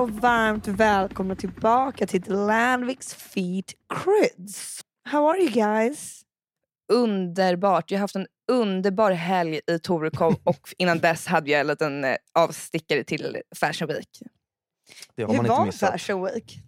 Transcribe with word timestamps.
Och 0.00 0.10
varmt 0.10 0.68
välkomna 0.68 1.34
tillbaka 1.34 2.06
till 2.06 2.22
The 2.22 2.32
Landviks 2.32 3.14
Feet 3.14 3.74
Crids. 3.94 4.80
How 5.04 5.30
are 5.30 5.38
you 5.38 5.50
guys? 5.50 6.22
Underbart. 6.92 7.90
Jag 7.90 7.98
har 7.98 8.00
haft 8.00 8.16
en 8.16 8.26
underbar 8.52 9.10
helg 9.12 9.60
i 9.66 9.78
Torekov 9.78 10.34
och 10.44 10.74
innan 10.78 10.98
dess 10.98 11.26
hade 11.26 11.50
jag 11.50 11.60
en 11.60 11.66
liten 11.66 12.04
eh, 12.04 12.16
avstickare 12.32 13.04
till 13.04 13.42
Fashion 13.56 13.88
Week. 13.88 14.22
Det 15.14 15.22
har 15.22 15.28
Hur 15.28 15.36
man 15.36 15.46
inte 15.46 15.58
var 15.58 15.66
missat. 15.66 15.92
Fashion 15.92 16.24
Week? 16.24 16.58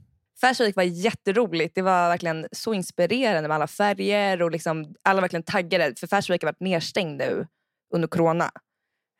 Fashion 0.40 0.66
Week 0.66 0.76
var 0.76 0.82
jätteroligt. 0.82 1.74
Det 1.74 1.82
var 1.82 2.08
verkligen 2.08 2.48
så 2.52 2.74
inspirerande 2.74 3.48
med 3.48 3.54
alla 3.54 3.66
färger 3.66 4.42
och 4.42 4.50
liksom 4.50 4.94
alla 5.02 5.20
verkligen 5.20 5.42
taggade. 5.42 5.94
För 5.96 6.06
Fashion 6.06 6.34
Week 6.34 6.42
har 6.42 6.48
varit 6.48 6.60
nedstängd 6.60 7.18
nu 7.18 7.46
under 7.94 8.08
corona. 8.08 8.50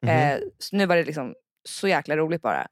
Mhm. 0.02 0.10
Eh, 0.10 0.38
så 0.58 0.76
nu 0.76 0.86
var 0.86 0.96
det 0.96 1.04
liksom 1.04 1.34
så 1.64 1.88
jäkla 1.88 2.16
roligt 2.16 2.42
bara. 2.42 2.66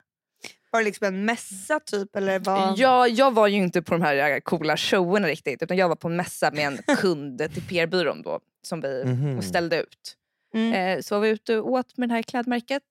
Var 0.70 0.80
det 0.80 0.84
liksom 0.84 1.06
en 1.06 1.24
mässa 1.24 1.80
typ? 1.80 2.16
Eller 2.16 2.38
var... 2.38 2.74
Jag, 2.76 3.08
jag 3.08 3.34
var 3.34 3.46
ju 3.48 3.56
inte 3.56 3.82
på 3.82 3.94
de 3.94 4.02
här 4.02 4.40
coola 4.40 4.76
showerna 4.76 5.28
riktigt 5.28 5.62
utan 5.62 5.76
jag 5.76 5.88
var 5.88 5.96
på 5.96 6.08
en 6.08 6.16
mässa 6.16 6.50
med 6.50 6.66
en 6.66 6.78
kund 6.96 7.38
till 7.54 7.62
PR-byrån 7.68 8.22
då 8.22 8.40
som 8.62 8.80
vi 8.80 9.04
Mhm. 9.04 9.42
ställde 9.42 9.80
ut. 9.82 10.16
Mm. 10.54 10.72
Eh, 10.98 11.02
så 11.02 11.14
var 11.14 11.20
vi 11.22 11.28
ute 11.28 11.58
och 11.58 11.70
åt 11.72 11.96
med 11.96 12.08
det 12.08 12.14
här 12.14 12.22
klädmärket 12.22 12.82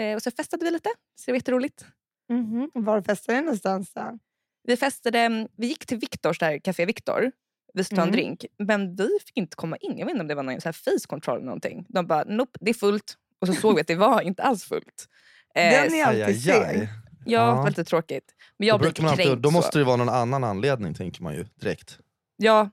eh, 0.00 0.14
och 0.14 0.22
så 0.22 0.30
festade 0.30 0.64
vi 0.64 0.70
lite. 0.70 0.88
Så 1.16 1.22
det 1.26 1.32
var 1.32 1.36
jätteroligt. 1.36 1.84
Mhm. 2.30 2.70
Var 2.74 3.02
festade 3.02 3.38
ni 3.38 3.44
någonstans 3.44 3.92
då? 3.94 4.18
Vi 4.66 4.76
festade, 4.76 5.48
vi 5.56 5.66
gick 5.66 5.86
till 5.86 5.98
Viktors, 5.98 6.38
där, 6.38 6.58
Café 6.58 6.84
Viktor. 6.86 7.32
Vi 7.74 7.84
skulle 7.84 7.96
ta 7.96 8.02
en 8.02 8.08
Mm. 8.08 8.20
drink. 8.20 8.44
Men 8.58 8.96
vi 8.96 9.08
fick 9.26 9.36
inte 9.36 9.56
komma 9.56 9.76
in. 9.76 9.98
Jag 9.98 10.06
vet 10.06 10.12
inte 10.12 10.20
om 10.22 10.28
det 10.28 10.34
var 10.34 10.42
någon 10.42 10.60
så 10.60 10.68
här 10.68 10.72
face 10.72 11.06
control 11.08 11.36
eller 11.36 11.46
någonting. 11.46 11.86
De 11.88 12.06
bara, 12.06 12.24
nope, 12.24 12.58
det 12.60 12.70
är 12.70 12.74
fullt. 12.74 13.14
Och 13.40 13.46
så 13.48 13.54
såg 13.54 13.74
vi 13.74 13.80
att 13.80 13.86
det 13.86 13.94
var 13.94 14.20
inte 14.20 14.42
alls 14.42 14.64
fullt. 14.64 15.08
Eh, 15.54 15.70
Den 15.70 15.94
är 15.94 16.04
alltid 16.04 16.42
seg. 16.44 16.88
Ja, 17.26 17.56
Ja. 17.56 17.68
lite 17.68 17.84
tråkigt. 17.84 18.24
Men 18.58 18.68
jag 18.68 18.74
Då, 18.74 18.78
blev 18.78 18.90
lite 18.90 19.02
alltid, 19.06 19.26
kränkt. 19.26 19.42
då 19.42 19.50
måste 19.50 19.78
det 19.78 19.84
vara 19.84 19.96
någon 19.96 20.08
annan 20.08 20.44
anledning 20.44 20.94
tänker 20.94 21.22
man 21.22 21.34
ju 21.34 21.44
direkt. 21.60 21.98
Ja, 22.36 22.70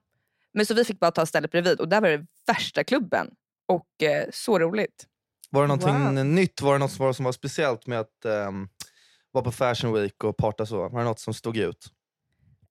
men 0.53 0.65
så 0.65 0.73
vi 0.73 0.85
fick 0.85 0.99
bara 0.99 1.11
ta 1.11 1.25
stället 1.25 1.51
bredvid 1.51 1.79
och 1.79 1.89
där 1.89 2.01
var 2.01 2.09
det 2.09 2.25
värsta 2.47 2.83
klubben. 2.83 3.27
Och 3.67 4.03
eh, 4.03 4.25
så 4.33 4.59
roligt. 4.59 5.07
Var 5.49 5.61
det 5.61 5.67
någonting 5.67 6.15
Wow. 6.15 6.25
nytt? 6.25 6.61
Var 6.61 6.73
det 6.73 6.79
något 6.79 6.91
som 6.91 7.05
var, 7.05 7.13
som 7.13 7.25
var 7.25 7.31
speciellt 7.31 7.87
med 7.87 7.99
att 7.99 8.25
um, 8.25 8.69
vara 9.31 9.43
på 9.43 9.51
Fashion 9.51 9.93
Week 9.93 10.23
och 10.23 10.37
parta 10.37 10.65
så? 10.65 10.89
Var 10.89 10.99
det 10.99 11.05
något 11.05 11.19
som 11.19 11.33
stod 11.33 11.57
ut? 11.57 11.85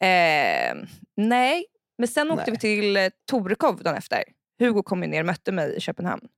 Eh, 0.00 0.74
nej, 1.16 1.64
men 1.98 2.08
sen 2.08 2.30
åkte 2.30 2.44
Nej. 2.44 2.52
vi 2.52 2.58
till 2.58 2.96
eh, 2.96 3.08
Torekov 3.30 3.82
dagen 3.82 3.96
efter. 3.96 4.22
Hugo 4.58 4.82
kom 4.82 5.00
ner 5.00 5.20
och 5.20 5.26
mötte 5.26 5.52
mig 5.52 5.76
i 5.76 5.80
Köpenhamn. 5.80 6.28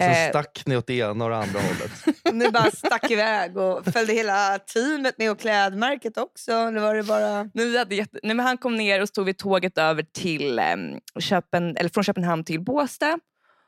Sen 0.00 0.10
Eh, 0.10 0.28
stack 0.30 0.62
ni 0.66 0.76
åt 0.76 0.86
det 0.86 0.94
ena 0.98 1.24
och 1.24 1.30
det 1.30 1.36
andra 1.36 1.60
hållet. 1.60 1.90
Ni 2.32 2.50
bara 2.50 2.70
stack 2.70 3.10
iväg 3.10 3.56
och 3.56 3.84
följde 3.84 4.12
hela 4.12 4.58
teamet 4.58 5.18
med 5.18 5.30
och 5.30 5.38
klädmärket 5.40 6.16
också? 6.18 6.52
Eller 6.52 6.80
var 6.80 6.94
det 6.94 7.02
bara... 7.02 7.50
Vi 7.54 7.78
hade 7.78 7.94
jätte... 7.94 8.18
Nej, 8.22 8.34
men 8.36 8.46
han 8.46 8.58
kom 8.58 8.76
ner 8.76 9.02
och 9.02 9.08
så 9.08 9.12
tog 9.12 9.26
vi 9.26 9.34
tåget 9.34 9.78
över 9.78 10.02
till, 10.02 10.58
eh, 10.58 10.64
Köpen... 11.20 11.76
eller 11.76 11.90
från 11.90 12.04
Köpenhamn 12.04 12.44
till 12.44 12.60
Båstad. 12.60 13.18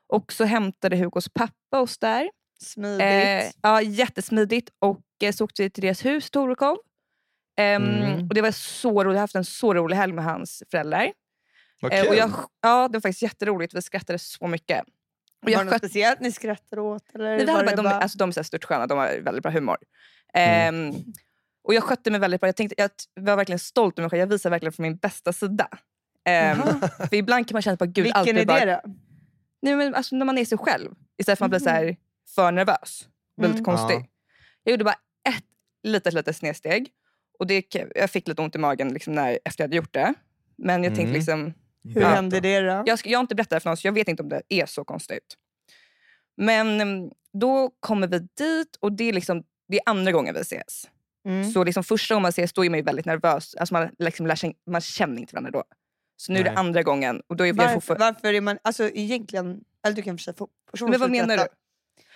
Och 0.09 0.33
så 0.33 0.45
hämtade 0.45 0.97
Hugos 0.97 1.29
pappa 1.29 1.81
oss 1.81 1.99
där. 1.99 2.31
Smidigt. 2.63 3.01
Eh, 3.03 3.51
ja, 3.63 3.83
jättesmidigt. 3.83 4.71
Och 4.79 5.01
eh, 5.23 5.33
så 5.33 5.45
åkte 5.45 5.63
vi 5.63 5.71
till 5.71 5.83
deras 5.83 6.05
hus, 6.05 6.31
Torekov. 6.31 6.77
Ehm, 7.59 7.83
Mm. 7.85 8.29
och 8.29 8.35
det 8.35 8.43
var 8.43 8.51
så 8.51 8.91
roligt. 8.91 9.07
Jag 9.07 9.13
har 9.13 9.21
haft 9.21 9.35
en 9.35 9.45
så 9.45 9.75
rolig 9.75 9.97
helg 9.97 10.13
med 10.13 10.25
hans 10.25 10.63
föräldrar. 10.71 11.13
Vad 11.81 11.93
Eh, 11.93 12.01
kul. 12.01 12.09
och 12.09 12.15
jag, 12.17 12.31
ja, 12.63 12.89
det 12.89 12.97
var 12.97 13.01
faktiskt 13.01 13.23
jätteroligt. 13.23 13.75
Vi 13.75 13.83
skrattade 13.83 14.19
så 14.19 14.47
mycket. 14.47 14.83
Var 15.55 15.59
det 15.59 15.65
något 15.65 15.73
sköt, 15.73 15.81
speciellt 15.81 16.21
ni 16.21 16.33
skrattade 16.33 16.83
åt? 16.83 17.15
Eller 17.15 17.37
nej, 17.37 17.47
det 17.47 17.53
var 17.53 17.59
det 17.61 17.67
bara, 17.67 17.77
de, 17.77 17.83
bara... 17.83 17.95
alltså, 17.95 18.19
de 18.19 18.29
är 18.29 18.33
så 18.33 18.41
här 18.41 18.45
störtsköna, 18.45 18.87
de 18.87 18.99
har 18.99 19.19
väldigt 19.21 19.43
bra 19.43 19.53
humor. 19.53 19.77
Mm. 20.35 20.75
Ehm, 20.95 20.95
och 21.65 21.75
jag 21.75 21.83
skötte 21.83 22.11
mig 22.11 22.21
väldigt 22.21 22.41
bra. 22.41 22.49
Jag, 22.49 22.57
tänkte, 22.57 22.75
jag 22.83 22.91
var 23.25 23.37
verkligen 23.37 23.59
stolt 23.59 23.99
över 23.99 24.05
mig 24.05 24.11
själv. 24.11 24.21
Jag 24.21 24.27
visade 24.27 24.51
verkligen 24.51 24.73
från 24.73 24.83
min 24.83 24.97
bästa 24.97 25.33
sida. 25.33 25.69
Jaha. 26.25 26.89
för 27.11 27.15
ibland 27.15 27.49
kan 27.49 27.55
man 27.55 27.63
känna 27.63 27.75
att 27.81 27.89
gud, 27.89 28.05
Vilken 28.05 28.21
allt 28.21 28.29
är 28.29 28.47
bara, 28.47 28.65
det 28.65 28.81
då? 28.85 28.91
Nej, 29.63 29.77
men 29.77 29.95
alltså, 29.95 30.17
när 30.17 30.27
man 30.27 30.39
är 30.39 30.45
sig 30.45 30.59
själv. 30.59 30.91
Istället 31.19 31.39
för 31.39 31.45
att 31.45 31.51
man 31.51 31.59
blir 31.59 31.61
så 31.61 31.71
här 31.71 31.97
för 32.35 32.53
nervös. 32.53 33.09
Lite 33.41 33.53
Mm. 33.53 33.65
konstig. 33.65 33.97
Ja. 33.97 34.07
Jag 34.63 34.71
gjorde 34.71 34.85
bara 34.85 34.95
ett 35.29 35.45
litet, 35.83 36.15
litet 36.15 36.37
snedsteg. 36.37 36.89
Och 37.39 37.47
det, 37.47 37.75
jag 37.95 38.11
fick 38.11 38.29
lite 38.29 38.43
ont 38.43 38.55
i 38.55 38.59
magen 38.59 38.89
liksom, 38.89 39.13
när, 39.13 39.39
efter 39.45 39.63
jag 39.63 39.69
hade 39.69 39.77
gjort 39.77 39.93
det. 39.95 40.15
Men 40.59 40.85
jag 40.85 40.91
tänkte 40.95 41.03
Mm. 41.03 41.13
liksom, 41.15 41.55
Hur 41.95 42.01
Ja. 42.01 42.09
hände 42.09 42.41
det 42.41 42.61
då? 42.61 42.83
jag, 42.87 42.99
ska, 42.99 43.09
jag 43.09 43.19
har 43.19 43.23
inte 43.23 43.35
berättat 43.35 43.51
det 43.51 43.61
för 43.61 43.71
någon 43.71 43.77
så 43.77 43.87
jag 43.87 43.93
vet 43.93 44.09
inte 44.09 44.23
om 44.23 44.29
det 44.29 44.43
är 44.49 44.67
så 44.67 44.85
konstigt. 44.85 45.35
Men 46.37 46.81
mm, 46.81 47.11
då 47.33 47.71
kommer 47.81 48.07
vi 48.07 48.19
dit 48.19 48.77
och 48.81 48.93
det 48.93 49.05
är, 49.05 49.13
liksom, 49.13 49.43
det 49.69 49.77
är 49.77 49.83
andra 49.87 50.13
gången 50.13 50.35
vi 50.35 50.41
ses. 50.41 50.89
Mm. 51.29 51.51
Så 51.51 51.65
liksom 51.65 51.85
första 51.85 52.15
gången 52.15 52.23
man 52.23 52.29
ses 52.29 52.53
då 52.53 52.65
är 52.65 52.71
man 52.71 52.79
ju 52.79 52.85
väldigt 52.85 53.07
nervös. 53.07 53.55
Alltså 53.55 53.75
man, 53.75 53.91
liksom 53.99 54.27
lär 54.27 54.71
man 54.71 54.81
känner 54.81 55.21
inte 55.21 55.35
varandra 55.35 55.51
då. 55.51 55.65
Så 56.17 56.33
nu 56.33 56.39
är 56.39 56.45
det 56.45 56.51
Nej. 56.51 56.59
andra 56.59 56.83
gången. 56.83 57.23
Och 57.27 57.37
då 57.37 57.47
är 57.47 57.53
Varför, 57.53 57.75
fortfarande, 57.75 58.05
varför 58.05 58.35
är 58.35 58.41
man... 58.41 58.59
Alltså 58.63 58.89
egentligen... 58.89 59.61
Eller 59.87 59.97
du 59.97 60.03
kan 60.03 60.19
för 60.19 60.23
sig 60.23 60.35
men 60.81 61.01
vad 61.01 61.11
menar 61.11 61.37
du? 61.37 61.47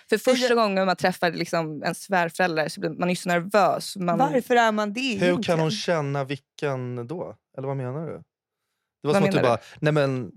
För 0.09 0.17
första 0.17 0.55
gången 0.55 0.85
man 0.85 0.95
träffar 0.95 1.31
liksom 1.31 1.83
en 1.83 1.95
svärförälder 1.95 2.69
så 2.69 2.79
blir 2.79 2.89
man 2.89 3.09
ju 3.09 3.15
så 3.15 3.29
nervös. 3.29 3.97
Man, 3.97 4.17
Varför 4.17 4.55
är 4.55 4.71
man 4.71 4.93
det 4.93 4.99
Hur 5.01 5.07
egentligen? 5.07 5.43
kan 5.43 5.59
hon 5.59 5.71
känna 5.71 6.23
vilken 6.23 7.07
då? 7.07 7.35
Eller 7.57 7.67
vad 7.67 7.77
menar 7.77 8.05
du? 8.07 8.23
Det 9.01 9.07
var 9.07 9.13
Vad 9.13 9.21
som 9.21 9.29
att 9.29 9.35
du 9.35 9.41
bara, 9.41 9.57
nej 9.79 9.93
men... 9.93 10.31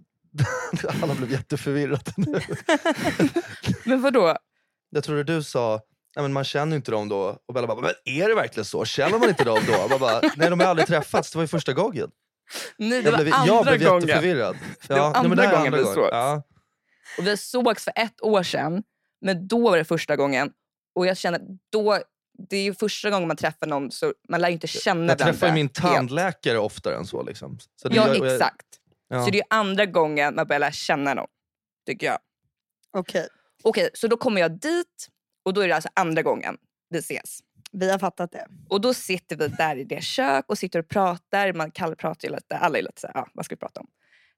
Alla 1.02 1.14
blev 1.14 1.32
jätteförvirrade 1.32 2.12
nu. 2.16 2.40
Men 3.84 4.02
vadå? 4.02 4.36
Jag 4.90 5.04
trodde 5.04 5.24
du 5.24 5.42
sa, 5.42 5.80
nej 6.16 6.22
men 6.22 6.32
man 6.32 6.44
känner 6.44 6.72
ju 6.72 6.76
inte 6.76 6.90
dem 6.90 7.08
då. 7.08 7.38
Och 7.46 7.54
Bella 7.54 7.66
bara, 7.66 7.80
men 7.80 7.90
är 8.04 8.28
det 8.28 8.34
verkligen 8.34 8.64
så? 8.64 8.84
Känner 8.84 9.18
man 9.18 9.28
inte 9.28 9.44
dem 9.44 9.58
då? 9.66 9.72
Jag 9.90 10.00
bara, 10.00 10.20
nej 10.36 10.50
de 10.50 10.60
har 10.60 10.66
aldrig 10.66 10.88
träffats, 10.88 11.30
det 11.30 11.38
var 11.38 11.42
ju 11.42 11.48
första 11.48 11.72
gången. 11.72 12.10
Nej, 12.78 13.02
det 13.02 13.10
Jag 13.10 13.16
var 13.16 13.24
blev, 13.24 13.34
andra 13.34 13.54
jag 13.54 13.64
blev 13.64 13.88
gången. 13.88 14.08
jätteförvirrad. 14.08 14.56
var 14.88 14.96
nej, 14.96 15.12
men 15.12 15.14
andra 15.16 15.34
det 15.36 15.42
här 15.48 15.54
är 15.54 15.58
gången 15.58 15.72
vi 15.72 15.84
sågs. 15.84 16.08
Ja. 16.10 16.42
Och 17.18 17.26
vi 17.26 17.36
sågs 17.36 17.84
för 17.84 17.92
ett 17.96 18.22
år 18.22 18.42
sedan, 18.42 18.82
men 19.20 19.48
då 19.48 19.70
var 19.70 19.76
det 19.76 19.84
första 19.84 20.16
gången. 20.16 20.50
Och 20.94 21.06
jag 21.06 21.16
känner 21.16 21.40
då, 21.72 21.98
det 22.38 22.56
är 22.56 22.62
ju 22.62 22.74
första 22.74 23.10
gången 23.10 23.28
man 23.28 23.36
träffar 23.36 23.66
någon 23.66 23.90
så 23.90 24.14
man 24.28 24.40
lär 24.40 24.48
ju 24.48 24.54
inte 24.54 24.66
känna 24.66 25.06
Jag 25.12 25.18
träffar 25.18 25.32
ju 25.32 25.38
varandra 25.38 25.54
min 25.54 25.64
helt. 25.64 25.74
tandläkare 25.96 26.58
oftare 26.58 26.96
än 26.96 27.06
så. 27.06 27.22
Liksom. 27.22 27.58
så 27.76 27.88
det- 27.88 27.96
Ja, 27.96 28.06
jag- 28.06 28.16
jag- 28.16 28.32
exakt. 28.34 28.66
ja. 29.08 29.24
Så 29.24 29.30
det 29.30 29.36
är 29.36 29.40
ju 29.40 29.46
andra 29.50 29.86
gången 29.86 30.34
man 30.34 30.46
börjar 30.46 30.60
lära 30.60 30.72
känna 30.72 31.14
någon, 31.14 31.26
tycker 31.86 32.06
jag. 32.06 32.18
Okej, 32.96 33.28
Okej, 33.62 33.90
så 33.94 34.06
då 34.06 34.16
kommer 34.16 34.40
jag 34.40 34.60
dit 34.60 35.08
och 35.44 35.54
då 35.54 35.60
är 35.60 35.68
det 35.68 35.74
alltså 35.74 35.88
andra 35.94 36.22
gången 36.22 36.56
vi 36.90 36.98
ses. 36.98 37.40
vi 37.72 37.90
har 37.90 37.98
fattat 37.98 38.32
det. 38.32 38.46
Och 38.68 38.80
då 38.80 38.94
sitter 38.94 39.36
vi 39.36 39.48
där 39.48 39.76
i 39.76 39.84
det 39.84 40.02
kök 40.04 40.44
och 40.48 40.58
sitter 40.58 40.78
och 40.78 40.88
pratar. 40.88 41.52
Man 41.52 41.70
kallpratar 41.70 42.28
ju 42.28 42.34
lite. 42.34 42.56
Alla 42.56 42.78
är 42.78 42.82
lite 42.82 43.00
så 43.00 43.06
här, 43.06 43.14
ja, 43.14 43.28
vad 43.34 43.44
ska 43.44 43.54
vi 43.54 43.58
prata 43.58 43.80
om? 43.80 43.86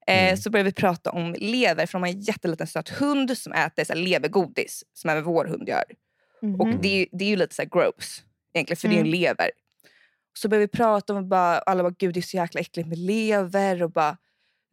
Eh, 0.06 0.24
Mm. 0.24 0.36
Så 0.36 0.50
börjar 0.50 0.64
vi 0.64 0.72
prata 0.72 1.10
om 1.10 1.34
lever, 1.38 1.86
för 1.86 1.92
de 1.92 2.02
har 2.02 2.08
en 2.08 2.20
jätteliten 2.20 2.66
söt 2.66 2.88
hund 2.88 3.38
som 3.38 3.52
äter 3.52 3.84
så 3.84 3.92
här, 3.92 4.00
levergodis, 4.00 4.84
som 4.92 5.10
även 5.10 5.24
vår 5.24 5.44
hund 5.44 5.68
gör. 5.68 5.84
Och 6.54 6.66
Mhm. 6.68 6.78
det 6.82 6.88
är, 6.88 6.98
ju- 6.98 7.06
det 7.12 7.24
är 7.24 7.28
ju 7.28 7.36
lite 7.36 7.54
så 7.54 7.62
här 7.62 7.68
gross, 7.68 8.22
egentligen, 8.54 8.76
för 8.76 8.88
det 8.88 8.94
är 8.94 9.00
en 9.00 9.06
Mm. 9.06 9.20
lever. 9.20 9.50
Så 10.38 10.48
börjar 10.48 10.60
vi 10.60 10.69
prata 10.69 11.14
om, 11.14 11.28
bara, 11.28 11.58
alla 11.58 11.82
bara 11.82 11.94
gud 11.98 12.14
det 12.14 12.20
är 12.20 12.22
så 12.22 12.37
jäkla 12.37 12.60
äckligt 12.60 12.88
med 12.88 12.98
lever. 12.98 13.82
Och 13.82 13.90
bara, 13.90 14.16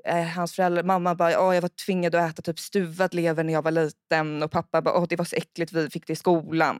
eh, 0.05 0.23
hans 0.23 0.55
föräldrar, 0.55 0.83
mamma 0.83 1.15
bara, 1.15 1.41
Åh, 1.47 1.55
jag 1.55 1.61
var 1.61 1.69
tvingad 1.85 2.15
att 2.15 2.31
äta 2.31 2.41
typ 2.41 2.59
stuvad 2.59 3.13
lever 3.13 3.43
när 3.43 3.53
jag 3.53 3.61
var 3.61 3.71
liten. 3.71 4.43
Och 4.43 4.51
pappa 4.51 4.81
bara, 4.81 4.97
Åh, 4.97 5.05
det 5.09 5.15
var 5.15 5.25
så 5.25 5.35
äckligt, 5.35 5.71
vi 5.73 5.89
fick 5.89 6.07
det 6.07 6.13
i 6.13 6.15
skolan. 6.15 6.79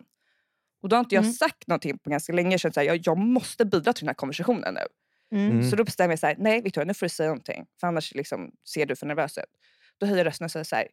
Och 0.81 0.90
då 0.90 0.96
har 0.96 1.00
inte 1.00 1.16
jag 1.16 1.24
Mm. 1.24 1.34
sagt 1.34 1.68
någonting 1.68 1.98
på 1.98 2.10
ganska 2.10 2.34
länge. 2.34 2.60
Så 2.60 2.69
jag, 2.75 3.01
jag 3.07 3.18
måste 3.18 3.66
bidra 3.66 3.94
till 3.94 4.01
den 4.06 4.10
här 4.10 4.13
konversationen 4.16 4.74
nu. 4.74 4.81
Mm. 5.38 5.51
Mm. 5.51 5.69
Så 5.69 5.75
då 5.75 5.84
bestämmer 5.84 6.12
jag 6.12 6.19
så 6.19 6.28
här, 6.28 6.36
nej 6.39 6.62
Victoria 6.62 6.86
nu 6.86 6.94
får 6.94 7.06
du 7.06 7.10
säga 7.10 7.30
någonting. 7.30 7.66
För 7.80 7.88
annars 7.88 8.13
liksom, 8.13 8.51
ser 8.74 8.86
du 8.86 8.96
för 8.96 9.06
nervös 9.06 9.38
ut. 9.38 9.44
Då 9.98 10.06
höjer 10.06 10.18
jag 10.18 10.28
rösten 10.28 10.46
och 10.46 10.51
säger 10.51 10.63
så 10.63 10.75
här. 10.75 10.88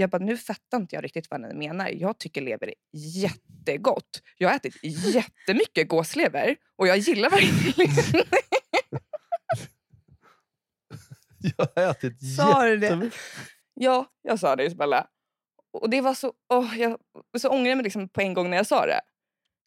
Jag 0.00 0.10
bara, 0.10 0.24
nu 0.24 0.36
fattar 0.36 0.78
inte 0.78 0.94
jag 0.94 1.04
riktigt 1.04 1.30
vad 1.30 1.40
ni 1.40 1.54
menar. 1.54 1.88
Jag 1.88 2.18
tycker 2.18 2.40
lever 2.40 2.66
är 2.68 2.74
jättegott. 2.92 4.22
Jag 4.36 4.48
har 4.48 4.56
ätit 4.56 4.76
jättemycket 5.14 5.88
gåslever 5.88 6.56
och 6.76 6.86
jag 6.88 6.98
gillar 6.98 7.30
verkligen 7.30 8.24
Jag 11.38 11.68
har 11.76 11.90
ätit 11.90 12.36
Sa 12.36 12.64
du 12.64 12.76
det? 12.76 13.10
Ja, 13.74 14.06
jag 14.22 14.38
sa 14.38 14.56
det 14.56 14.64
Isabella. 14.64 15.06
Och 15.72 15.90
det 15.90 16.00
var 16.00 16.14
så, 16.14 16.32
åh, 16.52 16.78
jag 16.80 16.98
så 17.38 17.48
ångrar 17.48 17.68
jag 17.68 17.76
mig 17.76 17.84
liksom 17.84 18.08
på 18.08 18.20
en 18.20 18.34
gång 18.34 18.50
när 18.50 18.56
jag 18.56 18.66
sa 18.66 18.86
det. 18.86 19.00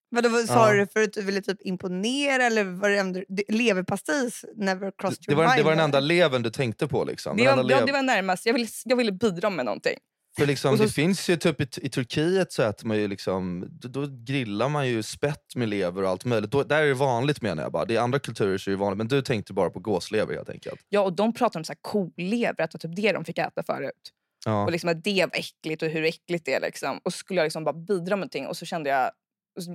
Vadå, 0.10 0.30
vad 0.30 0.46
sa 0.46 0.68
Ja. 0.68 0.74
du 0.74 0.80
det 0.80 0.94
för 0.94 1.04
att 1.04 1.14
du 1.14 1.22
ville 1.22 1.42
typ 1.42 1.62
imponera 1.62 2.44
eller 2.46 2.64
var 2.64 2.90
det 2.90 2.98
ändå, 3.00 3.24
det- 3.28 3.44
leverpastej 3.50 4.32
never 4.56 4.92
crossed 4.98 5.24
Det 5.28 5.32
your 5.32 5.44
var, 5.44 5.50
det 5.50 5.56
mind? 5.56 5.66
var 5.66 5.72
den 5.72 5.80
enda 5.86 6.00
levern 6.00 6.42
du 6.42 6.50
tänkte 6.50 6.88
på. 6.88 7.04
Liksom. 7.04 7.38
Det 7.38 7.46
var, 7.46 7.58
enda 7.58 7.74
ja, 7.80 7.86
det 7.86 7.92
var 7.92 8.02
närmast. 8.02 8.46
Jag 8.46 8.54
ville, 8.54 8.68
jag 8.86 8.96
ville 8.98 9.12
bidra 9.12 9.50
med 9.50 9.66
någonting. 9.66 9.98
För 10.38 10.46
liksom, 10.46 10.78
så- 10.78 10.84
det 10.84 10.90
finns 10.90 11.30
ju 11.30 11.38
typ 11.38 11.62
i, 11.62 11.68
i 11.86 11.90
Turkiet 11.90 12.52
så 12.52 12.64
äter 12.64 12.88
man 12.88 12.98
ju 12.98 13.08
liksom, 13.08 13.68
då, 13.72 13.88
då 13.88 14.08
grillar 14.10 14.70
man 14.70 14.88
ju 14.88 15.04
spett 15.04 15.56
med 15.56 15.70
lever 15.70 16.04
och 16.04 16.10
allt 16.10 16.26
möjligt. 16.26 16.52
Då, 16.52 16.64
där 16.64 16.82
är 16.84 16.88
det 16.88 16.94
vanligt 16.94 17.42
menar 17.42 17.64
jag 17.64 17.72
bara. 17.72 17.86
Det 17.86 17.96
är 17.96 18.02
andra 18.02 18.20
kulturer 18.20 18.58
så 18.58 18.70
är 18.70 18.72
det 18.72 18.78
vanligt. 18.80 18.98
Men 18.98 19.08
du 19.08 19.22
tänkte 19.22 19.54
bara 19.54 19.70
på 19.70 19.80
gåslever 19.80 20.34
helt 20.36 20.50
enkelt. 20.50 20.82
Ja, 20.90 21.02
och 21.02 21.14
de 21.14 21.34
pratade 21.34 21.60
om 21.60 21.64
så 21.66 21.72
här 21.74 21.80
kolever, 21.82 22.64
att 22.64 22.72
det 22.72 22.84
var 22.84 22.90
typ 22.90 22.96
det 22.96 23.12
de 23.12 23.26
fick 23.26 23.38
äta 23.38 23.64
förut. 23.64 24.12
Ja. 24.46 24.66
Och 24.66 24.72
liksom 24.72 24.90
att 24.90 25.04
det 25.04 25.26
var 25.26 25.38
äckligt 25.40 25.82
och 25.84 25.90
hur 25.90 26.04
äckligt 26.04 26.46
det 26.46 26.54
är. 26.54 26.62
Liksom. 26.62 27.00
Och 27.04 27.14
så 27.14 27.18
skulle 27.18 27.40
jag 27.40 27.46
liksom 27.46 27.64
bara 27.64 27.74
bidra 27.74 28.16
med 28.16 28.20
någonting 28.20 28.48
och 28.48 28.58
så 28.58 28.66
kände 28.66 28.90
jag, 28.90 29.12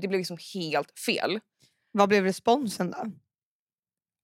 Det 0.01 0.09
blev 0.09 0.19
liksom 0.19 0.39
helt 0.55 0.99
fel. 1.07 1.41
Vad 1.93 2.09
blev 2.09 2.25
responsen 2.25 2.91
då? 2.91 3.13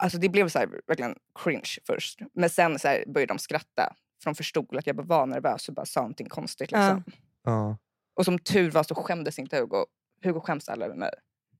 Alltså 0.02 0.18
det 0.18 0.28
blev 0.28 0.48
så 0.48 0.58
här, 0.58 0.68
verkligen 0.86 1.14
cringe 1.44 1.70
först. 1.86 2.18
Men 2.34 2.50
sen 2.50 2.78
så 2.78 2.88
här, 2.88 3.04
började 3.06 3.32
de 3.34 3.38
skratta. 3.38 3.94
För 4.22 4.30
de 4.30 4.34
förstod 4.34 4.76
att 4.76 4.86
jag 4.86 4.96
bara 4.96 5.06
var 5.06 5.26
nervös 5.26 5.68
och 5.68 5.74
bara 5.74 5.86
sa 5.86 6.00
någonting 6.00 6.28
konstigt. 6.28 6.70
Liksom. 6.72 7.04
Ja. 7.44 7.76
Och 8.14 8.24
som 8.24 8.38
tur 8.38 8.70
var 8.70 8.82
så 8.82 8.94
skämdes 8.94 9.38
inte 9.38 9.56
Hugo. 9.58 9.84
Hugo 10.24 10.40
skäms 10.40 10.68
aldrig 10.68 10.86
över 10.88 10.98
mig. 10.98 11.10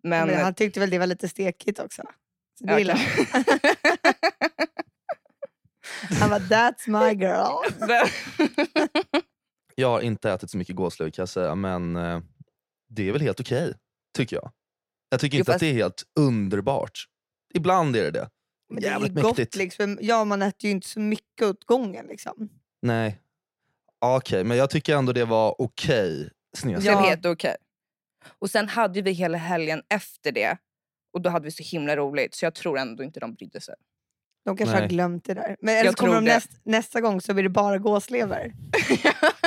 Men, 0.03 0.29
Men 0.29 0.41
han 0.45 0.55
tyckte 0.55 0.81
väl 0.81 0.91
det 0.91 0.99
var 0.99 1.07
lite 1.07 1.29
stekigt 1.29 1.79
också. 1.79 2.03
Så 2.59 2.65
det 2.67 2.81
Ja, 2.81 2.97
han. 6.21 6.31
Bara, 6.31 6.39
that's 6.39 6.89
my 6.89 7.13
girl. 7.25 7.57
Jag 9.75 9.89
har 9.89 10.01
inte 10.01 10.31
ätit 10.33 10.51
så 10.51 10.57
mycket 10.57 10.77
gåslever 10.77 11.11
kan 11.11 11.23
jag 11.23 11.29
säga, 11.29 11.55
men 11.55 11.97
eh, 11.97 12.21
det 12.89 13.09
är 13.09 13.13
väl 13.13 13.21
helt 13.23 13.41
okej. 13.41 13.75
tycker 14.17 14.37
jag. 14.37 14.51
Jag 15.09 15.21
tycker 15.21 15.37
Jo, 15.39 15.41
inte 15.41 15.51
att 15.51 15.55
fast- 15.55 15.61
det 15.61 15.69
är 15.71 15.75
helt 15.75 16.03
underbart. 16.21 17.05
Ibland 17.55 17.97
är 17.97 18.03
det 18.03 18.11
det. 18.11 18.31
Men 18.73 18.83
det 18.83 18.89
är 18.89 18.91
ju 18.91 18.95
Jävligt 19.07 19.15
gott 19.23 19.39
mäktigt. 19.39 19.57
liksom. 19.57 19.99
Ja, 20.01 20.25
man 20.25 20.43
äter 20.43 20.65
ju 20.65 20.71
inte 20.71 20.89
så 20.89 21.01
mycket 21.01 21.43
åt 21.47 21.65
gången 21.65 22.07
liksom. 22.07 22.49
Nej. 22.83 23.19
Okej, 23.99 24.45
men 24.45 24.57
jag 24.57 24.71
tycker 24.71 24.97
ändå 24.97 25.13
det 25.13 25.25
var 25.25 25.55
okej. 25.61 26.31
Blev 26.63 26.81
Ja. 26.85 27.01
helt 27.01 27.27
okej. 27.27 27.57
Och 28.39 28.51
sen 28.51 28.69
hade 28.69 29.03
vi 29.03 29.11
hela 29.13 29.39
helgen 29.39 29.83
efter 29.95 30.33
det. 30.33 30.57
Och 31.13 31.21
då 31.21 31.31
hade 31.31 31.45
vi 31.45 31.51
så 31.51 31.63
himla 31.63 31.97
roligt. 31.97 32.35
Så 32.35 32.45
jag 32.45 32.55
tror 32.55 32.79
ändå 32.79 33.03
inte 33.03 33.21
de 33.21 33.35
brydde 33.35 33.61
sig. 33.61 33.75
De 34.45 34.57
kanske 34.57 34.75
har 34.77 34.81
Nej. 34.81 34.89
glömt 34.89 35.25
det 35.25 35.35
där. 35.35 35.57
Men 35.61 35.77
eller 35.77 35.91
så 35.91 35.97
kommer 35.97 36.13
tror 36.13 36.21
de 36.21 36.27
det. 36.29 36.35
näst, 36.35 36.51
nästa 36.65 37.01
gång 37.01 37.21
så 37.21 37.35
blir 37.35 37.43
det 37.45 37.49
bara 37.51 37.79
gåslever. 37.79 38.53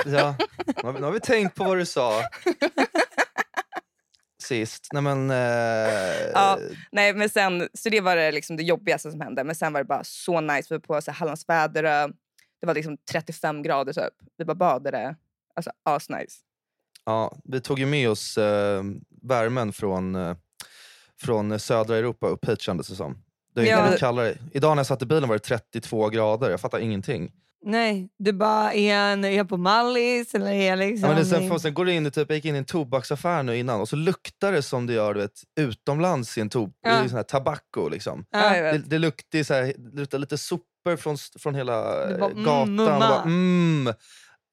Ja. 0.05 0.35
Nu, 0.65 0.83
har 0.83 0.93
vi, 0.93 0.99
nu 0.99 1.05
har 1.05 1.11
vi 1.11 1.19
tänkt 1.19 1.55
på 1.55 1.63
vad 1.63 1.77
du 1.77 1.85
sa 1.85 2.21
sist. 4.45 4.87
Nej, 4.93 5.01
men, 5.01 5.31
eh, 5.31 6.29
Ja. 6.33 6.59
Nej, 6.91 7.13
men 7.13 7.29
sen, 7.29 7.69
så 7.73 7.89
det 7.89 8.01
var 8.01 8.15
det, 8.15 8.31
liksom 8.31 8.57
det 8.57 8.63
jobbigaste 8.63 9.11
som 9.11 9.21
hände. 9.21 9.43
Men 9.43 9.55
sen 9.55 9.73
var 9.73 9.79
det 9.79 9.85
bara 9.85 10.03
så 10.03 10.41
nice. 10.41 10.67
Vi 10.69 10.75
var 10.75 10.79
på 10.79 11.01
så 11.01 11.11
här, 11.11 11.17
Hallands 11.19 11.49
Väderö. 11.49 12.07
Det 12.61 12.67
var 12.67 12.73
liksom 12.73 12.97
35 13.11 13.63
grader 13.63 13.93
typ. 13.93 14.13
Vi 14.37 14.45
bara 14.45 14.55
badade. 14.55 15.15
Alltså 15.55 15.71
asnice. 15.83 16.35
ja, 17.05 17.37
vi 17.43 17.61
tog 17.61 17.79
ju 17.79 17.85
med 17.85 18.09
oss 18.09 18.37
eh, 18.37 18.83
värmen 19.21 19.73
från, 19.73 20.15
eh, 20.15 20.35
från 21.21 21.59
södra 21.59 21.97
Europa 21.97 22.27
upp 22.27 22.49
hit 22.49 22.61
kändes 22.61 22.87
det 22.87 22.95
som. 22.95 23.17
Det 23.55 23.61
är 23.61 23.65
Ja. 23.91 23.97
kallare. 23.97 24.33
Idag 24.53 24.75
när 24.75 24.79
jag 24.79 24.85
satt 24.87 25.01
i 25.01 25.05
bilen 25.05 25.29
var 25.29 25.35
det 25.35 25.39
32 25.39 26.09
grader. 26.09 26.49
Jag 26.49 26.61
fattar 26.61 26.79
ingenting. 26.79 27.31
Nej, 27.67 28.09
du 28.19 28.33
bara, 28.33 28.73
är 28.73 28.95
jag, 28.95 29.25
är 29.25 29.29
jag 29.37 29.49
på 29.49 29.57
Mallis 29.57 30.35
eller 30.35 30.51
är 30.51 30.69
jag 30.69 30.79
liksom... 30.79 31.09
Ja, 31.09 31.15
men 31.15 31.23
det, 31.23 31.29
sen, 31.29 31.43
i- 31.43 31.49
får- 31.49 31.59
sen 31.59 31.73
går 31.73 31.85
det 31.85 31.93
in 31.93 32.05
i, 32.05 32.11
typ, 32.11 32.29
jag 32.29 32.35
gick 32.35 32.45
in 32.45 32.55
i 32.55 32.57
en 32.57 32.65
tobaksaffär 32.65 33.43
nu 33.43 33.57
innan 33.57 33.81
och 33.81 33.89
så 33.89 33.95
luktar 33.95 34.51
det 34.51 34.61
som 34.61 34.85
det 34.87 34.93
gör 34.93 35.13
du 35.13 35.19
vet, 35.21 35.41
utomlands 35.59 36.37
i 36.37 36.41
en 36.41 36.49
tob- 36.49 36.73
Ja. 36.81 37.05
i 37.05 37.09
sån 37.09 37.15
här 37.15 37.23
tabacco. 37.23 37.89
Liksom. 37.89 38.25
Ja. 38.29 38.49
Det, 38.49 38.77
det, 38.77 38.97
luktar, 38.99 39.43
så 39.43 39.53
här, 39.53 39.73
det 39.77 39.99
luktar 39.99 40.17
lite 40.19 40.37
sopor 40.37 40.95
från, 40.97 41.17
från 41.39 41.55
hela 41.55 41.73
bara, 42.19 42.31
mm, 42.31 42.43
gatan. 42.43 42.75
mumma. 42.75 42.99
bara, 42.99 43.21
mm. 43.21 43.93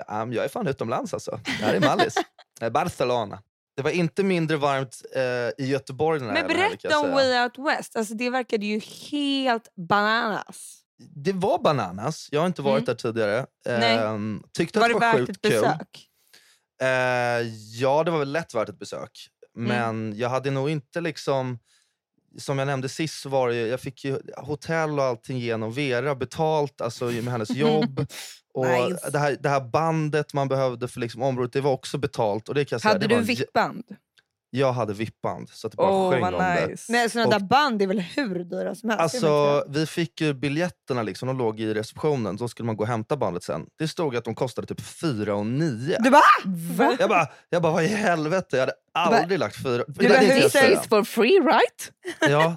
ja, 0.09 0.25
men 0.25 0.33
jag 0.33 0.45
är 0.45 0.49
fan 0.49 0.67
utomlands 0.67 1.15
alltså. 1.15 1.41
Det 1.45 1.65
här 1.65 1.75
är 1.75 1.81
Mallis. 1.81 2.15
Är 2.61 2.71
Barcelona. 2.71 3.43
Det 3.77 3.83
var 3.83 3.91
inte 3.91 4.23
mindre 4.25 4.57
varmt 4.57 5.03
eh, 5.15 5.65
i 5.65 5.69
Göteborg 5.71 6.19
den 6.21 6.29
här 6.29 6.35
Men 6.35 6.47
berätta 6.49 6.99
om. 6.99 7.11
Way 7.11 7.43
Out 7.43 7.59
West. 7.59 7.97
Alltså, 7.97 8.15
det 8.15 8.31
verkade 8.31 8.67
ju 8.67 8.81
helt 9.11 9.69
bananas. 9.89 10.79
Det 11.11 11.33
var 11.33 11.59
bananas. 11.63 12.29
Jag 12.33 12.41
har 12.41 12.47
inte 12.47 12.63
varit 12.63 12.83
Mm. 12.83 12.85
där 12.85 12.95
tidigare. 12.95 13.47
Ehm, 13.69 14.43
tyckte 14.53 14.79
Var 14.79 14.87
att 14.87 15.01
det 15.01 15.07
var 15.07 15.19
värt 15.19 15.29
ett 15.29 15.43
besök? 15.43 16.09
Eh, 16.83 16.89
ja, 17.81 18.05
det 18.05 18.11
var 18.11 18.19
väl 18.19 18.33
lätt 18.33 18.55
värt 18.55 18.69
ett 18.69 18.79
besök. 18.79 19.29
Mm. 19.57 19.69
Men 19.69 20.19
jag 20.19 20.29
hade 20.29 20.51
nog 20.51 20.71
inte 20.71 21.01
liksom... 21.01 21.59
Som 22.39 22.59
jag 22.59 22.67
nämnde 22.67 22.89
sist 22.89 23.27
var 23.27 23.49
det 23.49 23.57
jag 23.57 23.81
fick 23.81 24.05
ju 24.05 24.19
hotell 24.37 24.99
och 24.99 25.05
allting 25.05 25.39
genom 25.39 25.73
Vera 25.73 26.15
betalt 26.15 26.81
alltså 26.81 27.05
med 27.05 27.25
hennes 27.25 27.51
jobb. 27.57 28.07
och 28.55 28.67
Nice. 28.67 29.11
det, 29.11 29.19
här, 29.19 29.37
det 29.41 29.49
här 29.49 29.61
bandet 29.61 30.35
man 30.35 30.49
behövde 30.49 30.89
för 30.89 31.01
liksom 31.01 31.23
området, 31.23 31.53
det 31.53 31.61
var 31.61 31.73
också 31.73 31.99
betalt. 31.99 32.49
Och 32.49 32.55
det 32.55 32.65
kan 32.65 32.75
jag 32.77 32.81
säga, 32.83 32.93
Hade 32.93 33.07
det 33.07 33.15
du 33.17 33.23
vippband? 33.23 33.85
Jag 34.55 34.73
hade 34.73 34.93
vippband, 34.93 35.49
så 35.49 35.67
att 35.67 35.71
det 35.71 35.77
bara 35.77 35.91
Åh, 35.91 36.11
sjöng 36.11 36.21
vad 36.21 36.35
om 36.35 36.41
det. 36.41 36.77
Men 36.89 37.11
sådana 37.11 37.27
Och- 37.27 37.41
där 37.41 37.47
band 37.49 37.83
är 37.83 37.87
väl 37.87 38.01
hur 38.01 38.45
dyra 38.45 38.75
som 38.75 38.89
helst? 38.89 39.03
Alltså, 39.03 39.65
vi 39.69 39.87
fick 39.87 40.21
ju 40.21 40.35
biljetterna, 40.35 41.03
liksom, 41.03 41.27
de 41.29 41.39
låg 41.39 41.61
i 41.61 41.75
receptionen. 41.75 42.39
Så 42.39 42.49
skulle 42.49 42.67
man 42.67 42.77
gå 42.77 42.85
och 42.85 42.89
hämta 42.89 43.17
bandet 43.17 43.43
sen. 43.43 43.67
Det 43.79 43.89
stod 43.89 44.17
att 44.17 44.25
de 44.25 44.35
kostade 44.35 44.67
typ 44.67 44.81
4 44.81 45.35
och 45.35 45.47
9. 45.47 45.97
Du 46.01 46.11
bara, 46.11 46.23
Va? 46.77 46.97
Jag 46.99 47.09
bara, 47.09 47.27
jag 47.51 47.63
bara, 47.63 47.73
vad 47.73 47.85
i 47.85 47.87
helvete? 47.87 48.57
Jag 48.57 48.61
hade 49.01 49.17
aldrig 49.19 49.39
lagt 49.39 49.63
fyra. 49.63 49.85
bara, 49.89 49.95
Det 49.99 50.07
kan 50.09 50.25
hur 50.27 50.33
jag 50.41 50.53
This 50.53 50.63
is 50.83 50.89
for 50.89 51.05
free 51.05 51.41
right? 51.41 51.93
Ja, 52.21 52.57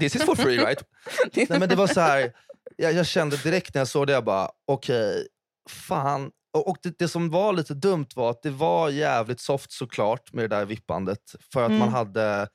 this 0.00 0.16
is 0.16 0.22
for 0.24 0.34
free 0.34 0.58
right? 0.58 0.82
Nej, 1.48 1.58
men 1.58 1.68
det 1.68 1.76
var 1.76 1.86
så 1.86 2.00
här, 2.00 2.32
jag, 2.76 2.92
jag 2.92 3.06
kände 3.06 3.36
direkt 3.36 3.74
när 3.74 3.80
jag 3.80 3.88
såg 3.88 4.06
det, 4.06 4.12
jag 4.12 4.24
bara 4.24 4.48
okej, 4.66 5.26
fan. 5.70 6.30
Och, 6.54 6.68
och 6.68 6.76
det, 6.82 6.98
det 6.98 7.08
som 7.08 7.30
var 7.30 7.52
lite 7.52 7.74
dumt 7.74 8.06
var 8.14 8.30
att 8.30 8.42
det 8.42 8.50
var 8.50 8.88
jävligt 8.90 9.40
soft 9.40 9.72
såklart 9.72 10.32
med 10.32 10.44
det 10.44 10.56
där 10.56 10.64
vippandet. 10.64 11.18
För 11.52 11.62
att 11.62 11.68
Mm. 11.68 11.78
man 11.78 11.88
hade 11.88 12.48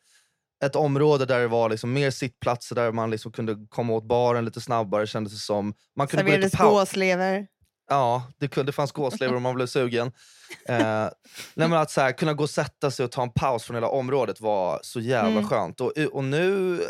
ett 0.66 0.76
område 0.76 1.26
där 1.26 1.40
det 1.40 1.48
var 1.48 1.70
liksom 1.70 1.94
mer 1.94 2.12
sittplatser, 2.12 2.76
där 2.76 2.92
man 2.92 3.10
liksom 3.12 3.32
kunde 3.32 3.56
komma 3.70 3.94
åt 3.94 4.04
baren 4.04 4.46
lite 4.46 4.62
snabbare 4.62 5.08
kändes 5.08 5.34
det 5.34 5.40
som. 5.40 5.74
Man 5.96 6.08
kunde 6.08 6.26
serverades 6.26 6.54
gåslever. 6.58 7.48
Ja, 7.90 8.24
det, 8.38 8.48
kunde, 8.48 8.70
det 8.70 8.76
fanns 8.76 8.92
gåslever 8.92 9.36
om 9.36 9.44
man 9.44 9.56
blev 9.56 9.68
sugen. 9.68 10.12
Eh, 10.70 11.10
nej, 11.56 11.74
att 11.74 11.92
så 11.92 12.02
här, 12.02 12.12
kunna 12.12 12.34
gå 12.34 12.44
och 12.44 12.50
sätta 12.50 12.92
sig 12.92 13.06
och 13.06 13.12
ta 13.12 13.24
en 13.24 13.32
paus 13.32 13.64
från 13.64 13.76
hela 13.76 13.88
området 13.88 14.42
var 14.42 14.80
så 14.84 15.00
jävla 15.00 15.30
Mm. 15.32 15.48
skönt. 15.48 15.82
Och, 15.82 15.92
och 16.12 16.24
nu, 16.24 16.74
eh, 16.82 16.88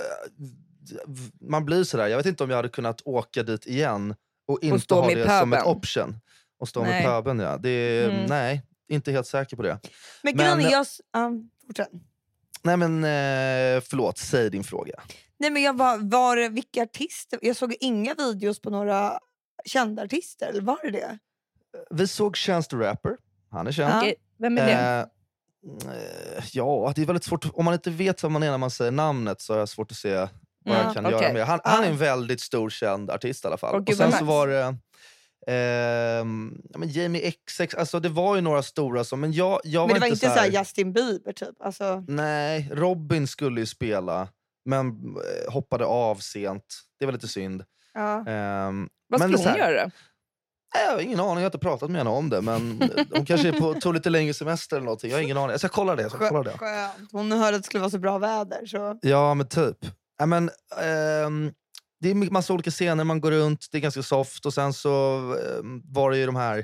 man 1.50 1.66
blir 1.66 1.84
sådär, 1.84 2.08
jag 2.08 2.18
vet 2.18 2.26
inte 2.26 2.44
om 2.44 2.50
jag 2.50 2.58
hade 2.58 2.70
kunnat 2.70 3.02
åka 3.06 3.44
dit 3.44 3.66
igen 3.66 4.16
och 4.48 4.60
inte 4.62 4.80
stå 4.80 5.02
ha 5.02 5.10
det 5.10 5.40
som 5.40 5.54
ett 5.54 5.66
option. 5.66 6.20
Och 6.60 6.68
stå 6.68 6.84
Nej. 6.84 6.92
med 6.92 7.04
pöbeln 7.04 7.40
ja. 7.40 7.58
Det, 7.58 7.70
är- 7.70 8.10
Mm. 8.10 8.26
Nej, 8.26 8.62
inte 8.88 9.12
helt 9.12 9.28
säker 9.28 9.56
på 9.58 9.64
det. 9.64 9.80
Men 10.24 10.36
Men- 10.38 10.60
är, 10.60 10.72
jag... 10.72 10.86
Ja, 11.14 11.32
fortsätt. 11.68 11.90
Nej 12.64 12.78
men 12.78 13.04
eh, 13.04 13.82
förlåt, 13.90 14.18
säg 14.18 14.50
din 14.50 14.64
fråga. 14.64 14.94
Nej, 15.40 15.50
men 15.52 15.62
jag 15.64 15.78
var, 15.78 15.98
var 15.98 16.36
det, 16.36 16.50
vilka 16.50 16.84
artister? 16.84 17.40
Jag 17.42 17.56
såg 17.56 17.76
inga 17.80 18.14
videos 18.14 18.62
på 18.62 18.70
några 18.70 19.20
kända 19.66 20.04
artister. 20.04 20.48
Eller 20.48 20.62
var 20.62 20.80
det 20.84 20.92
det? 20.92 21.18
Vi 21.90 22.08
såg 22.08 22.36
Chance 22.38 22.70
the 22.70 22.76
Rapper, 22.76 23.18
han 23.52 23.68
är 23.68 23.72
känd. 23.72 24.06
Ja. 24.08 24.14
Vem 24.40 24.58
är 24.58 24.66
det? 24.66 25.08
Eh, 25.94 26.44
ja, 26.54 26.94
det 26.96 27.02
är 27.02 27.06
väldigt 27.06 27.24
svårt. 27.24 27.46
Om 27.54 27.66
man 27.66 27.74
inte 27.74 27.90
vet 27.90 28.24
vad 28.24 28.32
man 28.32 28.44
är 28.44 28.52
när 28.52 28.58
man 28.58 28.72
säger 28.72 28.92
namnet 28.92 29.42
så 29.42 29.54
har 29.54 29.60
jag 29.60 29.70
svårt 29.70 29.92
att 29.92 29.98
se 29.98 30.16
vad 30.16 30.30
Ja, 30.64 30.84
jag 30.84 30.94
kan 30.94 31.06
okej. 31.06 31.22
göra 31.22 31.34
med. 31.34 31.46
Han, 31.46 31.60
han 31.64 31.84
är 31.84 31.88
en 31.90 31.98
väldigt 31.98 32.42
stor 32.42 32.70
känd 32.70 33.12
artist 33.12 33.44
i 33.46 33.48
alla 33.48 33.58
fall. 33.58 33.76
Och 33.76 33.86
gud, 33.86 33.98
sen 33.98 34.12
så 34.12 34.26
var 34.26 34.48
det 34.48 34.76
ja, 35.48 36.24
men 36.78 36.90
Jamie 36.90 37.32
XX, 37.48 37.76
alltså 37.76 38.00
det 38.00 38.10
var 38.10 38.36
ju 38.36 38.42
några 38.42 38.64
stora 38.64 39.04
som, 39.04 39.20
men 39.20 39.34
jag, 39.34 39.60
jag 39.64 39.88
men 39.88 39.94
det 39.94 40.00
var 40.00 40.08
inte 40.08 40.16
inte 40.16 40.26
så 40.26 40.28
här, 40.32 40.36
så 40.36 40.52
här 40.52 40.60
Justin 40.60 40.94
Bieber 40.94 41.34
typ? 41.34 41.62
Alltså, 41.62 42.04
Nej, 42.08 42.70
Robin 42.74 43.28
skulle 43.28 43.60
ju 43.60 43.66
spela 43.66 44.28
men 44.66 44.88
eh, 44.88 45.52
hoppade 45.54 45.86
av 45.86 46.16
sent. 46.16 46.66
Det 47.00 47.06
var 47.06 47.14
lite 47.14 47.28
synd. 47.28 47.64
ja. 47.94 48.26
Ehm, 48.28 48.90
Vad 49.10 49.22
skulle 49.22 49.38
hon 49.38 49.46
här- 49.48 49.58
göra 49.58 49.84
då? 49.84 49.92
Nej, 50.76 50.86
Jag 50.86 50.92
har 50.92 51.00
ingen 51.00 51.20
aning, 51.20 51.30
jag 51.34 51.42
har 51.42 51.46
inte 51.46 51.58
pratat 51.60 51.90
med 51.92 52.00
henne 52.00 52.10
om 52.10 52.30
det. 52.30 52.42
Men 52.42 52.82
hon 53.16 53.26
kanske 53.26 53.48
är 53.48 53.60
på, 53.60 53.74
tog 53.74 53.94
lite 53.94 54.10
längre 54.10 54.34
semester 54.34 54.76
eller 54.76 54.86
någonting. 54.86 55.10
Jag 55.10 55.18
har 55.18 55.24
ingen 55.24 55.38
aning. 55.38 55.52
Jag 55.52 55.60
ska 55.60 55.70
kolla 55.70 55.96
det. 55.96 56.02
Jag 56.02 56.12
ska 56.12 56.30
kolla 56.30 56.44
det. 56.52 56.58
Skönt. 56.58 57.12
Hon 57.12 57.32
hörde 57.32 57.58
att 57.58 57.64
det 57.64 57.66
skulle 57.66 57.82
vara 57.82 57.92
så 57.92 58.00
bra 58.00 58.18
väder. 58.18 58.66
Så. 58.66 59.00
Ja, 59.02 59.34
men 59.34 59.48
typ. 59.48 59.78
Ja, 60.18 60.26
men, 60.26 60.50
ehm, 60.82 61.52
det 62.00 62.10
är 62.10 62.16
massa 62.32 62.54
olika 62.54 62.72
scener, 62.72 63.04
man 63.04 63.22
går 63.22 63.32
runt, 63.32 63.68
det 63.72 63.78
är 63.78 63.82
ganska 63.82 64.04
soft. 64.04 64.46
Och 64.46 64.54
sen 64.54 64.74
så 64.74 65.18
ehm, 65.60 65.82
var 65.86 66.12
det 66.12 66.18
ju 66.18 66.26
de 66.26 66.36
här 66.36 66.64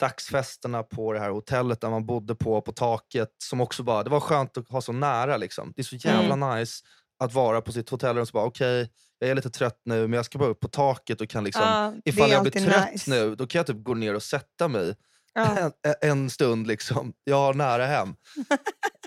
dagsfesterna 0.00 0.82
på 0.82 1.12
det 1.12 1.18
här 1.20 1.30
hotellet 1.30 1.80
där 1.80 1.90
man 1.90 2.06
bodde 2.06 2.34
på, 2.34 2.60
på 2.60 2.72
taket. 2.72 3.28
Som 3.38 3.60
också 3.60 3.82
bara, 3.82 4.02
det 4.02 4.10
var 4.10 4.20
skönt 4.20 4.56
att 4.56 4.68
ha 4.68 4.80
så 4.80 4.92
nära. 4.92 5.36
Liksom. 5.36 5.72
Det 5.76 5.82
är 5.82 5.84
så 5.84 5.96
jävla 5.96 6.54
nice 6.54 6.84
att 7.18 7.32
vara 7.32 7.60
på 7.60 7.72
sitt 7.72 7.88
hotellrum 7.88 8.22
och 8.22 8.28
så 8.28 8.32
bara 8.32 8.44
okej, 8.44 8.90
jag 9.18 9.30
är 9.30 9.34
lite 9.34 9.50
trött 9.50 9.80
nu 9.84 10.00
men 10.00 10.12
jag 10.12 10.24
ska 10.24 10.38
bara 10.38 10.48
upp 10.48 10.60
på 10.60 10.68
taket 10.68 11.20
och 11.20 11.28
kan 11.28 11.44
liksom, 11.44 12.00
det 12.04 12.10
ifall 12.10 12.30
jag 12.30 12.42
blir 12.42 12.52
trött 12.52 12.92
nice. 12.92 13.10
nu, 13.10 13.34
då 13.34 13.46
kan 13.46 13.58
jag 13.58 13.66
typ 13.66 13.84
gå 13.84 13.94
ner 13.94 14.14
och 14.14 14.22
sätta 14.22 14.68
mig 14.68 14.94
Ja. 15.34 15.58
en, 15.58 15.72
en 16.10 16.30
stund. 16.30 16.66
Liksom. 16.66 17.12
Jag 17.24 17.36
har 17.36 17.54
nära 17.54 17.86
hem. 17.86 18.08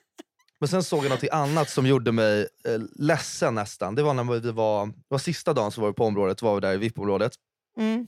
Men 0.63 0.67
sen 0.67 0.84
såg 0.84 1.05
jag 1.05 1.10
något 1.10 1.24
annat 1.32 1.70
som 1.70 1.86
gjorde 1.86 2.12
mig 2.12 2.48
eh, 2.65 2.82
ledsen 2.96 3.55
nästan. 3.55 3.96
Det 3.96 4.03
var 4.03 4.13
när 4.13 4.24
vi 4.24 4.51
var, 4.51 4.86
det 4.88 4.93
var 5.08 5.17
sista 5.17 5.53
dagen 5.53 5.72
så 5.72 5.82
var 5.82 5.88
vi 5.88 5.93
på 5.93 6.05
området, 6.05 6.41
var 6.41 6.55
vi 6.55 6.62
där 6.62 6.74
i 6.74 6.77
VIP-området. 6.77 7.34
Mm. 7.77 8.08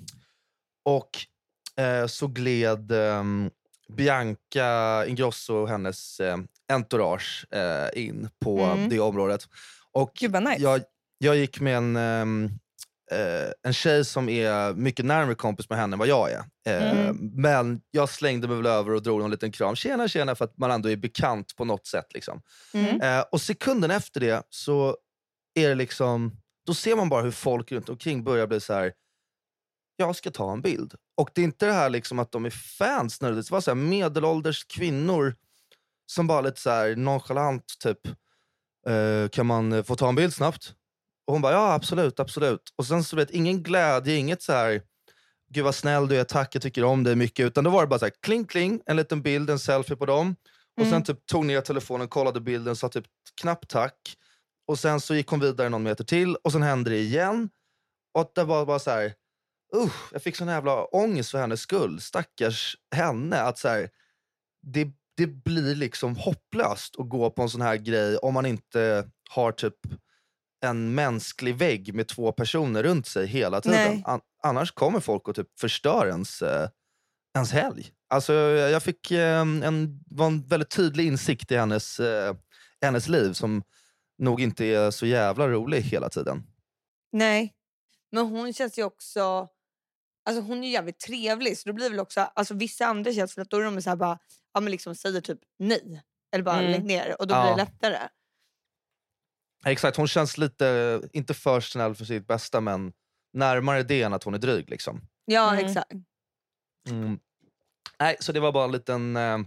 Och 0.85 1.09
eh, 1.83 2.07
så 2.07 2.27
gled 2.27 2.91
ehm, 2.91 3.49
Bianca 3.97 5.05
Ingrosso 5.07 5.53
och 5.53 5.69
hennes 5.69 6.19
eh, 6.19 6.37
entourage 6.73 7.45
eh, 7.51 8.03
in 8.05 8.29
på 8.39 8.59
Mm. 8.59 8.89
det 8.89 8.99
området. 8.99 9.47
Och 9.91 10.11
Gud 10.19 10.31
vad 10.31 10.43
nice. 10.43 10.61
jag, 10.63 10.81
jag 11.17 11.35
gick 11.35 11.59
med 11.59 11.77
en, 11.77 11.95
ehm, 11.95 12.49
eh, 13.11 13.51
en 13.63 13.73
tjej 13.73 14.05
som 14.05 14.29
är 14.29 14.73
mycket 14.73 15.05
närmare 15.05 15.35
kompis 15.35 15.69
med 15.69 15.79
henne 15.79 15.93
än 15.93 15.99
vad 15.99 16.07
jag 16.07 16.31
är. 16.31 16.43
Eh, 16.67 16.91
Mm. 16.91 17.31
Men 17.35 17.81
jag 17.91 18.09
slängde 18.09 18.47
mig 18.47 18.57
väl 18.57 18.65
över 18.65 18.93
och 18.93 19.03
drog 19.03 19.21
en 19.21 19.31
liten 19.31 19.51
kram. 19.51 19.75
Tjena, 19.75 20.07
tjena, 20.07 20.35
för 20.35 20.45
att 20.45 20.57
man 20.57 20.71
ändå 20.71 20.89
är 20.89 20.95
bekant 20.95 21.55
på 21.55 21.65
något 21.65 21.87
sätt. 21.87 22.13
Liksom. 22.13 22.41
Mm. 22.73 23.01
Eh, 23.01 23.25
och 23.31 23.41
sekunden 23.41 23.91
efter 23.91 24.19
det 24.19 24.43
så 24.49 24.97
är 25.53 25.69
det 25.69 25.75
liksom, 25.75 26.31
då 26.65 26.73
ser 26.73 26.95
man 26.95 27.09
bara 27.09 27.21
hur 27.21 27.31
folk 27.31 27.71
runt 27.71 27.89
omkring 27.89 28.23
börjar 28.23 28.47
bli 28.47 28.59
så 28.59 28.73
här. 28.73 28.93
jag 29.95 30.15
ska 30.15 30.31
ta 30.31 30.53
en 30.53 30.61
bild. 30.61 30.93
Och 31.17 31.29
det 31.33 31.41
är 31.41 31.45
inte 31.45 31.65
det 31.65 31.73
här 31.73 31.89
liksom 31.89 32.19
att 32.19 32.31
de 32.31 32.45
är 32.45 32.49
fans, 32.49 33.21
när 33.21 33.31
det 33.31 33.51
var 33.51 33.61
så 33.61 33.71
här 33.71 33.75
medelålders 33.75 34.65
kvinnor 34.65 35.35
som 36.05 36.27
bara 36.27 36.41
lite 36.41 36.61
så 36.61 36.69
här 36.69 36.95
nonchalant 36.95 37.65
typ, 37.79 38.07
eh, 38.87 39.29
kan 39.31 39.45
man 39.45 39.83
få 39.83 39.95
ta 39.95 40.09
en 40.09 40.15
bild 40.15 40.33
snabbt? 40.33 40.73
Och 41.27 41.33
hon 41.33 41.41
bara, 41.41 41.53
ja 41.53 41.73
absolut, 41.73 42.19
absolut. 42.19 42.61
Och 42.75 42.85
sen 42.85 43.03
så 43.03 43.15
vet 43.15 43.29
ingen 43.31 43.63
glädje, 43.63 44.15
inget 44.15 44.41
så 44.41 44.53
här, 44.53 44.81
gud 45.53 45.63
vad 45.63 45.75
snäll 45.75 46.07
du 46.07 46.19
är, 46.19 46.23
tack 46.23 46.55
jag 46.55 46.61
tycker 46.61 46.83
om 46.83 47.03
dig 47.03 47.15
mycket. 47.15 47.45
Utan 47.45 47.63
då 47.63 47.69
var 47.69 47.81
det 47.81 47.87
bara 47.87 47.99
så 47.99 48.05
här, 48.05 48.13
kling 48.21 48.45
kling, 48.45 48.81
en 48.85 48.95
liten 48.95 49.21
bild, 49.21 49.49
en 49.49 49.59
selfie 49.59 49.95
på 49.95 50.05
dem. 50.05 50.35
Och 50.77 50.83
sen 50.83 50.93
Mm. 50.93 51.03
typ 51.03 51.25
tog 51.25 51.45
ner 51.45 51.61
telefonen, 51.61 52.07
kollade 52.07 52.41
bilden, 52.41 52.75
sa 52.75 52.89
typ 52.89 53.05
knapp 53.41 53.67
tack. 53.67 53.97
Och 54.67 54.79
sen 54.79 55.01
så 55.01 55.15
gick 55.15 55.27
hon 55.27 55.39
vidare 55.39 55.69
någon 55.69 55.83
meter 55.83 56.03
till 56.03 56.35
och 56.35 56.51
sen 56.51 56.63
hände 56.63 56.89
det 56.89 56.97
igen. 56.99 57.49
Och 58.13 58.31
det 58.35 58.43
var 58.43 58.65
bara 58.65 58.79
så 58.79 58.91
här, 58.91 59.13
usch, 59.75 60.13
jag 60.13 60.21
fick 60.23 60.35
sån 60.35 60.47
jävla 60.47 60.85
ångest 60.85 61.31
för 61.31 61.37
hennes 61.37 61.61
skull. 61.61 62.01
Stackars 62.01 62.75
henne. 62.95 63.41
Att 63.41 63.57
så 63.59 63.67
här, 63.67 63.89
det, 64.61 64.87
det 65.17 65.27
blir 65.27 65.75
liksom 65.75 66.15
hopplöst 66.15 66.99
att 66.99 67.09
gå 67.09 67.29
på 67.29 67.41
en 67.41 67.49
sån 67.49 67.61
här 67.61 67.75
grej 67.75 68.17
om 68.17 68.33
man 68.33 68.45
inte 68.45 69.09
har 69.29 69.51
typ 69.51 69.75
en 70.61 70.95
mänsklig 70.95 71.55
vägg 71.55 71.93
med 71.93 72.07
två 72.07 72.31
personer 72.31 72.83
runt 72.83 73.07
sig 73.07 73.27
hela 73.27 73.61
tiden. 73.61 74.03
An- 74.05 74.21
annars 74.43 74.71
kommer 74.71 74.99
folk 74.99 75.29
att 75.29 75.35
typ 75.35 75.59
förstöra 75.59 76.09
ens, 76.09 76.41
eh, 76.41 76.69
ens 77.35 77.51
helg. 77.51 77.91
Alltså, 78.09 78.33
jag 78.33 78.71
jag 78.71 78.83
fick 78.83 79.11
eh, 79.11 79.39
en, 79.41 79.99
var 80.07 80.27
en 80.27 80.47
väldigt 80.47 80.69
tydlig 80.69 81.07
insikt 81.07 81.51
i 81.51 81.55
hennes, 81.57 81.99
eh, 81.99 82.35
hennes 82.81 83.07
liv 83.07 83.33
som 83.33 83.63
nog 84.17 84.41
inte 84.41 84.65
är 84.65 84.91
så 84.91 85.05
jävla 85.05 85.47
rolig 85.47 85.81
hela 85.81 86.09
tiden. 86.09 86.43
Nej, 87.11 87.53
men 88.11 88.25
hon 88.25 88.53
känns 88.53 88.79
ju 88.79 88.83
också... 88.83 89.47
Alltså 90.29 90.41
hon 90.41 90.63
är 90.63 90.67
ju 90.67 90.73
jävligt 90.73 90.99
trevlig 90.99 91.57
så 91.57 91.69
då 91.69 91.73
blir 91.73 91.89
väl 91.89 91.99
också... 91.99 92.21
Alltså 92.21 92.53
vissa 92.53 92.85
andra 92.85 93.13
känns 93.13 93.37
väl 93.37 93.41
att 93.43 93.49
då 93.49 93.57
är 93.57 93.63
de 93.63 93.81
så 93.81 93.89
här 93.89 93.97
bara, 93.97 94.19
ja, 94.53 94.59
men 94.59 94.71
liksom 94.71 94.95
säger 94.95 95.21
typ 95.21 95.39
nej. 95.59 96.01
Eller 96.31 96.43
bara 96.43 96.59
Mm. 96.59 96.71
lägg 96.71 96.83
ner 96.85 97.15
och 97.21 97.27
då 97.27 97.35
Ja. 97.35 97.43
blir 97.43 97.51
det 97.65 97.71
lättare. 97.71 98.07
Exakt, 99.65 99.97
hon 99.97 100.07
känns 100.07 100.37
lite, 100.37 101.01
inte 101.13 101.33
för 101.33 101.59
snäll 101.59 101.95
för 101.95 102.05
sitt 102.05 102.27
bästa 102.27 102.61
men 102.61 102.93
närmare 103.33 103.83
det 103.83 104.01
än 104.01 104.13
att 104.13 104.23
hon 104.23 104.33
är 104.33 104.37
dryg. 104.37 104.69
Liksom. 104.69 105.01
Ja 105.25 105.53
Mm. 105.53 105.65
exakt. 105.65 105.91
Mm. 106.89 107.19
Nej, 107.99 108.15
så 108.19 108.31
det 108.31 108.39
var 108.39 108.51
bara 108.51 108.65
en 108.65 108.71
liten, 108.71 109.15
eh, 109.15 109.37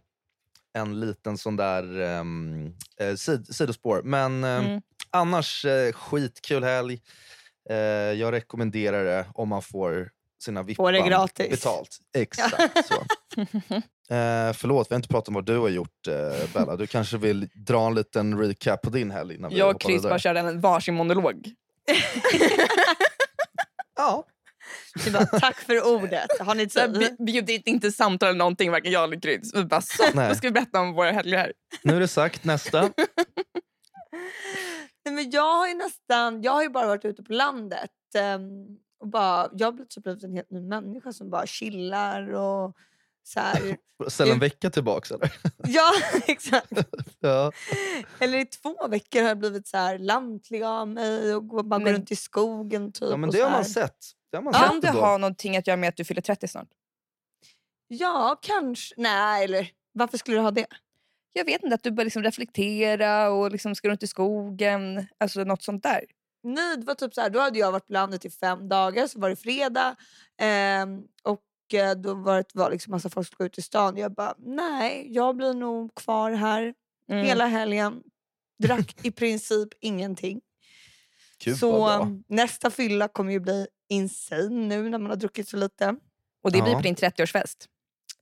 en 0.73 1.01
liten 1.01 1.39
sån 1.39 1.57
där 1.57 2.01
ehm, 2.01 2.73
eh, 3.01 3.15
sid, 3.15 3.55
sidospår. 3.55 4.03
Men 4.03 4.45
eh, 4.45 4.51
Mm. 4.71 4.83
annars, 5.11 5.65
eh, 5.65 5.93
skitkul 5.93 6.65
helg. 6.65 7.03
Eh, 7.71 7.77
jag 8.13 8.33
rekommenderar 8.33 9.05
det 9.05 9.27
om 9.35 9.49
man 9.49 9.63
får 9.63 10.11
sina 10.43 10.63
gratis. 10.63 11.51
betalt. 11.51 11.99
Exakt 12.17 12.87
så. 12.89 12.95
Eh, 14.11 14.53
förlåt, 14.53 14.91
vi 14.91 14.95
har 14.95 14.97
inte 14.99 15.09
pratat 15.09 15.29
om 15.29 15.35
vad 15.35 15.45
du 15.47 15.59
har 15.59 15.69
gjort 15.69 16.07
eh, 16.09 16.51
Bella. 16.55 16.77
Du 16.77 16.87
kanske 16.87 17.17
vill 17.19 17.49
dra 17.55 17.87
en 17.87 17.95
liten 17.95 18.39
recap 18.39 18.83
på 18.83 18.91
din 18.91 19.11
helg? 19.11 19.35
Innan 19.35 19.51
vi 19.51 19.59
Jag 19.59 19.75
och 19.77 19.83
Chris 19.83 20.03
bara 20.03 20.19
körde 20.19 20.41
en 20.41 20.61
varsin 20.61 20.95
monolog. 20.95 21.45
Ja. 23.97 24.25
Vi 25.05 25.11
bara, 25.11 25.25
tack 25.27 25.57
för 25.61 25.87
ordet. 25.95 26.41
Har 26.41 26.55
ni 26.55 26.69
Så 26.69 26.81
här, 26.81 26.89
tid? 26.89 26.97
bj- 27.19 27.25
Bjud 27.25 27.51
inte, 27.69 27.93
samtal 27.93 28.29
eller 28.29 28.39
någonting, 28.39 28.71
varken 28.71 28.93
jag 28.93 29.05
eller 29.05 29.21
Chris. 29.21 29.55
Vi 29.55 29.65
bara, 29.65 29.81
så, 29.81 30.03
Nej. 30.15 30.29
då 30.29 30.35
ska 30.35 30.47
vi 30.47 30.53
berätta 30.53 30.81
om 30.81 30.93
våra 30.93 31.11
helger 31.13 31.39
här. 31.39 31.53
Nu 31.83 31.97
är 31.97 32.01
det 32.01 32.09
sagt, 32.09 32.45
nästa. 32.45 32.81
Nej, 35.05 35.15
men 35.15 35.31
jag 35.31 35.55
har 35.55 35.69
ju 35.69 35.75
nästan, 35.75 36.43
jag 36.43 36.53
har 36.53 36.63
ju 36.63 36.69
bara 36.69 36.87
varit 36.87 37.05
ute 37.05 37.23
på 37.23 37.33
landet. 37.33 37.91
ehm, 38.19 38.43
och 39.01 39.09
bara, 39.09 39.49
jag 39.53 39.73
har 39.79 39.87
så 39.89 40.01
blivit 40.01 40.25
en 40.25 40.33
helt 40.33 40.51
ny 40.51 40.61
människa 40.61 41.13
som 41.13 41.31
bara 41.31 41.47
chillar 41.47 42.29
och 42.35 42.77
så 43.23 43.41
här. 43.41 43.77
Sen 44.09 44.31
en 44.31 44.39
vecka 44.39 44.71
tillbaks 44.71 45.11
eller? 45.11 45.33
ja, 45.67 45.93
exakt. 46.27 46.73
Ja. 47.21 47.53
Eller 48.19 48.39
i 48.39 48.45
två 48.47 48.89
veckor 48.89 49.21
har 49.21 49.29
jag 49.29 49.39
blivit 49.39 49.67
så 49.67 49.77
här 49.77 49.99
lantlig 49.99 50.63
av 50.63 50.89
mig 50.89 51.35
och 51.35 51.49
går- 51.49 51.63
bara 51.63 51.79
går 51.79 51.85
Men- 51.85 51.95
runt 51.95 52.11
i 52.13 52.17
skogen. 52.17 52.93
Typ, 52.93 53.09
ja, 53.11 53.17
men 53.17 53.29
och 53.29 53.35
det 53.35 53.39
så 53.39 53.45
har 53.45 53.51
man 53.51 53.65
sett. 53.65 53.97
Det 54.31 54.37
har 54.37 54.45
man 54.45 54.53
Kan 54.53 54.69
sett 54.73 54.83
det 54.83 54.89
ändå. 54.89 55.01
ha 55.01 55.19
någonting 55.19 55.57
att 55.57 55.67
göra 55.67 55.77
med 55.77 55.89
att 55.89 55.97
du 55.97 56.05
fyller 56.05 56.23
30 56.23 56.49
snart? 56.49 56.69
Ja, 57.89 58.39
kanske. 58.43 58.95
Nej, 58.97 59.45
eller 59.45 59.71
varför 59.93 60.19
skulle 60.19 60.37
du 60.37 60.41
ha 60.41 60.51
det? 60.51 60.67
Jag 61.33 61.45
vet 61.45 61.63
inte, 61.63 61.75
att 61.75 61.83
du 61.83 61.91
börjar 61.91 62.05
liksom 62.05 62.23
reflektera 62.23 63.31
och 63.31 63.51
liksom 63.53 63.75
ska 63.75 63.89
runt 63.89 64.03
i 64.03 64.07
skogen. 64.07 65.07
Alltså 65.19 65.45
något 65.45 65.63
sånt 65.63 65.83
där. 65.83 66.05
Nej, 66.55 66.77
det 66.77 66.87
var 66.87 66.95
typ 66.95 67.15
så 67.15 67.21
här, 67.21 67.31
då 67.31 67.41
hade 67.41 67.59
jag 67.59 67.73
varit 67.73 67.87
på 67.87 67.93
landet 67.93 68.25
i 68.25 68.31
fem 68.31 68.69
dagar, 68.69 69.07
så 69.07 69.19
var 69.21 69.29
det 69.31 69.37
fredag. 69.37 69.97
ehm, 70.39 71.03
och 71.23 71.75
eh, 71.75 71.95
då 71.95 72.15
var 72.15 72.37
det 72.37 72.55
var 72.55 72.71
liksom 72.71 72.91
massa 72.91 73.09
folk 73.11 73.27
som 73.27 73.33
skulle 73.35 73.47
ut 73.47 73.59
i 73.59 73.63
stan. 73.63 73.97
Jag 73.97 74.13
bara, 74.15 74.35
nej, 74.39 75.07
jag 75.15 75.37
blir 75.37 75.55
nog 75.55 75.95
kvar 75.95 76.31
här 76.33 76.75
Mm. 77.11 77.27
hela 77.27 77.47
helgen. 77.47 78.03
Drack 78.63 78.97
i 79.03 79.11
princip 79.11 79.69
ingenting. 79.81 80.41
Gud, 81.45 81.59
så 81.59 82.01
um, 82.01 82.25
nästa 82.29 82.71
fylla 82.71 83.09
kommer 83.09 83.33
ju 83.33 83.41
bli 83.41 83.67
insane 83.89 84.49
nu 84.51 84.89
när 84.89 84.99
man 84.99 85.11
har 85.11 85.17
druckit 85.17 85.49
så 85.49 85.57
lite. 85.57 85.97
Och 86.43 86.53
det 86.53 86.63
blir 86.63 86.73
Ja. 86.73 86.77
på 86.79 86.83
din 86.83 86.95
30-årsfest. 86.95 87.67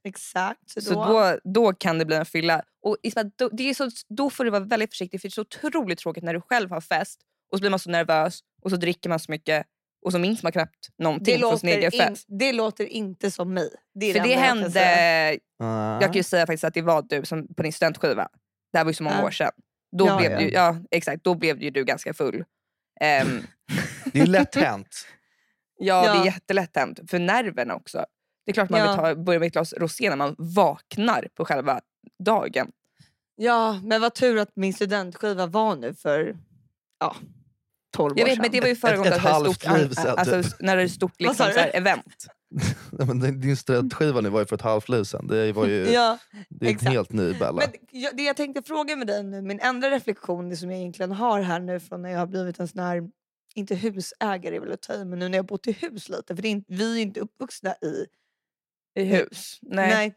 Exakt. 0.04 0.71
Så, 0.71 0.80
Så 0.80 0.95
då, 0.95 1.04
då, 1.04 1.38
då 1.45 1.73
kan 1.73 1.99
det 1.99 2.04
bli 2.04 2.16
en 2.16 2.26
fylla. 2.26 2.62
Och 2.83 2.97
Isabel, 3.02 3.30
då, 3.37 3.49
det 3.49 3.71
är 3.71 3.75
så, 3.75 3.90
då 4.09 4.30
får 4.30 4.45
du 4.45 4.50
vara 4.50 4.64
väldigt 4.64 4.90
försiktig 4.90 5.21
för 5.21 5.28
det 5.28 5.33
är 5.33 5.35
så 5.35 5.40
otroligt 5.40 5.99
tråkigt 5.99 6.25
när 6.25 6.35
du 6.35 6.40
själv 6.40 6.71
har 6.71 6.80
fest 6.80 7.21
och 7.52 7.58
så 7.58 7.60
blir 7.60 7.70
man 7.70 7.78
så 7.78 7.90
nervös 7.90 8.40
och 8.62 8.70
så 8.70 8.76
dricker 8.76 9.08
man 9.08 9.18
så 9.20 9.30
mycket 9.32 9.66
och 10.04 10.12
så 10.12 10.18
minns 10.18 10.42
man 10.42 10.52
knappt 10.52 10.88
någonting 10.98 11.34
det, 11.34 11.40
från 11.40 11.58
sin 11.58 11.68
egen 11.68 11.82
låter 11.84 12.02
in, 12.02 12.08
fest. 12.08 12.24
det 12.28 12.52
låter 12.52 12.84
inte 12.86 13.30
som 13.30 13.54
mig. 13.54 13.70
Det 13.94 14.12
För 14.12 14.20
det 14.20 14.28
jag 14.28 14.38
hände, 14.38 14.70
säga. 14.70 15.38
Ah. 15.58 15.92
jag 15.92 16.02
kan 16.02 16.12
ju 16.12 16.22
säga 16.22 16.46
faktiskt 16.46 16.64
att 16.64 16.74
det 16.74 16.82
var 16.82 17.02
du 17.02 17.24
som 17.24 17.54
på 17.54 17.62
din 17.62 17.72
studentskiva. 17.72 18.28
Det 18.72 18.78
här 18.78 18.84
var 18.84 18.90
ju 18.90 18.94
så 18.94 19.02
många 19.02 19.16
Ja. 19.20 19.24
år 19.26 19.30
sedan. 19.30 19.50
Då, 19.96 20.06
Ja, 20.06 20.18
blev 20.18 20.32
ja. 20.32 20.38
Du, 20.38 20.48
ja, 20.50 20.76
exakt, 20.90 21.24
då 21.24 21.34
blev 21.34 21.62
ju 21.62 21.70
du 21.70 21.84
ganska 21.84 22.14
full. 22.14 22.44
Ehm, 23.00 23.42
Det 24.12 24.18
är 24.18 24.24
ju 24.26 24.32
lätt 24.32 24.54
hänt. 24.54 25.06
ja, 25.78 26.00
det 26.02 26.06
Ja. 26.06 26.20
är 26.20 26.24
jättelätt 26.24 26.76
hänt. 26.76 27.00
För 27.10 27.18
nerverna 27.18 27.74
också. 27.74 28.04
Det 28.46 28.50
är 28.50 28.54
klart 28.54 28.70
man 28.70 28.80
Ja. 28.80 28.86
vill 28.88 28.96
ta, 28.96 29.14
börja 29.14 29.38
med 29.40 29.46
ett 29.46 29.52
glas 29.52 29.72
rosé 29.72 30.08
när 30.10 30.16
man 30.16 30.34
vaknar 30.38 31.28
på 31.34 31.44
själva 31.44 31.80
dagen. 32.24 32.70
Ja, 33.36 33.80
men 33.84 34.00
vad 34.00 34.14
tur 34.14 34.38
att 34.38 34.50
min 34.56 34.74
studentskiva 34.74 35.46
var 35.46 35.76
nu 35.76 35.94
för 35.94 36.36
ja, 37.00 37.16
12 37.96 38.18
Jag 38.18 38.24
år 38.24 38.26
vet, 38.28 38.34
sedan. 38.34 38.42
men 38.42 38.50
det 38.50 38.60
var 38.60 38.68
ju 38.68 38.76
förra 38.76 38.90
ett- 38.90 38.96
gången 38.98 39.12
ett 39.12 39.18
ett 39.18 39.24
halvt 39.24 39.46
liv 39.46 39.52
stort, 39.88 39.94
sedan, 40.04 40.18
alltså, 40.18 40.42
typ. 40.42 40.60
när 40.60 40.76
det 40.76 40.82
är 40.82 40.86
ett 40.86 40.92
stort 40.92 41.14
liksom, 41.20 41.34
så 41.36 41.42
här, 41.60 41.70
event. 41.74 42.26
Nej, 42.92 43.06
men 43.06 43.40
din- 43.40 43.56
studentskiva 43.56 44.20
nu 44.20 44.28
var 44.28 44.40
ju 44.40 44.46
för 44.46 44.56
ett 44.56 44.62
halvt 44.62 44.88
liv 44.88 45.04
sedan. 45.04 45.26
Det 45.26 45.52
var 45.52 45.66
ju 45.66 45.90
Ja, 45.92 46.18
det 46.48 46.66
är 46.66 46.68
en 46.70 46.74
exakt. 46.74 46.92
helt 46.92 47.12
ny 47.12 47.32
Bella. 47.32 47.52
men 47.52 47.68
jag, 47.90 48.16
det 48.16 48.22
jag 48.22 48.36
tänkte 48.36 48.62
fråga 48.62 48.96
med 48.96 49.06
dig 49.06 49.22
nu, 49.22 49.42
min 49.42 49.60
enda 49.60 49.90
reflektion 49.90 50.48
det 50.48 50.56
som 50.56 50.70
jag 50.70 50.80
egentligen 50.80 51.12
har 51.12 51.40
här 51.40 51.60
nu 51.60 51.80
från 51.80 52.02
när 52.02 52.10
jag 52.10 52.18
har 52.18 52.26
blivit 52.26 52.58
en 52.60 52.68
sån 52.68 52.80
här, 52.82 53.02
inte 53.54 53.74
husägare 53.74 54.56
är 54.56 54.60
väl 54.60 54.72
att 54.72 54.82
ta 54.82 54.94
i, 54.94 55.04
men 55.04 55.18
nu 55.18 55.28
när 55.28 55.38
jag 55.38 55.42
har 55.44 55.48
bott 55.48 55.66
i 55.66 55.72
hus 55.72 56.08
lite, 56.08 56.34
för 56.36 56.42
det 56.42 56.48
är 56.48 56.50
inte, 56.50 56.74
vi 56.74 56.92
är 56.92 56.96
ju 56.96 57.02
inte 57.02 57.20
uppvuxna 57.20 57.70
i 57.74 58.06
I 59.00 59.04
hus. 59.04 59.58
Nej. 59.62 59.88
Nej. 59.88 60.14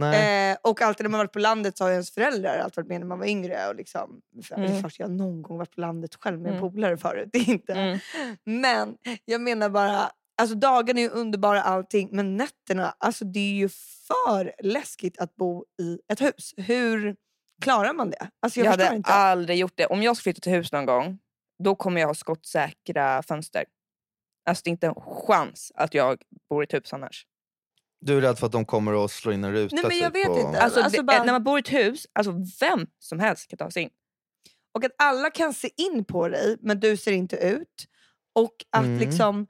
Eh, 0.00 0.56
och 0.62 0.82
alltid 0.82 1.04
när 1.04 1.10
man 1.10 1.18
varit 1.18 1.32
på 1.32 1.38
landet 1.38 1.78
så 1.78 1.84
har 1.84 1.90
ens 1.90 2.10
föräldrar 2.10 2.58
alltid 2.58 2.76
varit 2.76 2.88
med 2.88 3.00
när 3.00 3.06
man 3.06 3.18
var 3.18 3.26
yngre. 3.26 3.68
Och 3.68 3.74
liksom, 3.74 4.20
för, 4.42 4.54
Mm. 4.54 4.80
Klart 4.80 4.98
jag 4.98 5.06
har 5.06 5.14
någon 5.14 5.42
gång 5.42 5.58
varit 5.58 5.74
på 5.74 5.80
landet 5.80 6.14
själv 6.14 6.40
med 6.40 6.52
en 6.52 6.58
Mm. 6.58 6.72
polare 6.72 6.96
förut. 6.96 7.28
Det 7.32 7.38
inte. 7.38 7.72
Mm. 7.72 7.98
Men 8.44 8.96
jag 9.24 9.40
menar 9.40 9.68
bara, 9.68 10.10
alltså 10.36 10.56
dagarna 10.56 11.00
är 11.00 11.10
underbara 11.10 11.62
allting 11.62 12.08
men 12.12 12.36
nätterna, 12.36 12.94
alltså 12.98 13.24
det 13.24 13.40
är 13.40 13.52
ju 13.54 13.68
för 14.08 14.52
läskigt 14.62 15.18
att 15.18 15.36
bo 15.36 15.64
i 15.82 15.98
ett 16.12 16.20
hus. 16.20 16.54
Hur 16.56 17.16
klarar 17.62 17.92
man 17.92 18.10
det? 18.10 18.28
Alltså 18.40 18.60
jag, 18.60 18.66
Jag, 18.66 18.70
hade 18.70 18.96
inte. 18.96 19.10
aldrig 19.12 19.58
gjort 19.58 19.72
det. 19.76 19.86
Om 19.86 20.02
jag 20.02 20.16
ska 20.16 20.22
flytta 20.22 20.40
till 20.40 20.52
hus 20.52 20.72
någon 20.72 20.86
gång, 20.86 21.18
då 21.64 21.74
kommer 21.74 22.00
jag 22.00 22.08
ha 22.08 22.14
skottsäkra 22.14 23.22
fönster. 23.22 23.64
Alltså 24.48 24.62
det 24.64 24.68
är 24.68 24.72
inte 24.72 24.86
en 24.86 24.94
chans 24.94 25.72
att 25.74 25.94
jag 25.94 26.22
bor 26.50 26.62
i 26.62 26.64
ett 26.64 26.74
hus 26.74 26.92
annars. 26.92 27.26
Du 28.04 28.16
är 28.16 28.20
rädd 28.20 28.38
för 28.38 28.46
att 28.46 28.52
de 28.52 28.64
kommer 28.64 29.04
att 29.04 29.10
slå 29.10 29.32
in 29.32 29.44
en 29.44 29.52
ruta? 29.52 29.74
Nej, 29.76 29.84
men 29.88 29.98
jag 29.98 30.14
typ, 30.14 30.24
vet 30.24 30.30
och... 30.30 30.38
inte. 30.38 30.60
Alltså, 30.60 30.80
Alltså 30.80 31.00
det, 31.00 31.04
bara- 31.04 31.24
När 31.24 31.32
man 31.32 31.44
bor 31.44 31.58
i 31.58 31.60
ett 31.60 31.72
hus, 31.72 32.06
alltså 32.12 32.32
vem 32.60 32.86
som 32.98 33.20
helst 33.20 33.48
kan 33.48 33.56
ta 33.58 33.70
sig 33.70 33.82
in. 33.82 33.90
Och 34.74 34.84
att 34.84 34.92
alla 34.98 35.30
kan 35.30 35.54
se 35.54 35.70
in 35.76 36.04
på 36.04 36.28
dig 36.28 36.56
men 36.60 36.80
du 36.80 36.96
ser 36.96 37.12
inte 37.12 37.36
ut. 37.36 37.86
Och 38.34 38.64
att 38.70 38.84
Mm. 38.84 38.98
liksom... 38.98 39.46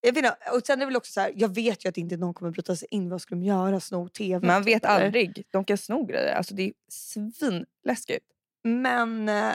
Jag, 0.00 0.12
vet 0.12 0.24
inte, 0.24 0.36
och 0.52 0.66
sen 0.66 0.74
är 0.74 0.80
det 0.80 0.86
väl 0.86 0.96
också 0.96 1.12
så 1.12 1.20
här, 1.20 1.32
jag 1.36 1.54
vet 1.54 1.84
ju 1.84 1.88
att 1.88 1.96
inte 1.96 2.16
någon 2.16 2.34
kommer 2.34 2.50
bryta 2.52 2.76
sig 2.76 2.88
in. 2.90 3.08
Vad 3.10 3.20
ska 3.22 3.34
de 3.34 3.42
göra? 3.42 3.80
Sno 3.80 4.08
tv? 4.08 4.46
Man 4.46 4.62
typ, 4.64 4.74
vet 4.74 4.84
eller? 4.84 5.04
aldrig. 5.06 5.44
De 5.52 5.64
kan 5.64 5.78
sno 5.78 6.04
grejer. 6.04 6.34
Alltså 6.34 6.54
det 6.54 6.62
är 6.62 6.72
svinläskigt. 6.92 8.26
Men 8.64 9.28
eh, 9.28 9.52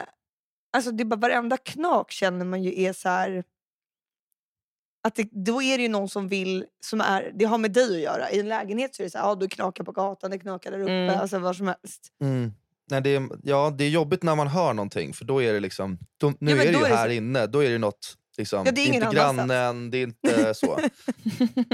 alltså 0.74 0.92
det 0.92 1.04
är 1.04 1.06
bara 1.06 1.16
varenda 1.20 1.58
knak 1.58 2.12
känner 2.12 2.46
man 2.46 2.64
ju 2.64 2.82
är 2.84 2.94
så 2.94 3.10
här. 3.10 3.44
Att 5.04 5.16
det, 5.16 5.28
då 5.32 5.62
är 5.62 5.78
det 5.78 5.84
ju 5.84 5.90
någon 5.90 6.10
som 6.10 6.28
vill, 6.28 6.66
som 6.86 7.02
är, 7.02 7.32
det 7.36 7.46
har 7.46 7.58
med 7.58 7.72
dig 7.72 7.96
att 7.96 8.02
göra. 8.02 8.32
I 8.32 8.40
en 8.40 8.48
lägenhet 8.50 8.96
så 8.96 9.02
är 9.02 9.06
det 9.06 9.10
så 9.12 9.18
här, 9.18 9.26
ja, 9.26 9.36
du 9.36 9.48
knakar 9.48 9.84
på 9.84 9.92
gatan, 9.92 10.32
det 10.32 10.40
knakar 10.40 10.72
där 10.72 10.80
uppe, 10.80 10.92
Mm. 10.92 11.20
alltså 11.20 11.40
var 11.40 11.54
som 11.54 11.68
helst. 11.68 12.08
Mm. 12.22 12.52
Nej, 12.92 13.02
det, 13.02 13.16
är, 13.16 13.30
ja, 13.44 13.74
det 13.78 13.84
är 13.84 13.90
jobbigt 13.90 14.24
när 14.24 14.36
man 14.36 14.48
hör 14.48 14.74
någonting 14.74 15.14
för 15.14 15.26
då 15.26 15.42
är 15.42 15.54
det 15.54 15.60
liksom, 15.60 15.98
då, 16.18 16.34
nu 16.40 16.52
Ja, 16.52 16.58
är 16.62 16.66
det 16.66 16.72
då 16.72 16.80
ju 16.80 16.86
är 16.86 16.90
det 16.90 16.96
här 16.96 17.08
så- 17.08 17.14
inne, 17.14 17.48
då 17.48 17.64
är 17.64 17.70
det 17.70 17.78
något 17.78 18.18
liksom, 18.38 18.64
Ja, 18.66 18.72
det 18.72 18.82
är 18.82 18.88
ingen 18.88 19.04
inte 19.04 19.08
annanstans. 19.22 19.50
grannen, 19.50 19.92
det 19.92 19.98
är 19.98 20.04
inte 20.04 20.54
så. 20.56 20.80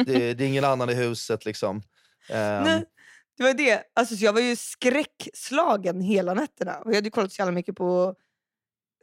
det, 0.06 0.34
det 0.34 0.44
är 0.44 0.48
ingen 0.48 0.66
annan 0.66 0.90
i 0.90 0.94
huset 0.94 1.46
liksom. 1.46 1.82
Ehm, 2.30 2.64
Nej, 2.64 2.84
det 3.38 3.44
var 3.44 3.54
det. 3.54 3.82
Alltså, 3.96 4.16
så 4.16 4.26
jag 4.26 4.34
var 4.34 4.42
ju 4.42 4.56
skräckslagen 4.56 6.02
hela 6.02 6.34
nätterna. 6.34 6.78
Och 6.78 6.92
jag 6.92 6.96
hade 6.96 7.08
ju 7.08 7.12
kollat 7.12 7.32
så 7.34 7.42
jävla 7.42 7.52
mycket 7.52 7.76
på 7.76 8.16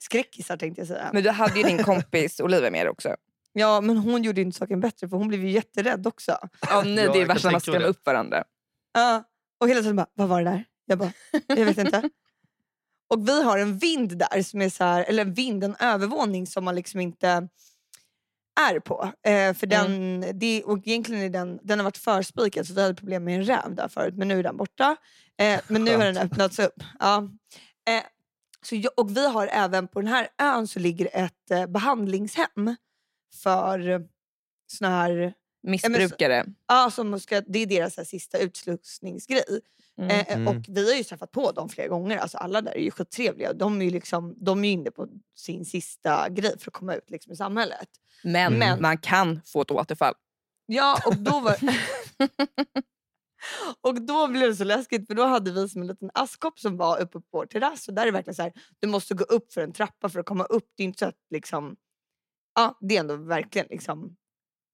skräckisar 0.01 0.57
tänkte 0.57 0.81
jag 0.81 0.89
säga. 0.89 1.11
Men 1.13 1.23
du 1.23 1.31
hade 1.31 1.59
ju 1.61 1.63
din 1.63 1.83
kompis 1.85 2.41
Olivia 2.41 2.71
med 2.71 2.87
dig 2.87 2.91
också. 2.91 3.17
Ja 3.59 3.81
men 3.81 3.97
hon 3.97 4.23
gjorde 4.23 4.41
inte 4.41 4.59
saken 4.59 4.81
bättre 4.81 5.09
för 5.09 5.17
hon 5.17 5.29
blev 5.29 5.45
ju 5.45 5.51
jätterädd 5.51 6.07
också. 6.07 6.39
Ja, 6.71 6.83
nej, 6.85 7.05
Ja, 7.05 7.13
det 7.13 7.21
är 7.23 7.27
värsta 7.27 7.51
man 7.51 7.61
skrämmer 7.61 7.81
det. 7.81 7.87
upp 7.87 8.07
varandra. 8.07 8.45
Ja, 8.93 9.25
och 9.61 9.69
hela 9.69 9.81
tiden 9.81 9.97
bara, 9.97 10.07
vad 10.15 10.29
var 10.29 10.43
det 10.43 10.51
där? 10.51 10.65
Jag 10.87 10.99
bara, 10.99 11.13
jag 11.47 11.65
vet 11.65 11.79
inte. 11.79 12.11
Och 13.15 13.29
vi 13.29 13.43
har 13.43 13.59
en 13.59 13.79
vind 13.79 14.19
där, 14.19 14.43
som 14.43 14.63
är 14.63 14.71
så 14.71 14.85
här, 14.85 15.05
eller 15.05 15.23
en 15.23 15.35
vind, 15.35 15.65
en 15.65 15.77
övervåning 15.81 16.47
som 16.47 16.65
man 16.65 16.75
liksom 16.75 17.01
inte 17.01 17.49
är 18.61 18.81
på. 18.81 19.13
Eh, 19.27 19.55
för 19.55 19.67
den, 19.67 20.25
det, 20.39 20.63
och 20.65 20.79
egentligen 20.79 21.23
är 21.23 21.31
den, 21.31 21.59
den 21.63 21.79
har 21.79 21.85
varit 21.85 21.97
förspikad 21.97 22.67
så 22.67 22.75
vi 22.75 22.83
hade 22.83 22.95
problem 22.95 23.25
med 23.25 23.37
en 23.37 23.45
räv 23.45 23.75
där 23.75 23.89
förut 23.89 24.15
men 24.17 24.29
nu 24.29 24.39
är 24.39 24.43
den 24.43 24.57
borta. 24.57 24.97
Eh, 25.39 25.61
men 25.69 25.85
nu 25.85 25.97
har 25.97 26.05
den 26.05 26.17
öppnats 26.19 26.59
upp. 26.59 26.83
Ja. 26.99 27.29
Eh, 27.89 28.03
så 28.63 28.77
jag, 28.77 28.93
och 28.97 29.17
vi 29.17 29.29
har 29.29 29.47
även 29.47 29.89
på 29.89 30.01
den 30.01 30.11
här 30.11 30.29
ön 30.39 30.67
så 30.67 30.79
ligger 30.79 31.09
ett 31.13 31.51
eh, 31.51 31.67
behandlingshem 31.67 32.77
för 33.43 34.07
såna 34.67 34.91
här 34.91 35.35
Missbrukare. 35.63 36.45
Ja, 36.69 36.91
som 36.91 37.21
ska, 37.21 37.41
det 37.41 37.59
är 37.59 37.67
deras 37.67 37.95
så 37.95 38.01
här, 38.01 38.07
sista 38.07 38.39
utslussningsgrej. 38.39 39.61
Mm. 39.99 40.11
Eh, 40.11 40.37
Mm. 40.37 40.49
Och 40.49 40.65
vi 40.69 40.91
har 40.91 40.99
ju 40.99 41.05
träffat 41.05 41.33
på 41.33 41.53
dem 41.53 41.69
flera 41.69 41.89
gånger. 41.89 42.19
Alltså, 42.19 42.39
alla 42.39 42.61
där 42.61 42.73
är 42.73 42.81
ju 42.81 42.91
skittrevliga. 42.91 43.53
De 43.53 43.81
är 43.81 43.85
ju 43.85 43.91
liksom, 43.91 44.35
de 44.37 44.65
är 44.65 44.73
inne 44.73 44.91
på 44.91 45.09
sin 45.37 45.65
sista 45.65 46.29
grej 46.29 46.59
för 46.59 46.71
att 46.71 46.75
komma 46.75 46.95
ut 46.95 47.11
liksom, 47.11 47.33
i 47.33 47.37
samhället. 47.37 47.89
Men, 48.23 48.59
Men- 48.59 48.83
man 48.83 48.99
kan 48.99 49.41
få 49.47 49.63
ett 49.63 49.71
återfall. 49.71 50.15
Ja, 50.67 50.99
och 51.07 51.17
då 51.17 51.41
var... 51.41 51.57
och 53.81 54.03
då 54.03 54.27
blev 54.27 54.49
det 54.51 54.57
så 54.57 54.65
läskigt 54.65 55.07
för 55.07 55.15
då 55.15 55.25
hade 55.25 55.53
vi 55.53 55.69
som 55.69 55.81
en 55.81 55.87
liten 55.87 56.11
askkopp 56.15 56.59
som 56.59 56.77
var 56.77 57.01
uppe 57.01 57.21
på 57.21 57.27
vår 57.33 57.47
terrass. 57.47 57.89
Och 57.89 57.95
där 57.95 58.03
är 58.03 58.07
det 58.07 58.13
verkligen 58.13 58.35
så 58.35 58.43
här, 58.43 58.53
du 58.81 58.89
måste 58.89 59.15
gå 59.15 59.25
upp 59.25 59.53
för 59.53 59.61
en 59.61 59.73
trappa 59.73 60.09
för 60.09 60.21
att 60.21 60.27
komma 60.27 60.45
upp. 60.45 60.73
Det 60.77 60.83
är 60.83 60.85
inte 60.85 60.99
så 60.99 61.07
att 61.07 61.19
liksom... 61.31 61.77
Ja, 62.57 62.79
det 62.81 62.97
är 62.97 63.01
ändå 63.01 63.17
verkligen 63.17 63.67
liksom 63.71 64.17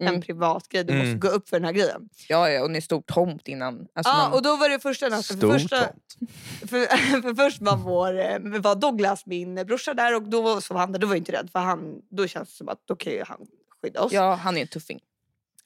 Mm. 0.00 0.14
en 0.14 0.20
privat 0.22 0.68
grej. 0.68 0.84
Du 0.84 0.92
måste 0.92 1.06
Mm. 1.08 1.20
gå 1.20 1.28
upp 1.28 1.48
för 1.48 1.56
den 1.56 1.64
här 1.64 1.72
grejen. 1.72 2.08
Ja, 2.28 2.50
ja, 2.50 2.62
och 2.62 2.70
ni 2.70 2.80
stod 2.80 3.06
tomt 3.06 3.48
innan. 3.48 3.74
Alltså 3.94 4.12
Ja, 4.12 4.16
man, 4.16 4.32
och 4.32 4.42
då 4.42 4.56
var 4.56 4.68
det 4.68 4.78
första 4.80 5.08
natten. 5.08 5.40
För, 5.40 5.52
första, 5.52 5.84
tomt. 5.84 6.30
för, 6.70 6.86
för 7.22 7.34
först 7.34 7.62
var, 7.62 7.76
vår, 7.76 8.18
eh, 8.20 8.60
var 8.60 8.74
Douglas, 8.74 9.26
min 9.26 9.54
brorsa, 9.54 9.94
där 9.94 10.14
och 10.16 10.22
då 10.22 10.60
sov 10.60 10.76
han 10.76 10.92
där. 10.92 10.98
Då 10.98 11.06
var 11.06 11.14
jag 11.14 11.20
inte 11.20 11.32
rädd 11.32 11.50
för 11.52 11.58
han, 11.58 11.94
då 12.10 12.26
känns 12.26 12.48
det 12.48 12.54
som 12.54 12.68
att 12.68 12.82
då 12.84 12.96
kan 12.96 13.12
ju 13.12 13.24
han 13.24 13.46
skydda 13.82 14.00
oss. 14.02 14.12
ja, 14.12 14.34
han 14.34 14.56
är 14.56 14.60
en 14.60 14.68
tuffing. 14.68 15.00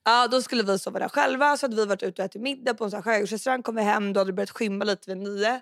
Ja, 0.05 0.29
då 0.29 0.43
skulle 0.43 0.62
vi 0.62 0.79
sova 0.79 0.99
där 0.99 1.09
själva. 1.09 1.57
Så 1.57 1.64
hade 1.67 1.77
vi 1.77 1.85
varit 1.87 2.03
ute 2.03 2.23
och 2.23 2.27
ätit 2.27 2.43
middag 2.43 2.75
på 2.75 2.85
en 2.85 2.90
sån 2.90 2.97
här 2.99 3.03
skärgårdsrestaurang. 3.03 3.62
Kom 3.62 3.75
vi 3.75 3.83
hem, 3.83 4.12
då 4.12 4.21
hade 4.21 4.29
det 4.31 4.35
börjat 4.35 4.51
skymma 4.51 4.85
lite 4.85 5.11
vid 5.11 5.17
nio. 5.19 5.61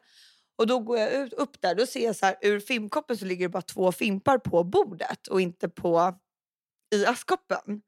Och 0.57 0.67
då 0.67 0.79
går 0.79 0.99
jag 0.99 1.13
ut, 1.13 1.33
upp 1.33 1.61
där, 1.61 1.75
då 1.75 1.87
ser 1.87 2.05
jag 2.05 2.17
så 2.17 2.27
här, 2.27 2.37
ur 2.41 2.61
fimpkoppen 2.61 3.17
så 3.17 3.25
ligger 3.25 3.45
det 3.45 3.49
bara 3.53 3.63
två 3.63 3.93
fimpar 3.93 4.39
på 4.39 4.65
bordet 4.65 5.27
och 5.27 5.41
inte 5.41 5.69
på 5.69 6.15
i 6.95 7.07
askkoppen. 7.07 7.81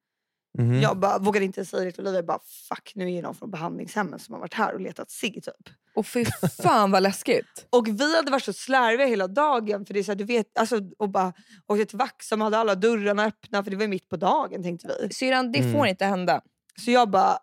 Mhm. 0.59 0.81
Jag 0.81 0.99
bara, 0.99 1.19
vågade 1.19 1.45
inte 1.47 1.65
säga 1.65 1.85
det 1.85 1.93
till 1.93 2.01
Olivia. 2.01 2.19
Jag 2.19 2.27
bara, 2.27 2.41
fuck 2.69 2.93
nu 2.95 3.11
är 3.13 3.17
det 3.17 3.23
någon 3.23 3.35
från 3.35 3.51
behandlingshemmet 3.51 4.23
som 4.23 4.33
har 4.33 4.41
varit 4.41 4.55
här 4.55 4.75
och 4.75 4.81
letat 4.81 5.11
cigg 5.11 5.35
typ. 5.35 5.75
Och 5.95 6.07
fy 6.07 6.25
fan 6.63 6.91
vad 6.91 7.03
läskigt. 7.03 7.67
Och 7.71 7.89
vi 7.89 8.17
hade 8.17 8.31
varit 8.31 8.45
så 8.45 8.53
slarviga 8.53 9.07
hela 9.07 9.27
dagen. 9.29 9.87
För 9.87 9.95
det 9.95 10.01
är 10.01 10.05
så 10.05 10.11
här, 10.13 10.17
du 10.17 10.25
vet, 10.25 10.59
alltså, 10.59 10.81
och 10.99 11.09
bara 11.11 11.33
åkte 11.67 11.85
till 11.87 11.99
Vaxholm 11.99 12.43
och 12.43 12.47
hade 12.47 12.59
alla 12.59 12.75
dörrarna 12.75 13.25
öppna 13.25 13.65
för 13.65 13.71
det 13.71 13.77
var 13.77 13.87
mitt 13.87 14.09
på 14.09 14.17
dagen 14.17 14.63
tänkte 14.63 14.97
vi. 15.03 15.15
Syrran, 15.15 15.53
det 15.53 15.59
Mm. 15.59 15.73
får 15.73 15.87
inte 15.87 16.05
hända. 16.05 16.41
Så 16.85 16.91
jag 16.91 17.11
bara, 17.11 17.39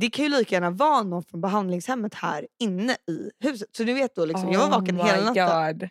det 0.00 0.10
kan 0.10 0.24
ju 0.24 0.30
lika 0.30 0.54
gärna 0.54 0.70
vara 0.70 1.02
någon 1.02 1.22
från 1.24 1.40
behandlingshemmet 1.40 2.14
här 2.14 2.46
inne 2.60 2.92
i 2.92 3.30
huset. 3.40 3.68
Så 3.76 3.84
du 3.84 3.94
vet 3.94 4.14
då, 4.14 4.24
liksom, 4.24 4.52
jag 4.52 4.60
var 4.60 4.80
vaken 4.80 5.00
Oh 5.00 5.06
hela 5.06 5.18
my 5.32 5.40
natten. 5.40 5.78
God. 5.78 5.88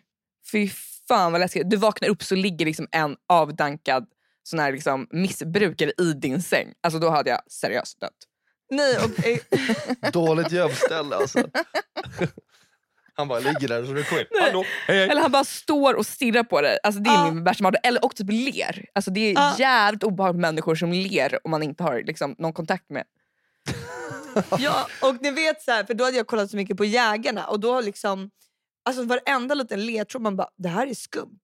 Fy 0.52 0.68
fan 1.08 1.32
vad 1.32 1.40
läskigt. 1.40 1.70
Du 1.70 1.76
vaknar 1.76 2.08
upp 2.08 2.22
så 2.22 2.34
ligger 2.34 2.66
liksom 2.66 2.86
en 2.90 3.16
avdankad 3.28 4.06
sån 4.48 4.58
här 4.58 4.72
liksom 4.72 5.06
missbrukare 5.10 5.92
i 5.98 6.12
din 6.12 6.42
säng. 6.42 6.72
Alltså 6.80 6.98
då 6.98 7.10
hade 7.10 7.30
jag 7.30 7.40
seriöst 7.52 8.00
dött. 8.00 8.12
Nej, 8.70 8.96
eh, 9.24 10.10
Dåligt 10.12 10.52
gömställe 10.52 11.16
alltså. 11.16 11.38
Han 13.14 13.28
bara 13.28 13.38
ligger 13.38 13.68
där 13.68 13.80
och 13.82 13.86
så 13.88 13.92
det 13.92 14.02
kommer. 14.02 14.26
Hallå, 14.40 14.64
hej 14.86 14.96
hej. 14.98 15.08
Eller 15.08 15.20
han 15.22 15.30
bara 15.32 15.44
står 15.44 15.94
och 15.94 16.06
stirrar 16.06 16.42
på 16.42 16.60
dig. 16.60 16.78
Alltså 16.82 17.00
det 17.00 17.10
är 17.10 17.14
Ja. 17.14 17.30
min 17.30 17.44
värsta 17.44 17.62
mardröm. 17.62 17.80
Eller 17.84 18.04
och 18.04 18.16
typ 18.16 18.26
ler. 18.30 18.84
Alltså 18.94 19.10
det 19.10 19.20
är 19.20 19.32
Ja. 19.32 19.54
jävligt 19.58 20.02
obehagligt 20.02 20.40
med 20.40 20.48
människor 20.54 20.74
som 20.74 20.92
ler 20.92 21.38
om 21.44 21.50
man 21.50 21.62
inte 21.62 21.82
har 21.82 22.02
liksom, 22.06 22.34
någon 22.38 22.52
kontakt 22.52 22.90
med. 22.90 23.04
ja, 24.58 24.86
och 25.02 25.22
ni 25.22 25.30
vet 25.30 25.62
så 25.62 25.70
här, 25.70 25.84
för 25.84 25.94
då 25.94 26.04
hade 26.04 26.16
jag 26.16 26.26
kollat 26.26 26.50
så 26.50 26.56
mycket 26.56 26.76
på 26.76 26.84
Jägarna 26.84 27.46
och 27.46 27.60
då 27.60 27.80
liksom, 27.80 28.30
alltså 28.84 29.02
varenda 29.04 29.54
liten 29.54 29.86
ledtråd 29.86 30.22
man 30.22 30.36
bara, 30.36 30.48
det 30.56 30.68
här 30.68 30.86
är 30.86 30.94
skumt. 30.94 31.40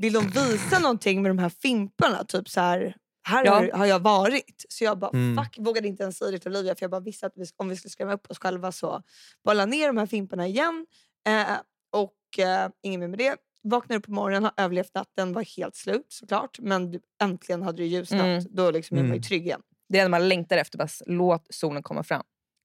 Vill 0.00 0.12
de 0.12 0.28
visa 0.28 0.78
någonting 0.78 1.22
med 1.22 1.30
de 1.30 1.38
här 1.38 1.48
fimparna? 1.48 2.24
Typ 2.24 2.48
så 2.48 2.60
här, 2.60 2.96
här 3.28 3.44
Ja. 3.44 3.54
har, 3.54 3.70
har 3.72 3.86
jag 3.86 4.00
varit. 4.00 4.64
Så 4.68 4.84
jag 4.84 4.98
bara, 4.98 5.10
Mm. 5.10 5.44
fuck, 5.44 5.56
vågade 5.58 5.88
inte 5.88 6.02
ens 6.02 6.18
säga 6.18 6.30
det 6.30 6.38
till 6.38 6.50
Olivia 6.50 6.74
för 6.74 6.82
jag 6.84 6.90
bara 6.90 7.00
visste 7.00 7.26
att 7.26 7.32
vi, 7.36 7.44
om 7.56 7.68
vi 7.68 7.76
skulle 7.76 7.90
skrämma 7.90 8.12
upp 8.12 8.30
oss 8.30 8.38
själva 8.38 8.72
så 8.72 9.02
bara 9.44 9.54
la 9.54 9.66
ner 9.66 9.86
de 9.86 9.96
här 9.96 10.06
fimparna 10.06 10.46
igen. 10.46 10.86
Eh, 11.26 11.56
och 11.92 12.38
eh, 12.44 12.70
inget 12.82 13.00
mer 13.00 13.08
med 13.08 13.18
det. 13.18 13.36
Vaknade 13.62 13.98
upp 13.98 14.04
på 14.06 14.12
morgonen, 14.12 14.44
har 14.44 14.52
överlevt 14.56 14.94
natten, 14.94 15.32
var 15.32 15.56
helt 15.56 15.74
slut 15.76 16.06
såklart. 16.08 16.58
Men 16.60 16.90
du- 16.90 17.00
äntligen 17.22 17.62
hade 17.62 17.82
det 17.82 17.86
ljusnat. 17.86 18.20
Mm. 18.20 18.44
Då 18.50 18.70
liksom 18.70 18.96
är 18.96 19.00
man 19.02 19.08
ju 19.08 19.12
Mm. 19.14 19.22
trygg 19.22 19.46
igen. 19.46 19.62
Det 19.88 19.98
är 19.98 20.02
när 20.04 20.08
man 20.10 20.28
längtar 20.28 20.56
efter, 20.56 20.78
bara 20.78 20.88
låt 21.06 21.46
solen 21.50 21.82
komma 21.82 22.02
fram. 22.02 22.22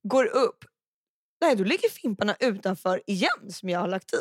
går 0.08 0.26
upp. 0.26 0.65
Nej, 1.41 1.56
då 1.56 1.63
ligger 1.63 1.89
fimparna 1.89 2.36
utanför 2.39 3.02
igen 3.08 3.52
som 3.52 3.69
jag 3.69 3.80
har 3.80 3.88
lagt 3.88 4.13
i. 4.13 4.17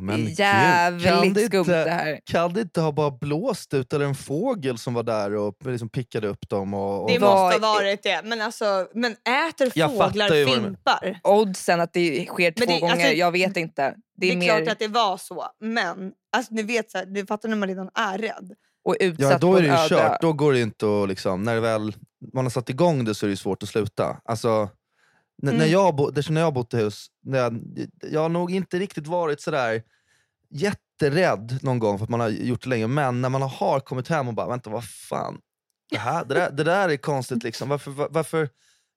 Men 0.00 0.16
gud, 0.26 0.38
Jävligt 0.38 1.08
kan 1.08 1.32
det 1.32 1.40
skumt 1.46 1.58
inte- 1.60 1.84
det 1.84 1.90
här. 1.90 2.20
Kan 2.24 2.52
det 2.52 2.60
inte 2.60 2.80
ha 2.80 2.92
bara 2.92 3.10
blåst 3.10 3.74
ut 3.74 3.92
eller 3.92 4.04
en 4.04 4.14
fågel 4.14 4.78
som 4.78 4.94
var 4.94 5.02
där 5.02 5.34
och 5.34 5.54
liksom 5.64 5.88
pickade 5.88 6.28
upp 6.28 6.48
dem? 6.48 6.74
Och, 6.74 7.02
och... 7.02 7.10
Det 7.10 7.18
Vad 7.18 7.30
måste 7.30 7.66
ha 7.66 7.76
är- 7.78 7.80
varit 7.82 8.02
det. 8.02 8.20
Men, 8.24 8.40
alltså, 8.40 8.88
men 8.94 9.12
äter 9.12 9.72
Jag 9.74 9.90
fåglar 9.90 10.46
fimpar? 10.54 11.20
Oddsen 11.24 11.80
att 11.80 11.92
det 11.92 12.26
sker 12.26 12.50
två 12.52 12.64
det- 12.66 12.80
gånger, 12.80 12.92
alltså, 12.92 13.08
jag 13.08 13.32
vet 13.32 13.56
inte. 13.56 13.82
Det 13.82 13.94
Det 14.16 14.28
är, 14.28 14.32
är, 14.32 14.36
mer 14.36 14.46
klart 14.56 14.72
att 14.72 14.78
det 14.78 14.88
var 14.88 15.16
så. 15.16 15.46
Men 15.60 16.12
alltså, 16.36 16.54
ni 16.54 16.62
vet, 16.62 16.90
så 16.90 16.98
här, 16.98 17.06
du 17.06 17.26
fattar 17.26 17.48
när 17.48 17.56
man 17.56 17.68
redan 17.68 17.90
är 17.94 18.18
rädd. 18.18 18.52
och 18.84 18.96
utsatt 19.00 19.30
Ja, 19.32 19.38
då 19.38 19.56
är 19.56 19.60
det 19.62 19.66
ju 19.68 19.72
öde. 19.74 19.88
kört. 19.88 20.20
Då 20.20 20.32
går 20.32 20.52
det 20.52 20.60
inte 20.60 20.86
att... 21.02 21.08
Liksom, 21.08 21.42
när 21.42 21.54
det 21.54 21.60
väl, 21.60 21.92
man 22.34 22.44
har 22.44 22.50
satt 22.50 22.70
igång 22.70 23.04
det 23.04 23.14
så 23.14 23.26
är 23.26 23.30
det 23.30 23.36
svårt 23.36 23.62
att 23.62 23.68
sluta. 23.68 24.16
Alltså, 24.24 24.68
n- 25.42 25.48
när, 25.48 25.52
Mm. 25.54 25.70
jag 25.70 25.94
bo, 25.94 26.10
när 26.30 26.40
jag 26.40 26.54
bott 26.54 26.74
i 26.74 26.76
hus, 26.76 27.06
när 27.24 27.38
jag, 27.38 27.60
jag 28.02 28.20
har 28.20 28.28
nog 28.28 28.50
inte 28.52 28.78
riktigt 28.78 29.06
varit 29.06 29.40
sådär 29.40 29.82
jätterädd 30.50 31.58
någon 31.62 31.78
gång 31.78 31.98
för 31.98 32.04
att 32.04 32.10
man 32.10 32.20
har 32.20 32.28
gjort 32.28 32.62
det 32.62 32.68
länge. 32.68 32.86
Men 32.86 33.20
när 33.20 33.28
man 33.28 33.42
har 33.42 33.80
kommit 33.80 34.08
hem 34.08 34.28
och 34.28 34.34
bara, 34.34 34.48
vänta 34.48 34.70
vad 34.70 34.84
fan. 34.84 35.40
Det, 35.90 35.98
här, 35.98 36.24
det, 36.24 36.34
där, 36.34 36.50
det 36.50 36.64
där 36.64 36.88
är 36.88 36.96
konstigt. 36.96 37.42
Liksom. 37.42 37.68
Varför, 37.68 37.90
var- 37.90 38.08
varför, 38.10 38.48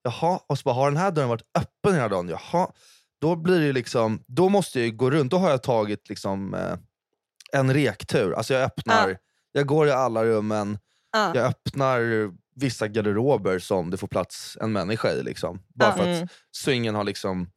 jaha, 0.02 0.40
och 0.46 0.58
så 0.58 0.62
bara, 0.62 0.74
har 0.74 0.90
den 0.90 0.96
här 1.00 1.10
dörren 1.10 1.28
varit 1.28 1.46
öppen 1.58 1.94
hela 1.94 2.08
dagen? 2.08 2.28
Jaha. 2.28 2.68
Då, 3.20 3.36
blir 3.36 3.60
det 3.60 3.72
liksom, 3.72 4.22
då 4.26 4.48
måste 4.48 4.78
jag 4.78 4.86
ju 4.86 4.92
gå 4.96 5.10
runt. 5.10 5.30
Då 5.30 5.38
har 5.38 5.50
jag 5.50 5.62
tagit 5.62 6.08
liksom, 6.08 6.54
eh, 6.54 6.74
en 7.52 7.74
rektur. 7.74 8.32
Alltså 8.34 8.54
jag 8.54 8.62
öppnar, 8.62 9.08
Ja. 9.08 9.16
jag 9.52 9.66
går 9.66 9.86
i 9.88 9.90
alla 9.90 10.24
rummen, 10.24 10.78
Ja. 11.12 11.32
jag 11.34 11.46
öppnar 11.46 12.00
vissa 12.56 12.88
garderober 12.88 13.58
som 13.58 13.90
det 13.90 13.96
får 13.96 14.06
plats 14.08 14.58
en 14.60 14.72
människa 14.72 15.10
i. 15.12 15.22
Liksom. 15.22 15.62
Bara 15.74 15.88
Ja. 15.90 15.92
för 15.96 16.00
att 16.02 16.16
Mm. 16.16 16.28
så 16.50 16.70
ingen 16.70 16.94
har 16.94 17.04
liksom 17.04 17.50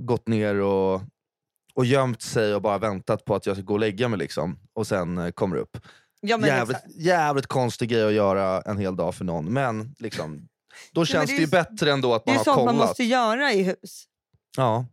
gått 0.00 0.28
ner 0.28 0.54
och, 0.54 1.00
och 1.74 1.84
gömt 1.84 2.22
sig 2.22 2.54
och 2.54 2.62
bara 2.62 2.78
väntat 2.78 3.24
på 3.24 3.34
att 3.34 3.46
jag 3.46 3.56
ska 3.56 3.62
gå 3.62 3.72
och 3.74 3.80
lägga 3.80 4.08
mig. 4.08 4.18
Liksom, 4.18 4.58
och 4.72 4.86
sen 4.86 5.18
eh, 5.18 5.30
kommer 5.30 5.56
upp. 5.56 5.78
Ja, 6.20 6.36
men 6.36 6.48
jävligt, 6.48 6.84
jävligt 6.96 7.46
konstig 7.46 7.88
grej 7.88 8.06
att 8.06 8.12
göra 8.12 8.60
en 8.62 8.78
hel 8.78 8.96
dag 8.96 9.14
för 9.14 9.24
någon. 9.24 9.52
Men 9.52 9.94
liksom, 9.98 10.48
då 10.92 11.04
känns 11.04 11.30
det 11.30 11.36
det, 11.36 11.38
är 11.38 11.40
ju 11.40 11.50
bättre 11.50 11.92
ändå 11.92 12.14
att 12.14 12.24
Det 12.24 12.30
man 12.30 12.34
är 12.34 12.38
har 12.38 12.44
sånt 12.44 12.56
kollat. 12.56 12.74
man 12.76 12.86
måste 12.86 13.04
göra 13.04 13.52
i 13.52 13.62
hus. 13.62 14.04
Ja. 14.56 14.86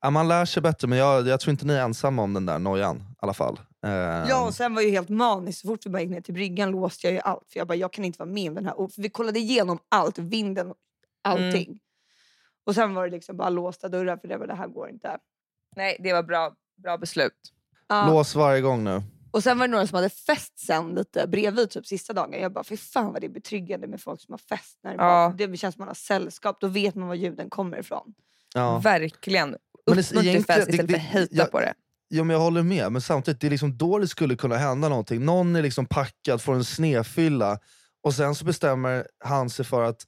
Ja, 0.00 0.10
man 0.10 0.28
lär 0.28 0.44
sig 0.44 0.62
bättre, 0.62 0.88
men 0.88 0.98
jag, 0.98 1.28
jag 1.28 1.40
tror 1.40 1.50
inte 1.50 1.66
ni 1.66 1.72
är 1.74 1.80
ensamma 1.82 2.22
om 2.22 2.32
den 2.34 2.46
där 2.46 2.58
nojan. 2.58 2.96
I 2.96 3.02
alla 3.18 3.34
fall. 3.34 3.60
Eh, 3.86 4.28
Ja, 4.28 4.46
och 4.46 4.54
sen 4.54 4.74
var 4.74 4.82
jag 4.82 4.88
ju 4.88 4.94
helt 4.96 5.08
manisk. 5.08 5.60
Så 5.60 5.68
fort 5.68 5.86
vi 5.86 5.90
bara 5.90 6.02
gick 6.02 6.10
ner 6.10 6.20
till 6.20 6.34
bryggan 6.34 6.70
låste 6.70 7.06
jag 7.06 7.14
ju 7.14 7.20
allt. 7.20 7.48
För 7.52 7.58
jag 7.60 7.66
bara, 7.68 7.74
jag 7.74 7.92
kan 7.92 8.04
inte 8.04 8.18
vara 8.18 8.28
med 8.30 8.54
den 8.54 8.66
här. 8.66 8.80
Och 8.80 8.92
för 8.92 9.02
vi 9.02 9.08
kollade 9.08 9.38
igenom 9.38 9.78
allt, 9.88 10.18
vinden, 10.18 10.72
allting. 11.22 11.80
Och 12.66 12.74
sen 12.74 12.94
var 12.94 13.04
det 13.04 13.10
liksom 13.10 13.36
bara 13.36 13.50
låsta 13.50 13.88
dörrar 13.88 14.16
för 14.16 14.28
det, 14.28 14.36
var, 14.36 14.46
det 14.46 14.54
här 14.54 14.68
går 14.68 14.88
inte. 14.90 15.18
Nej, 15.76 15.96
det 16.00 16.12
var 16.12 16.22
bra, 16.22 16.54
bra 16.82 16.98
beslut. 16.98 17.52
Ja. 17.88 18.06
Lås 18.08 18.34
varje 18.34 18.60
gång 18.60 18.84
nu. 18.84 19.02
Och 19.30 19.42
sen 19.42 19.58
var 19.58 19.66
det 19.66 19.70
några 19.72 19.86
som 19.86 19.96
hade 19.96 20.08
fest 20.10 20.58
sen 20.66 20.94
lite 20.94 21.26
bredvid 21.26 21.70
typ 21.70 21.86
sista 21.86 22.12
dagen. 22.12 22.40
Jag 22.40 22.52
bara, 22.52 22.64
fy 22.64 22.76
fan 22.76 23.12
vad 23.12 23.20
det 23.20 23.26
är 23.26 23.30
betryggande 23.30 23.86
med 23.86 24.00
folk 24.00 24.20
som 24.20 24.32
har 24.32 24.38
fest. 24.38 24.78
När 24.82 24.90
det, 24.90 24.96
Ja. 24.96 25.34
bara, 25.38 25.46
det 25.46 25.56
känns 25.56 25.74
som 25.74 25.80
man 25.80 25.88
har 25.88 25.94
sällskap, 25.94 26.60
då 26.60 26.66
vet 26.68 26.94
man 26.94 27.08
var 27.08 27.14
ljuden 27.14 27.50
kommer 27.50 27.78
ifrån. 27.78 28.14
Ja. 28.54 28.78
Verkligen. 28.78 29.50
Det- 29.50 29.58
Uppmuntra 29.92 30.54
fest 30.54 30.68
istället 30.68 30.76
det- 30.80 30.86
för 30.88 30.94
att 30.94 31.00
hejta 31.00 31.44
på 31.46 31.60
det. 31.60 31.74
Ja, 32.08 32.24
men 32.24 32.34
jag 32.34 32.40
håller 32.40 32.62
med, 32.62 32.92
men 32.92 33.02
samtidigt 33.02 33.40
det 33.40 33.46
är 33.46 33.50
liksom 33.50 33.76
då 33.76 33.98
det 33.98 34.08
skulle 34.08 34.36
kunna 34.36 34.56
hända 34.56 34.88
någonting. 34.88 35.24
Någon 35.24 35.56
är 35.56 35.62
liksom 35.62 35.86
packad, 35.86 36.42
får 36.42 36.54
en 36.54 36.64
snefylla 36.64 37.58
och 38.02 38.14
sen 38.14 38.34
så 38.34 38.44
bestämmer 38.44 39.06
han 39.24 39.50
sig 39.50 39.64
för 39.64 39.82
att 39.82 40.06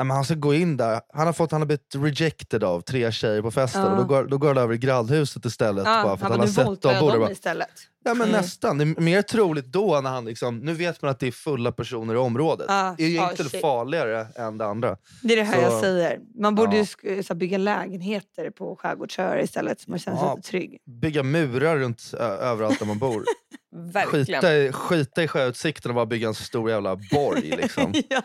nej, 0.00 0.06
men 0.06 0.14
han 0.14 0.24
ska 0.24 0.34
gå 0.34 0.54
in 0.54 0.76
där. 0.76 1.00
Han 1.14 1.26
har, 1.26 1.32
fått, 1.32 1.52
han 1.52 1.60
har 1.60 1.66
blivit 1.66 1.94
rejected 2.20 2.64
av 2.64 2.80
tre 2.80 3.12
tjejer 3.12 3.42
på 3.42 3.50
festen 3.50 3.82
Ja. 3.82 3.90
och 3.90 3.96
då 3.96 4.04
går, 4.04 4.24
då 4.24 4.38
går 4.38 4.48
han 4.48 4.58
över 4.58 4.74
i 4.74 4.78
graddhuset 4.78 5.44
istället. 5.44 5.84
bara 5.84 6.02
för 6.02 6.12
att 6.12 6.20
han, 6.20 6.30
bara, 6.30 6.38
har 6.40 6.46
sett 6.46 6.82
dem 6.82 7.00
borde 7.00 7.18
bara, 7.18 7.30
istället. 7.30 7.68
Ja 8.04 8.14
men 8.14 8.28
Mm. 8.28 8.40
nästan. 8.40 8.78
Det 8.78 8.84
är 8.84 9.00
mer 9.00 9.22
troligt 9.22 9.66
då 9.66 10.00
när 10.00 10.10
han 10.10 10.24
liksom, 10.24 10.58
nu 10.58 10.72
vet 10.72 11.02
man 11.02 11.10
att 11.10 11.18
det 11.20 11.26
är 11.26 11.30
fulla 11.32 11.72
personer 11.72 12.14
i 12.14 12.16
området. 12.16 12.66
Ah, 12.70 12.94
det 12.98 13.02
är 13.04 13.08
ju 13.08 13.14
egentligen 13.14 13.50
shit. 13.50 13.60
farligare 13.60 14.26
än 14.36 14.58
det 14.58 14.66
andra. 14.66 14.96
Det 15.22 15.32
är 15.32 15.36
det 15.36 15.42
här 15.42 15.54
Så- 15.54 15.60
jag 15.60 15.80
säger. 15.80 16.18
Man 16.40 16.54
borde 16.54 16.72
ju 16.76 16.78
Ja. 16.82 16.84
sk- 16.84 17.22
så 17.22 17.34
bygga 17.34 17.58
lägenheter 17.58 18.50
på 18.50 18.76
skärgårdsöar 18.76 19.42
istället 19.42 19.80
så 19.80 19.90
man 19.90 19.98
känner 19.98 20.16
sig 20.18 20.26
Ja. 20.26 20.34
lite 20.36 20.48
trygg. 20.48 20.78
Bygga 20.86 21.22
murar 21.22 21.76
runt 21.76 22.14
ö, 22.18 22.24
överallt 22.24 22.78
där 22.78 22.86
man 22.86 22.98
bor. 22.98 23.24
Verkligen. 23.92 24.24
skita, 24.26 24.56
i, 24.56 24.72
skita 24.72 25.22
i 25.22 25.28
sjöutsikten 25.28 25.90
och 25.90 25.94
bara 25.94 26.06
bygga 26.06 26.28
en 26.28 26.34
stor 26.34 26.70
jävla 26.70 26.96
borg. 27.12 27.40
Liksom. 27.62 27.92
ja. 28.08 28.22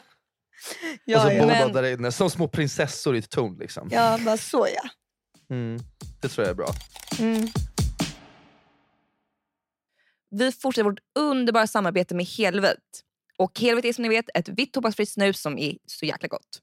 och 0.94 1.00
Ja, 1.06 1.22
så 1.22 1.32
ja. 1.32 1.46
man 1.46 1.74
där 1.74 1.94
inne 1.94 2.12
som 2.12 2.30
små 2.30 2.48
prinsessor 2.48 3.15
i 3.15 3.20
ett 3.20 3.30
torn. 3.30 3.58
Liksom. 3.60 3.89
ja, 3.91 4.20
bara 4.26 4.38
så 4.38 4.68
ja. 4.76 4.89
Mm. 5.56 5.80
Det 6.22 6.28
tror 6.28 6.46
jag 6.46 6.52
är 6.52 6.56
bra. 6.56 6.70
Mm. 7.20 7.48
Vi 10.30 10.52
fortsätter 10.52 10.84
vårt 10.84 11.00
underbara 11.20 11.68
samarbete 11.68 12.15
med 12.15 12.26
Helvit. 12.26 13.02
Och 13.38 13.60
Helvit 13.60 13.86
är 13.86 13.94
som 13.94 14.02
ni 14.02 14.10
vet 14.10 14.26
ett 14.34 14.50
vitt 14.50 14.74
tobaksfritt 14.74 15.10
snus 15.10 15.41
som 15.41 15.58
är 15.58 15.78
så 15.86 16.06
jäkla 16.06 16.28
gott. 16.28 16.62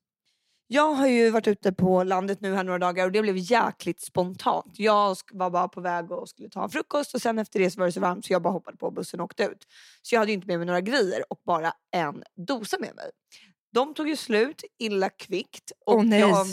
Jag 0.67 0.93
har 0.95 1.07
ju 1.07 1.31
varit 1.31 1.47
ute 1.47 1.73
på 1.73 2.05
landet 2.05 2.41
nu 2.41 2.55
här 2.55 2.65
några 2.65 2.79
dagar 2.79 3.07
och 3.07 3.13
det 3.13 3.23
blev 3.23 3.37
jäkligt 3.37 4.01
spontant. 4.01 4.73
Jag 4.77 5.17
var 5.33 5.51
bara 5.51 5.69
på 5.69 5.81
väg 5.81 6.13
och 6.13 6.29
skulle 6.29 6.49
ta 6.49 6.65
en 6.65 6.71
frukost 6.71 7.15
och 7.15 7.23
sen 7.23 7.39
efter 7.39 7.61
det 7.61 7.71
så 7.71 7.81
var 7.81 7.87
det 7.87 7.93
så 7.93 8.01
varmt 8.01 8.25
så 8.25 8.33
jag 8.33 8.43
bara 8.43 8.53
hoppade 8.53 8.77
på 8.77 8.91
bussen 8.91 9.21
och 9.21 9.25
åkte 9.25 9.45
ut. 9.45 9.67
Så 10.03 10.15
jag 10.15 10.21
hade 10.21 10.31
ju 10.33 10.35
inte 10.35 10.47
med 10.47 10.59
mig 10.59 10.67
några 10.67 10.81
grejer 10.81 11.25
och 11.29 11.41
bara 11.47 11.73
en 11.91 12.23
dosa 12.37 12.79
med 12.79 12.95
mig. 12.95 13.11
De 13.73 13.95
tog 13.95 14.09
ju 14.09 14.17
slut 14.17 14.65
illa 14.79 15.11
kvickt. 15.11 15.73
Och 15.87 16.07
nej. 16.07 16.21
Jag, 16.21 16.47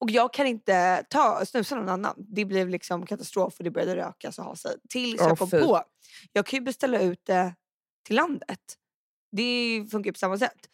och 0.00 0.10
jag 0.10 0.32
kan 0.32 0.46
inte 0.46 1.04
ta, 1.10 1.44
snusa 1.46 1.76
någon 1.76 1.88
annan. 1.88 2.14
Det 2.18 2.44
blev 2.44 2.68
liksom 2.68 3.06
katastrof 3.06 3.54
och 3.58 3.64
det 3.64 3.70
började 3.70 3.96
rökas 3.96 4.38
och 4.38 4.44
ha 4.44 4.56
sig. 4.56 4.76
Tills 4.88 5.20
Åh, 5.20 5.28
jag 5.28 5.38
kom 5.38 5.50
fy. 5.50 5.60
på, 5.60 5.82
jag 6.32 6.46
kan 6.46 6.58
ju 6.58 6.64
beställa 6.64 7.00
ut 7.00 7.20
det 7.24 7.54
till 8.06 8.16
landet. 8.16 8.60
Det 9.32 9.84
funkar 9.90 10.12
på 10.12 10.18
samma 10.18 10.38
sätt. 10.38 10.68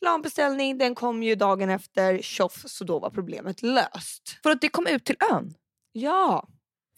La 0.00 0.14
en 0.14 0.22
beställning, 0.22 0.78
den 0.78 0.94
kom 0.94 1.22
ju 1.22 1.34
dagen 1.34 1.70
efter, 1.70 2.18
tjoff, 2.22 2.62
så 2.66 2.84
då 2.84 2.98
var 2.98 3.10
problemet 3.10 3.62
löst. 3.62 4.38
För 4.42 4.50
att 4.50 4.60
det 4.60 4.68
kom 4.68 4.86
ut 4.86 5.04
till 5.04 5.16
ön. 5.32 5.54
Ja! 5.92 6.48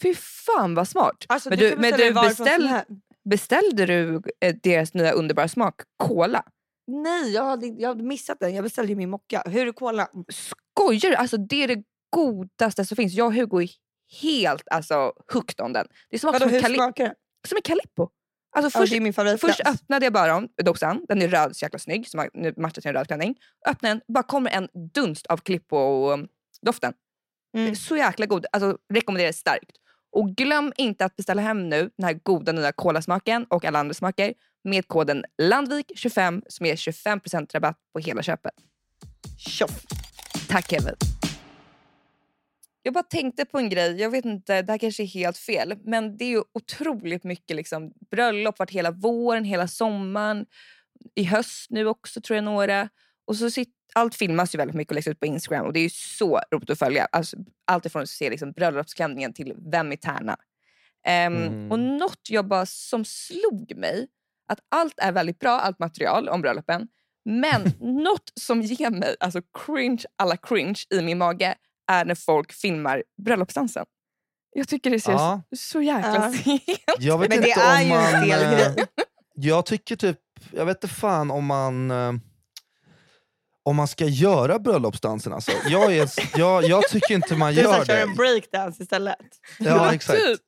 Fy 0.02 0.14
fan 0.14 0.74
vad 0.74 0.88
smart. 0.88 1.24
Alltså, 1.28 1.48
Men 1.48 1.58
du, 1.58 1.70
du- 1.70 1.76
men 1.76 1.92
du 1.92 2.12
beställ-. 2.12 2.80
Beställde 3.24 3.86
du 3.86 4.22
eh, 4.40 4.56
deras 4.62 4.94
nya 4.94 5.12
underbara 5.12 5.48
smak, 5.48 5.74
cola? 5.96 6.44
Nej, 6.88 7.32
jag 7.32 7.44
hade, 7.44 7.66
jag 7.66 7.88
hade 7.88 8.02
missat 8.02 8.40
den. 8.40 8.54
Jag 8.54 8.64
beställde 8.64 8.92
ju 8.92 8.96
min 8.96 9.10
mocka. 9.10 9.42
Hur 9.46 9.68
är 9.68 9.72
kolan? 9.72 10.06
Skojar 10.28 11.10
du? 11.10 11.16
Alltså, 11.16 11.36
det 11.36 11.62
är 11.62 11.68
det 11.68 11.82
godaste 12.10 12.84
som 12.84 12.96
finns. 12.96 13.12
Jag 13.12 13.26
och 13.26 13.34
Hugo 13.34 13.62
är 13.62 13.68
helt 14.22 14.68
alltså, 14.70 15.12
hooked 15.32 15.60
on 15.60 15.72
den. 15.72 15.86
Det 16.10 16.18
smakar 16.18 16.38
Vadå, 16.38 16.50
som, 16.50 16.64
hur 16.64 16.74
smakar 16.74 17.04
den? 17.04 17.14
som 17.48 17.56
en 17.56 17.62
Calippo. 17.62 18.08
Alltså, 18.56 18.78
Ja, 18.78 18.82
först, 18.82 18.92
är 18.92 19.00
min 19.00 19.12
favoritglass. 19.12 19.56
först 19.56 19.68
öppnade 19.68 20.06
jag 20.06 20.12
bara 20.12 20.36
om 20.36 20.48
dosan, 20.64 21.04
den 21.08 21.22
är 21.22 21.28
röd 21.28 21.56
så 21.56 21.64
jäkla 21.64 21.78
snygg, 21.78 22.08
som 22.08 22.28
nu 22.34 22.54
matchar 22.56 22.82
till 22.82 22.88
en 22.88 22.94
röd 22.94 23.06
klänning. 23.06 23.34
Öppnar 23.68 23.90
den, 23.90 24.00
bara 24.08 24.22
kommer 24.22 24.50
en 24.50 24.68
dunst 24.94 25.26
av 25.26 25.36
Calippo-doften. 25.36 26.92
Mm. 27.56 27.74
Så 27.74 27.96
jäkla 27.96 28.26
god. 28.26 28.46
Alltså, 28.52 28.78
rekommenderar 28.94 29.32
starkt. 29.32 29.70
Och 30.12 30.28
glöm 30.28 30.72
inte 30.76 31.04
att 31.04 31.16
beställa 31.16 31.42
hem 31.42 31.68
nu 31.68 31.90
den 31.96 32.04
här 32.06 32.20
goda 32.22 32.52
nya 32.52 32.72
kolasmaken 32.72 33.44
och 33.44 33.64
alla 33.64 33.78
andra 33.78 33.94
smaker 33.94 34.34
med 34.64 34.88
koden 34.88 35.24
LANDVIK25 35.42 36.42
som 36.48 36.66
ger 36.66 36.76
25% 36.76 37.52
rabatt 37.54 37.78
på 37.92 37.98
hela 37.98 38.22
köpet. 38.22 38.52
Tjoff! 39.38 39.84
Tack 40.48 40.70
Kevin. 40.70 40.94
Jag 42.82 42.94
bara 42.94 43.02
tänkte 43.04 43.44
på 43.44 43.58
en 43.58 43.68
grej, 43.68 44.00
jag 44.00 44.10
vet 44.10 44.24
inte, 44.24 44.62
det 44.62 44.72
här 44.72 44.78
kanske 44.78 45.02
är 45.02 45.06
helt 45.06 45.38
fel, 45.38 45.74
men 45.84 46.16
det 46.16 46.24
är 46.24 46.28
ju 46.28 46.42
otroligt 46.52 47.24
mycket 47.24 47.56
liksom, 47.56 47.92
bröllop 48.10 48.58
vart 48.58 48.70
hela 48.70 48.90
våren, 48.90 49.44
hela 49.44 49.68
sommaren, 49.68 50.46
i 51.14 51.24
höst 51.24 51.70
nu 51.70 51.86
också 51.86 52.20
tror 52.20 52.34
jag 52.34 52.44
några. 52.44 52.88
Och 53.24 53.36
så 53.36 53.50
sitt, 53.50 53.74
allt 53.94 54.14
filmas 54.14 54.54
ju 54.54 54.56
väldigt 54.56 54.76
mycket 54.76 54.90
och 54.90 54.94
läggs 54.94 55.06
ut 55.06 55.20
på 55.20 55.26
Instagram 55.26 55.66
och 55.66 55.72
det 55.72 55.80
är 55.80 55.88
så 55.88 56.40
roligt 56.54 56.70
att 56.70 56.78
följa. 56.78 57.08
Alltså, 57.12 57.36
allt 57.64 57.86
ifrån 57.86 58.02
att 58.02 58.08
se 58.08 58.30
liksom, 58.30 58.52
bröllopsklänningen 58.52 59.32
till 59.32 59.54
vem 59.72 59.92
är 59.92 59.96
tärna. 59.96 60.36
Ehm, 61.06 61.36
Mm. 61.36 61.72
Och 61.72 61.78
något 61.78 62.20
jag 62.28 62.48
bara 62.48 62.66
som 62.66 63.04
slog 63.04 63.72
mig, 63.76 64.06
att 64.48 64.58
allt 64.68 64.94
är 64.96 65.12
väldigt 65.12 65.38
bra, 65.38 65.50
allt 65.60 65.78
material 65.78 66.28
om 66.28 66.40
bröllopen. 66.40 66.88
Men 67.24 67.62
något 68.04 68.32
som 68.40 68.62
ger 68.62 68.90
mig 68.90 69.16
alltså 69.20 69.40
cringe 69.66 70.02
alla 70.16 70.36
cringe 70.36 70.80
i 70.94 71.00
min 71.02 71.18
mage 71.18 71.54
är 71.90 72.04
när 72.04 72.14
folk 72.14 72.52
filmar 72.52 73.02
bröllopsdansen. 73.24 73.84
Jag 74.52 74.68
tycker 74.68 74.90
det 74.90 75.00
ser 75.00 75.12
Ja. 75.12 75.42
så, 75.50 75.56
så 75.56 75.82
jäkla 75.82 76.14
Ja. 76.14 76.32
sent 76.44 76.62
Jag 76.98 77.18
vet 77.18 77.28
Men 77.30 77.40
det 77.40 77.48
inte 77.48 77.60
är 77.60 77.74
om 77.82 77.88
ju 77.88 77.92
en 77.94 78.28
man, 78.28 78.30
eh, 78.30 78.56
grej. 78.74 78.86
Jag 79.34 79.66
tycker 79.66 79.96
typ, 79.96 80.18
jag 80.52 80.66
vet 80.66 80.84
inte 80.84 80.94
fan 80.94 81.30
om 81.30 81.44
man 81.46 81.90
eh, 81.90 82.12
om 83.64 83.76
man 83.76 83.88
ska 83.88 84.04
göra 84.04 84.58
bröllopsdansen 84.58 85.32
alltså. 85.32 85.52
Jag, 85.66 85.96
är, 85.96 86.08
jag, 86.38 86.64
jag 86.64 86.88
tycker 86.88 87.14
inte 87.14 87.36
man 87.36 87.54
Du 87.54 87.62
så 87.62 87.70
här 87.70 87.78
gör 87.78 87.84
kör 87.84 87.94
det. 87.96 88.02
en 88.02 88.14
breakdance 88.14 88.82
istället. 88.82 89.16
Ja 89.58 89.94
exakt. 89.94 90.18
Typ. 90.18 90.40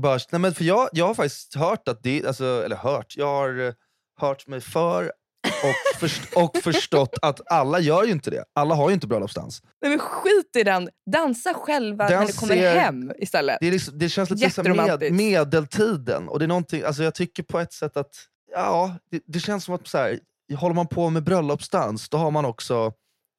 Bara, 0.00 0.18
nej, 0.32 0.40
men 0.40 0.54
för 0.54 0.64
jag, 0.64 0.88
jag 0.92 1.06
har 1.06 1.14
faktiskt 1.14 1.54
hört 1.54 1.88
att 1.88 2.02
det, 2.02 2.26
alltså, 2.26 2.62
eller 2.64 2.76
hört, 2.76 3.14
jag 3.16 3.26
har 3.26 3.66
eh, 3.66 3.72
hört 4.20 4.46
mig 4.46 4.60
för 4.60 5.12
och, 5.44 5.74
först, 6.00 6.36
och 6.36 6.56
förstått 6.56 7.18
att 7.22 7.40
alla 7.52 7.80
gör 7.80 8.04
ju 8.04 8.12
inte 8.12 8.30
det. 8.30 8.44
Alla 8.54 8.74
har 8.74 8.88
ju 8.88 8.94
inte 8.94 9.06
bröllopsdans. 9.06 9.62
Nej, 9.82 9.90
men 9.90 9.98
skit 9.98 10.56
i 10.56 10.62
den. 10.64 10.88
Dansa 11.12 11.54
själva 11.54 12.08
Den 12.08 12.18
när 12.18 12.26
ni 12.26 12.32
kommer 12.32 12.54
ser- 12.54 12.76
hem 12.76 13.12
istället. 13.18 13.58
Det, 13.60 13.66
är 13.66 13.72
liksom, 13.72 13.98
det 13.98 14.08
känns 14.08 14.30
lite 14.30 14.50
som 14.50 14.76
med, 14.76 15.12
medeltiden. 15.12 16.28
Och 16.28 16.38
det 16.38 16.44
är 16.44 16.48
någonting, 16.48 16.82
alltså 16.82 17.02
jag 17.02 17.14
tycker 17.14 17.42
på 17.42 17.58
ett 17.58 17.72
sätt 17.72 17.96
att 17.96 18.10
ja, 18.52 18.96
det, 19.10 19.22
det 19.26 19.40
känns 19.40 19.64
som 19.64 19.74
att 19.74 19.88
så 19.88 19.98
här, 19.98 20.18
håller 20.56 20.74
man 20.74 20.86
på 20.86 21.10
med 21.10 21.24
bröllopsdans 21.24 22.08
då 22.08 22.18
har 22.18 22.30
man 22.30 22.44
också 22.44 22.92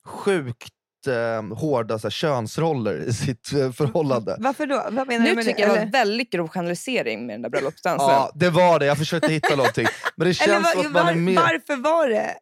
sjukt 0.07 0.73
eh, 1.07 1.57
hårda 1.57 1.99
så 1.99 2.05
här, 2.07 2.11
könsroller 2.11 2.95
i 3.07 3.13
sitt 3.13 3.53
eh, 3.53 3.71
förhållande. 3.71 4.35
Varför 4.39 4.65
då? 4.65 4.75
Vad 4.91 5.07
menar 5.07 5.25
du 5.25 5.29
Nu 5.29 5.35
med 5.35 5.45
tycker 5.45 5.67
det? 5.67 5.73
jag 5.73 5.75
det 5.75 5.85
var 5.85 5.91
väldigt 5.91 6.29
grov 6.31 6.47
generalisering 6.47 7.25
med 7.27 7.33
den 7.33 7.41
där 7.41 7.49
bröllopsdansen. 7.49 8.09
Ja, 8.09 8.31
det 8.35 8.49
var 8.49 8.79
det. 8.79 8.85
Jag 8.85 8.97
försökte 8.97 9.31
hitta 9.31 9.55
någonting. 9.55 9.87
Men 10.15 10.27
det 10.27 10.33
känns 10.33 10.73
eller 10.73 10.83
som 10.83 10.93
var, 10.93 10.99
att 11.01 11.05
man 11.05 11.07
är 11.07 11.13
var, 11.13 11.21
med... 11.21 11.35
varför 11.35 11.75
var 11.75 12.09
det? 12.09 12.35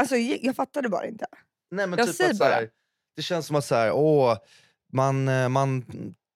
Alltså, 0.00 0.16
jag, 0.16 0.56
fattade 0.56 0.88
bara 0.88 1.06
inte. 1.06 1.26
Nej, 1.70 1.86
men 1.86 1.98
Jag 1.98 2.08
typ 2.08 2.16
säger 2.16 2.30
att, 2.30 2.36
så 2.36 2.44
här, 2.44 2.68
det 3.16 3.22
känns 3.22 3.46
som 3.46 3.56
att 3.56 3.64
så 3.64 3.74
här, 3.74 3.92
åh, 3.92 4.36
man, 4.92 5.28
eh, 5.28 5.48
man 5.48 5.84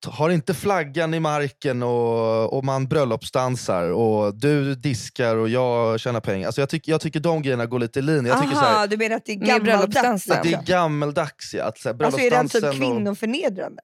har 0.07 0.31
inte 0.31 0.55
flaggan 0.55 1.15
i 1.15 1.21
marken 1.21 1.83
och, 1.83 2.53
och 2.53 2.65
man 2.65 2.87
bröllopsdansar 2.89 3.91
och 3.91 4.35
du 4.35 4.75
diskar 4.75 5.37
och 5.37 5.49
jag 5.49 6.01
tjänar 6.01 6.21
pengar. 6.21 6.47
Alltså 6.47 6.61
jag, 6.61 6.69
tyck, 6.69 6.89
jag 6.89 7.01
tycker 7.01 7.21
de 7.21 7.43
grejerna 7.43 7.67
går 7.67 7.79
lite 7.79 7.99
i 7.99 8.03
linje. 8.03 8.31
Jag 8.33 8.43
tycker 8.43 8.55
så 8.55 8.61
Aha, 8.61 8.79
här, 8.79 8.87
du 8.87 8.97
menar 8.97 9.17
att 9.17 9.25
det 9.27 9.33
är 9.33 9.37
gammaldags? 9.37 10.31
att 10.31 10.43
det 10.43 10.53
är 10.53 10.63
gammeldags. 10.63 11.55
Ja, 11.55 11.65
att, 11.65 11.79
så 11.79 11.89
här, 11.89 12.05
Alltså 12.05 12.21
är 12.21 12.31
den 12.31 12.49
typ 12.49 12.61
bröllopsdansen 12.61 12.69
och- 12.93 12.95
kvinnoförnedrande? 12.97 13.83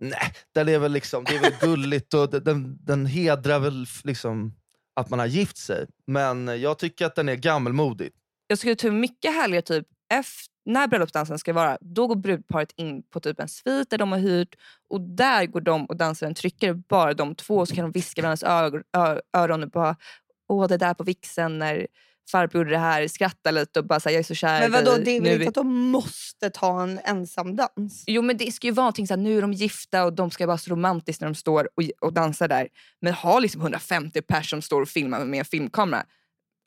Nej, 0.00 0.32
den 0.54 0.68
är 0.68 0.78
väl 0.78 0.92
liksom, 0.92 1.24
det 1.24 1.36
är 1.36 1.40
väl 1.40 1.52
gulligt 1.60 2.14
och 2.14 2.30
den- 2.42 2.78
den, 2.80 3.06
hedrar 3.06 3.58
väl 3.58 3.86
liksom 4.04 4.54
att 4.96 5.10
man 5.10 5.18
har 5.18 5.26
gift 5.26 5.56
sig. 5.56 5.86
Men 6.06 6.60
jag 6.60 6.78
tycker 6.78 7.06
att 7.06 7.14
den 7.14 7.28
är 7.28 7.34
gammelmodig. 7.34 8.10
Jag 8.46 8.58
skulle 8.58 8.74
tro 8.74 8.92
mycket 8.92 9.34
härligare 9.34 9.62
typ 9.62 9.86
efter, 10.14 10.52
när 10.64 10.86
bröllopsdansen 10.86 11.38
ska 11.38 11.52
vara, 11.52 11.78
då 11.80 12.06
går 12.06 12.16
brudparet 12.16 12.72
in 12.76 13.02
på 13.02 13.20
typ 13.20 13.40
en 13.40 13.48
svit 13.48 13.90
där 13.90 13.98
de 13.98 14.12
har 14.12 14.18
hyrt 14.18 14.54
och 14.90 15.00
där 15.00 15.46
går 15.46 15.60
de 15.60 15.84
och 15.86 15.96
dansar 15.96 16.26
en 16.26 16.34
tryckare, 16.34 16.74
bara 16.74 17.14
de 17.14 17.34
två, 17.34 17.66
så 17.66 17.74
kan 17.74 17.82
de 17.84 17.92
viska 17.92 18.22
varandras 18.22 18.42
ö- 18.42 18.82
ö- 18.96 19.20
öron 19.36 19.62
och 19.62 19.70
bara 19.70 19.96
åh 20.48 20.68
det 20.68 20.76
där 20.76 20.94
på 20.94 21.04
vixen 21.04 21.58
när 21.58 21.86
farbror 22.30 22.60
gjorde 22.60 22.70
det 22.70 22.78
här, 22.78 23.08
skratta 23.08 23.50
lite 23.50 23.78
och 23.78 23.86
bara 23.86 24.00
säga 24.00 24.12
jag 24.12 24.18
är 24.18 24.24
så 24.24 24.34
kär 24.34 24.60
Men 24.60 24.68
i 24.68 24.72
vadå, 24.72 24.96
det 25.04 25.10
är 25.10 25.20
väl 25.20 25.30
inte 25.30 25.38
vi-" 25.38 25.46
att 25.48 25.54
de 25.54 25.66
måste 25.76 26.50
ta 26.50 26.82
en 26.82 27.00
ensam 27.04 27.56
dans? 27.56 28.04
Jo 28.06 28.22
men 28.22 28.36
det 28.36 28.52
ska 28.52 28.66
ju 28.66 28.72
vara 28.72 28.84
någonting 28.84 29.06
såhär, 29.06 29.20
nu 29.20 29.38
är 29.38 29.42
de 29.42 29.52
gifta 29.52 30.04
och 30.04 30.12
de 30.12 30.30
ska 30.30 30.46
vara 30.46 30.58
så 30.58 30.70
romantiskt 30.70 31.20
när 31.20 31.28
de 31.28 31.34
står 31.34 31.68
och, 31.74 31.82
och 32.00 32.12
dansar 32.12 32.48
där. 32.48 32.68
Men 33.00 33.12
ha 33.12 33.38
liksom 33.38 33.60
150 33.60 34.22
personer 34.22 34.42
som 34.42 34.62
står 34.62 34.82
och 34.82 34.88
filmar 34.88 35.24
med 35.24 35.38
en 35.38 35.44
filmkamera. 35.44 36.04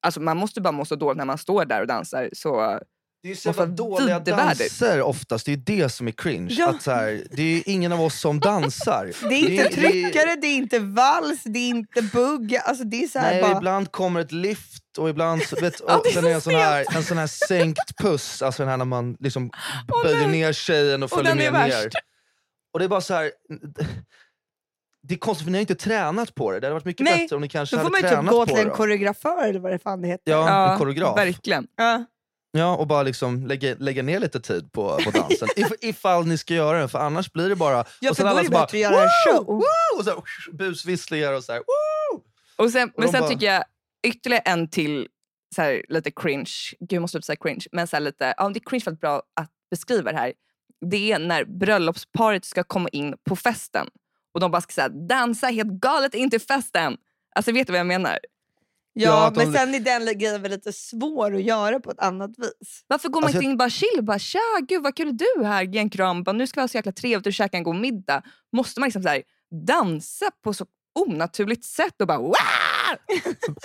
Alltså 0.05 0.19
man 0.21 0.37
måste 0.37 0.61
bara 0.61 0.71
må 0.71 0.85
så 0.85 0.95
dåligt 0.95 1.17
när 1.17 1.25
man 1.25 1.37
står 1.37 1.65
där 1.65 1.81
och 1.81 1.87
dansar. 1.87 2.29
Så 2.33 2.79
Det 3.23 3.27
är 3.27 3.29
ju 3.29 3.35
så 3.35 3.49
Och 3.49 3.55
jävla 3.55 3.75
dåliga 3.75 4.19
danser 4.19 5.01
oftast, 5.01 5.45
det 5.45 5.51
är 5.51 5.55
ju 5.55 5.61
det 5.65 5.89
som 5.89 6.07
är 6.07 6.11
cringe. 6.11 6.47
Ja. 6.53 6.69
Att 6.69 6.81
så 6.81 6.91
här, 6.91 7.23
det 7.31 7.41
är 7.41 7.45
ju 7.55 7.63
ingen 7.65 7.91
av 7.91 8.01
oss 8.01 8.19
som 8.19 8.39
dansar. 8.39 9.11
Det 9.29 9.35
är 9.35 9.49
inte 9.49 9.63
det 9.63 9.69
tryckare, 9.69 10.35
det 10.35 10.47
är 10.47 10.55
inte 10.55 10.79
vals, 10.79 11.43
det 11.43 11.59
är 11.59 11.69
inte 11.69 12.01
bugg. 12.01 12.55
Alltså 12.55 12.83
det 12.83 13.03
är 13.03 13.07
så 13.07 13.19
här 13.19 13.31
Nej, 13.31 13.41
bara... 13.41 13.57
ibland 13.57 13.91
kommer 13.91 14.19
ett 14.19 14.31
lift 14.31 14.97
och 14.97 15.09
ibland 15.09 15.43
så, 15.43 15.55
vet, 15.55 15.81
Ja, 15.87 15.97
och 15.97 16.05
sen 16.05 16.23
så 16.23 16.29
är 16.29 16.33
en 16.33 16.41
sån, 16.41 16.53
här, 16.55 16.85
en 16.95 17.03
sån 17.03 17.17
här 17.17 17.27
sänkt 17.27 17.97
puss, 17.97 18.41
alltså 18.41 18.63
den 18.63 18.69
här 18.69 18.77
när 18.77 18.85
man 18.85 19.17
liksom 19.19 19.51
böjer 20.03 20.27
ner 20.27 20.53
tjejen 20.53 21.03
och 21.03 21.11
Och 21.11 21.17
följer 21.17 21.31
är 21.31 21.51
med 21.51 21.53
ner. 21.53 21.69
värst. 21.83 21.95
Och 22.73 22.79
det 22.79 22.85
är 22.85 22.89
bara 22.89 23.01
så 23.01 23.13
här. 23.13 23.31
Det 25.07 25.13
är 25.13 25.17
konstigt 25.17 25.45
för 25.45 25.51
ni 25.51 25.57
har 25.57 25.61
inte 25.61 25.75
tränat 25.75 26.35
på 26.35 26.51
det. 26.51 26.59
Det 26.59 26.65
hade 26.67 26.73
varit 26.73 26.85
mycket 26.85 27.03
Nej, 27.03 27.17
bättre 27.19 27.35
om 27.35 27.41
ni 27.41 27.49
kanske 27.49 27.75
Då 27.75 27.79
får 27.79 27.83
hade 27.83 27.91
man 27.91 27.99
ju 28.01 28.03
typ 28.07 28.11
tränat 28.15 28.31
gå 28.31 28.45
på 28.45 28.51
till 28.51 28.61
en 28.61 28.67
det. 28.69 28.73
koreograför 28.75 29.47
eller 29.47 29.59
vad 29.59 29.71
det 29.71 29.79
fan 29.79 30.01
det 30.01 30.07
heter. 30.07 30.31
Ja, 30.31 30.71
en 30.71 30.77
koreograf. 30.79 31.17
Verkligen. 31.17 31.67
Ja. 31.75 32.05
Ja, 32.51 32.75
och 32.75 32.87
bara 32.87 33.03
liksom 33.03 33.47
lägga, 33.47 33.75
lägga 33.79 34.03
ner 34.03 34.19
lite 34.19 34.39
tid 34.39 34.71
på, 34.71 34.97
på 35.05 35.11
dansen. 35.11 35.47
If, 35.55 35.67
ifall 35.81 36.25
ni 36.27 36.37
ska 36.37 36.53
göra 36.53 36.79
den, 36.79 36.89
för 36.89 36.99
annars 36.99 37.31
blir 37.31 37.49
det 37.49 37.55
bara... 37.55 37.85
Ja, 37.99 38.09
och 38.11 38.17
för 38.17 38.23
då 38.23 38.27
är 38.29 38.31
alla 38.31 38.43
det 38.43 38.49
bättre 38.49 38.63
att 38.63 38.73
göra 38.73 39.03
en 39.03 39.09
show. 39.27 39.45
Woo! 39.45 39.97
Och 39.97 40.03
så 40.03 40.09
här, 40.09 40.19
busvisslingar 40.57 41.33
och 41.33 41.43
så 41.43 41.51
här, 41.51 41.59
woo! 41.59 42.21
Och 42.55 42.71
sen, 42.71 42.89
Och 42.89 42.99
men 42.99 43.09
sen 43.11 43.19
bara- 43.19 43.29
tycker 43.29 43.45
jag 43.45 43.63
ytterligare 44.07 44.41
en 44.45 44.69
till 44.69 45.07
så 45.55 45.61
här, 45.61 45.85
lite 45.89 46.11
cringe. 46.11 46.51
Gud 46.79 46.93
jag 46.93 47.01
måste 47.01 47.11
sluta 47.15 47.25
säga 47.25 47.35
cringe. 47.35 47.65
Men 47.71 47.87
så 47.87 47.95
här, 47.95 48.01
lite, 48.01 48.33
ja, 48.37 48.49
det 48.49 48.57
är 48.59 48.69
cringe 48.69 48.83
väldigt 48.85 49.01
bra 49.01 49.21
att 49.39 49.51
beskriva 49.71 50.11
det 50.11 50.17
här. 50.17 50.33
Det 50.91 51.11
är 51.11 51.19
när 51.19 51.45
bröllopsparet 51.45 52.45
ska 52.45 52.63
komma 52.63 52.89
in 52.89 53.15
på 53.29 53.35
festen 53.35 53.87
och 54.35 54.41
de 54.41 54.51
bara 54.51 54.61
ska 54.61 54.73
säga 54.73 54.89
dansa 54.89 55.47
helt 55.47 55.69
galet 55.71 56.13
in 56.15 56.29
till 56.29 56.41
festen. 56.41 56.97
Alltså 57.35 57.51
vet 57.51 57.67
du 57.67 57.73
vad 57.73 57.79
jag 57.79 57.87
menar? 57.87 58.19
Ja, 58.93 59.09
Ja, 59.09 59.27
att 59.27 59.35
de- 59.35 59.43
men 59.43 59.53
sen 59.53 59.75
är 59.75 59.79
den 59.79 60.17
grejen 60.19 60.41
väl 60.41 60.51
lite 60.51 60.73
svår 60.73 61.35
att 61.35 61.43
göra 61.43 61.79
på 61.79 61.91
ett 61.91 61.99
annat 61.99 62.31
vis. 62.37 62.83
Varför 62.87 63.09
går 63.09 63.21
man 63.21 63.27
Alltså, 63.27 63.37
inte 63.41 63.49
in 63.51 63.57
bara 63.57 63.69
chill? 63.69 63.99
Bara, 64.01 64.19
Tja, 64.19 64.39
gud 64.67 64.83
vad 64.83 64.95
kul 64.95 65.07
är 65.07 65.37
du 65.37 65.43
här. 65.45 65.63
Ge 65.63 65.79
en 65.79 65.89
kram. 65.89 66.23
Bara, 66.23 66.31
nu 66.31 66.47
ska 66.47 66.59
vi 66.59 66.63
ha 66.63 66.67
så 66.67 66.77
jäkla 66.77 66.91
trevligt 66.91 67.27
och 67.27 67.33
käka 67.33 67.57
en 67.57 67.63
god 67.63 67.75
middag. 67.75 68.21
Måste 68.53 68.79
man 68.79 68.87
liksom 68.87 69.03
så 69.03 69.09
här, 69.09 69.23
dansa 69.65 70.25
på 70.43 70.53
så 70.53 70.65
onaturligt 70.99 71.65
sätt 71.65 72.01
och 72.01 72.07
bara 72.07 72.17
wow! 72.17 72.33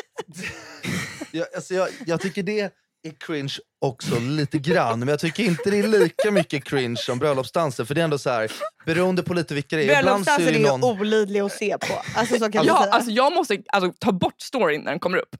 Jag, 1.32 1.46
alltså 1.54 1.74
jag, 1.74 1.88
jag 2.06 2.20
tycker 2.20 2.42
det 2.42 2.74
är 3.02 3.10
cringe 3.26 3.54
också 3.80 4.18
lite 4.18 4.58
grann, 4.58 4.98
men 4.98 5.08
jag 5.08 5.20
tycker 5.20 5.42
inte 5.42 5.70
det 5.70 5.78
är 5.78 5.88
lika 5.88 6.30
mycket 6.30 6.64
cringe 6.64 6.96
som 6.96 7.18
bröllopsdanser. 7.18 7.84
För 7.84 7.94
det 7.94 8.00
är 8.00 8.04
ändå 8.04 8.18
så 8.18 8.30
här, 8.30 8.52
beroende 8.86 9.22
på 9.22 9.34
lite 9.34 9.54
vilka 9.54 9.76
det 9.76 9.82
är. 9.84 9.86
Så 9.88 9.92
är 9.98 10.02
Bröllopsdansen 10.02 10.54
ju 10.54 10.58
någon, 10.66 10.84
olidlig 10.84 11.40
att 11.40 11.52
se 11.52 11.78
på. 11.78 12.02
Alltså 12.14 12.38
så 12.38 12.52
kan 12.52 12.66
Ja, 12.66 12.82
säga. 12.82 12.92
alltså, 12.92 13.10
jag 13.10 13.32
måste 13.32 13.62
alltså, 13.72 13.92
ta 13.98 14.12
bort 14.12 14.40
storyn 14.40 14.80
när 14.80 14.90
den 14.90 14.98
kommer 15.00 15.18
upp. 15.18 15.36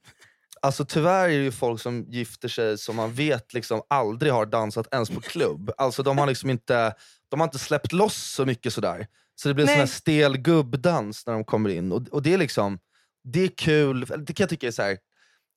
alltså 0.63 0.85
tyvärr 0.85 1.25
är 1.25 1.39
det 1.39 1.45
ju 1.45 1.53
folk 1.53 1.81
som 1.83 2.05
gifter 2.09 2.49
sig 2.49 2.79
som 2.79 2.97
man 2.97 3.13
vet 3.15 3.55
liksom 3.55 3.83
aldrig 3.89 4.33
har 4.33 4.47
dansat 4.47 4.87
ens 4.95 5.11
på 5.11 5.21
klubb. 5.21 5.71
Alltså 5.77 6.03
de 6.03 6.19
har 6.19 6.27
liksom 6.27 6.51
inte, 6.51 6.95
de 7.31 7.41
har 7.41 7.47
inte 7.47 7.59
släppt 7.59 7.93
loss 7.93 8.33
så 8.33 8.47
mycket 8.47 8.73
sådär. 8.73 9.07
Så 9.35 9.49
det 9.49 9.55
blir 9.55 9.65
en 9.65 9.69
sån 9.69 9.79
här 9.79 9.87
stel 9.87 10.37
gubbdans 10.37 11.27
när 11.27 11.33
de 11.35 11.45
kommer 11.45 11.71
in. 11.71 11.93
Och, 11.93 12.09
och 12.09 12.23
det 12.23 12.35
är 12.35 12.39
liksom, 12.39 12.79
det 13.25 13.45
är 13.45 13.49
kul. 13.49 14.01
Det 14.01 14.33
kan 14.33 14.45
jag 14.45 14.51
tycka 14.51 14.67
är 14.67 14.71
så 14.71 14.83
här. 14.83 14.97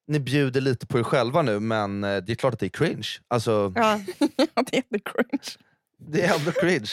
Ni 0.07 0.19
bjuder 0.19 0.61
lite 0.61 0.87
på 0.87 0.99
er 0.99 1.03
själva 1.03 1.41
nu 1.41 1.59
men 1.59 2.03
eh, 2.03 2.17
det 2.17 2.31
är 2.31 2.35
klart 2.35 2.53
att 2.53 2.59
det 2.59 2.65
är 2.65 2.69
cringe. 2.69 3.07
Alltså, 3.27 3.73
ja. 3.75 3.99
Det 4.37 4.73
är 4.73 4.75
jättecringe. 4.75 5.39
Det 5.97 6.21
är 6.21 6.39
ändå 6.39 6.51
cringe. 6.51 6.91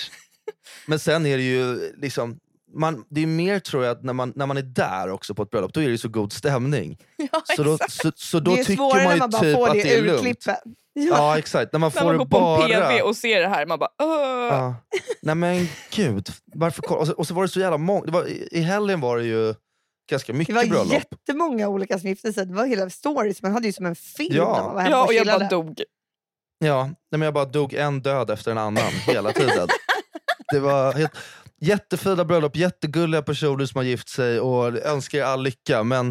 Men 0.87 0.99
sen 0.99 1.27
är 1.27 1.37
det 1.37 1.43
ju 1.43 1.93
liksom, 1.97 2.39
man, 2.75 3.05
det 3.09 3.23
är 3.23 3.27
mer 3.27 3.59
tror 3.59 3.85
jag 3.85 3.93
att 3.93 4.05
när 4.05 4.13
man, 4.13 4.33
när 4.37 4.47
man 4.47 4.57
är 4.57 4.63
där 4.63 5.11
också 5.11 5.35
på 5.35 5.43
ett 5.43 5.51
bröllop, 5.51 5.73
då 5.73 5.83
är 5.83 5.89
det 5.89 5.99
så 5.99 6.09
god 6.09 6.33
stämning. 6.33 6.99
Ja, 7.33 7.43
Så 7.57 7.63
då, 7.63 7.79
så, 7.89 8.13
så 8.17 8.41
då 8.41 8.55
det 8.55 8.61
är 8.61 8.65
tycker 8.65 9.05
man 9.05 9.13
ju 9.13 9.19
man 9.19 9.31
bara 9.31 9.43
typ 9.43 9.59
att 9.59 9.73
det 9.73 9.83
det 9.83 9.95
är 9.95 10.03
lugnt. 10.03 10.47
Ja. 10.47 10.57
Ja 10.93 11.39
exakt, 11.39 11.73
när 11.73 11.81
man 11.81 11.93
När 11.95 12.05
man 12.05 12.19
går 12.19 12.27
på 12.27 12.37
en 12.37 12.43
bara... 12.43 12.89
PV 12.89 13.03
och 13.03 13.17
ser 13.17 13.41
det 13.41 13.49
här, 13.49 13.67
man 13.67 13.79
bara 13.79 13.91
Åh. 14.03 14.09
Ja. 14.51 14.75
Nej 15.23 15.35
men 15.35 15.69
gud, 15.91 16.29
varför? 16.45 16.93
Och 16.93 17.07
så, 17.07 17.13
och 17.13 17.27
så 17.27 17.35
var 17.35 17.43
det 17.43 17.49
så 17.49 17.61
jävla 17.61 17.79
många, 17.79 18.25
i 18.51 18.61
helgen 18.61 19.01
var 19.01 19.19
det 19.19 19.25
ju 19.25 19.55
ganska 20.11 20.33
Det 20.33 20.39
mycket 20.39 20.55
var 20.55 20.65
bröllop. 20.67 20.93
jättemånga 20.93 21.69
olika 21.69 21.99
som 21.99 22.09
gifte 22.09 22.33
sig. 22.33 22.47
Det 22.47 22.55
var 22.55 22.67
hela 22.67 22.91
stories. 22.91 23.43
Man 23.43 23.53
hade 23.53 23.67
ju 23.67 23.73
som 23.73 23.87
en 23.87 23.95
film 23.97 24.35
Ja. 24.37 24.57
när 24.57 24.63
man 24.65 24.75
var 24.75 24.83
hemma 24.83 24.97
Ja, 24.97 25.05
och 25.07 25.13
jag 25.15 25.21
chillade. 25.21 25.39
bara 25.45 25.49
dog. 25.51 25.83
Ja, 26.65 26.85
nej, 26.85 26.95
men 27.11 27.23
jag 27.23 27.35
bara 27.35 27.45
dog 27.45 27.75
en 27.75 28.03
död 28.03 28.31
efter 28.31 28.51
en 28.51 28.59
annan 28.59 28.93
hela 29.07 29.33
tiden. 29.33 29.69
Det 30.53 30.61
var 30.61 30.93
helt, 30.93 31.13
jättefina 31.61 32.25
bröllop, 32.25 32.57
jättegulliga 32.57 33.23
personer 33.23 33.67
som 33.67 33.79
har 33.79 33.85
gift 33.85 34.09
sig 34.09 34.41
och 34.41 34.67
önskar 34.87 35.19
er 35.19 35.23
all 35.23 35.43
lycka. 35.43 35.83
Men 35.85 36.09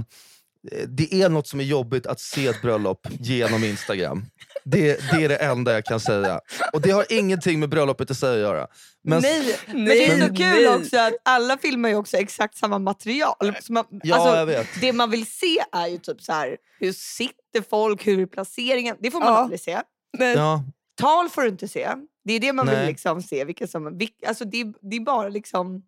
eh, 0.72 0.88
det 0.88 1.14
är 1.22 1.30
något 1.30 1.48
som 1.48 1.60
är 1.60 1.64
jobbigt 1.64 2.06
att 2.06 2.20
se 2.20 2.48
ett 2.48 2.62
bröllop 2.62 3.08
genom 3.20 3.64
Instagram. 3.64 4.26
Det, 4.72 5.00
det 5.12 5.24
är 5.24 5.30
det 5.30 5.36
enda 5.36 5.74
jag 5.74 5.86
kan 5.86 6.00
säga. 6.00 6.40
Och 6.74 6.82
det 6.82 6.92
har 6.92 7.06
ingenting 7.10 7.60
med 7.60 7.70
bröllopet 7.70 8.12
i 8.12 8.16
sig 8.16 8.34
att 8.34 8.40
göra. 8.40 8.68
Men, 9.04 9.22
nej, 9.22 9.56
men 9.68 9.86
det 9.86 10.06
är 10.06 10.20
så 10.20 10.28
Nej. 10.34 10.36
kul 10.36 10.68
också 10.82 10.98
att 11.00 11.14
alla 11.26 11.58
filmar 11.58 11.90
ju 11.90 11.96
också 11.96 12.18
exakt 12.18 12.58
samma 12.58 12.80
material. 12.80 13.54
Så 13.62 13.74
man, 13.74 13.86
Ja, 14.04 14.16
alltså, 14.16 14.38
jag 14.38 14.46
vet. 14.46 14.68
Det 14.82 14.94
man 14.94 15.10
vill 15.10 15.26
se 15.26 15.58
är 15.72 15.88
ju 15.88 15.98
typ 15.98 16.22
så 16.22 16.32
här, 16.34 16.58
hur 16.80 16.94
sitter 16.94 17.70
folk, 17.70 18.08
hur 18.08 18.22
är 18.22 18.26
placeringen? 18.26 18.96
Det 19.00 19.12
får 19.12 19.20
man 19.20 19.28
Ja. 19.34 19.38
aldrig 19.38 19.60
se. 19.60 19.82
Nej. 20.18 20.36
Ja, 20.36 20.64
Tal 21.02 21.30
får 21.30 21.42
du 21.42 21.48
inte 21.48 21.68
se. 21.68 21.90
Det 22.26 22.34
är 22.34 22.40
det 22.40 22.54
man 22.54 22.66
Nej. 22.66 22.78
vill 22.78 22.86
liksom 22.88 23.22
se. 23.22 23.46
Vilka 23.46 23.68
som, 23.68 23.98
vilka, 23.98 24.28
alltså 24.28 24.46
det, 24.46 24.64
det 24.82 24.96
är 24.96 25.00
bara 25.00 25.30
liksom... 25.30 25.82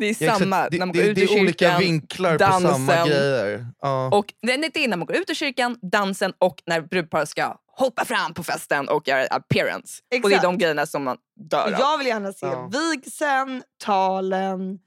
Det 0.00 0.06
är 0.06 0.08
ja, 0.08 0.12
exakt. 0.26 0.38
samma 0.38 0.68
det, 0.68 0.78
när 0.78 0.86
man 0.86 0.94
går 0.96 1.02
det, 1.02 1.08
ut 1.08 1.14
det 1.14 1.22
ur 1.22 1.36
är 1.36 1.40
olika 1.40 1.64
kyrkan. 1.64 1.80
vinklar 1.80 2.38
på 2.38 2.44
samma 2.44 2.68
dansen. 2.70 3.06
grejer. 3.08 3.66
Ja. 3.82 4.10
Och 4.12 4.34
nej, 4.42 4.70
det 4.74 4.84
är 4.84 4.88
när 4.88 4.96
man 4.96 5.06
går 5.06 5.16
ut 5.16 5.30
ur 5.30 5.34
kyrkan, 5.34 5.78
dansen 5.82 6.32
och 6.38 6.62
när 6.66 6.80
brudparet 6.80 7.28
ska 7.28 7.56
hoppa 7.76 8.04
fram 8.04 8.34
på 8.34 8.42
festen 8.44 8.88
och 8.88 9.08
göra 9.08 9.26
appearance. 9.26 10.02
Och 10.02 10.06
det 10.10 10.16
är 10.16 10.28
Exakt. 10.28 10.42
de 10.42 10.58
grejerna 10.58 10.86
som 10.86 11.04
man 11.04 11.16
dör 11.50 11.64
av. 11.64 11.70
Jag 11.80 11.98
vill 11.98 12.06
gärna 12.06 12.32
se 12.32 12.46
Ja. 12.46 12.70
vigseln, 12.72 13.62
talen, 13.84 14.78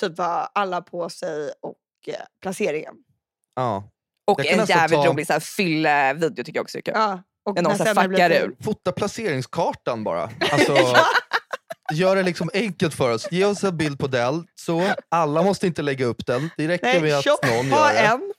typ 0.00 0.18
vad 0.18 0.48
alla 0.54 0.80
på 0.82 1.08
sig 1.08 1.50
och 1.62 1.76
eh, 2.08 2.14
placeringen. 2.42 2.94
Ja. 3.56 3.90
och 4.26 4.46
en 4.46 4.66
jävligt 4.66 5.00
ta- 5.02 5.06
rolig 5.06 5.26
fylle-video 5.42 6.44
tycker 6.44 6.58
jag 6.58 6.62
också 6.62 6.78
är 6.78 6.82
kul. 6.82 6.94
Ja, 6.96 7.22
och 7.44 7.54
När 7.54 7.62
någon 7.62 7.76
fuckar 7.78 8.28
det- 8.28 8.40
ur. 8.40 8.56
Fota 8.64 8.92
placeringskartan 8.92 10.04
bara. 10.04 10.22
Alltså, 10.52 10.76
Gör 11.94 12.16
det 12.16 12.22
liksom 12.22 12.50
enkelt 12.54 12.94
för 12.94 13.10
oss. 13.10 13.28
Ge 13.30 13.44
oss 13.44 13.64
en 13.64 13.76
bild 13.76 13.98
på 13.98 14.06
den. 14.06 14.46
Så, 14.54 14.92
alla 15.08 15.42
måste 15.42 15.66
inte 15.66 15.82
lägga 15.82 16.06
upp 16.06 16.26
den. 16.26 16.50
Det 16.56 16.68
räcker 16.68 16.86
Nej, 16.86 17.00
med 17.00 17.14
att 17.14 17.24
tjopp, 17.24 17.46
någon 17.46 17.68
gör 17.68 17.92
det. 17.92 17.98
en. 17.98 18.32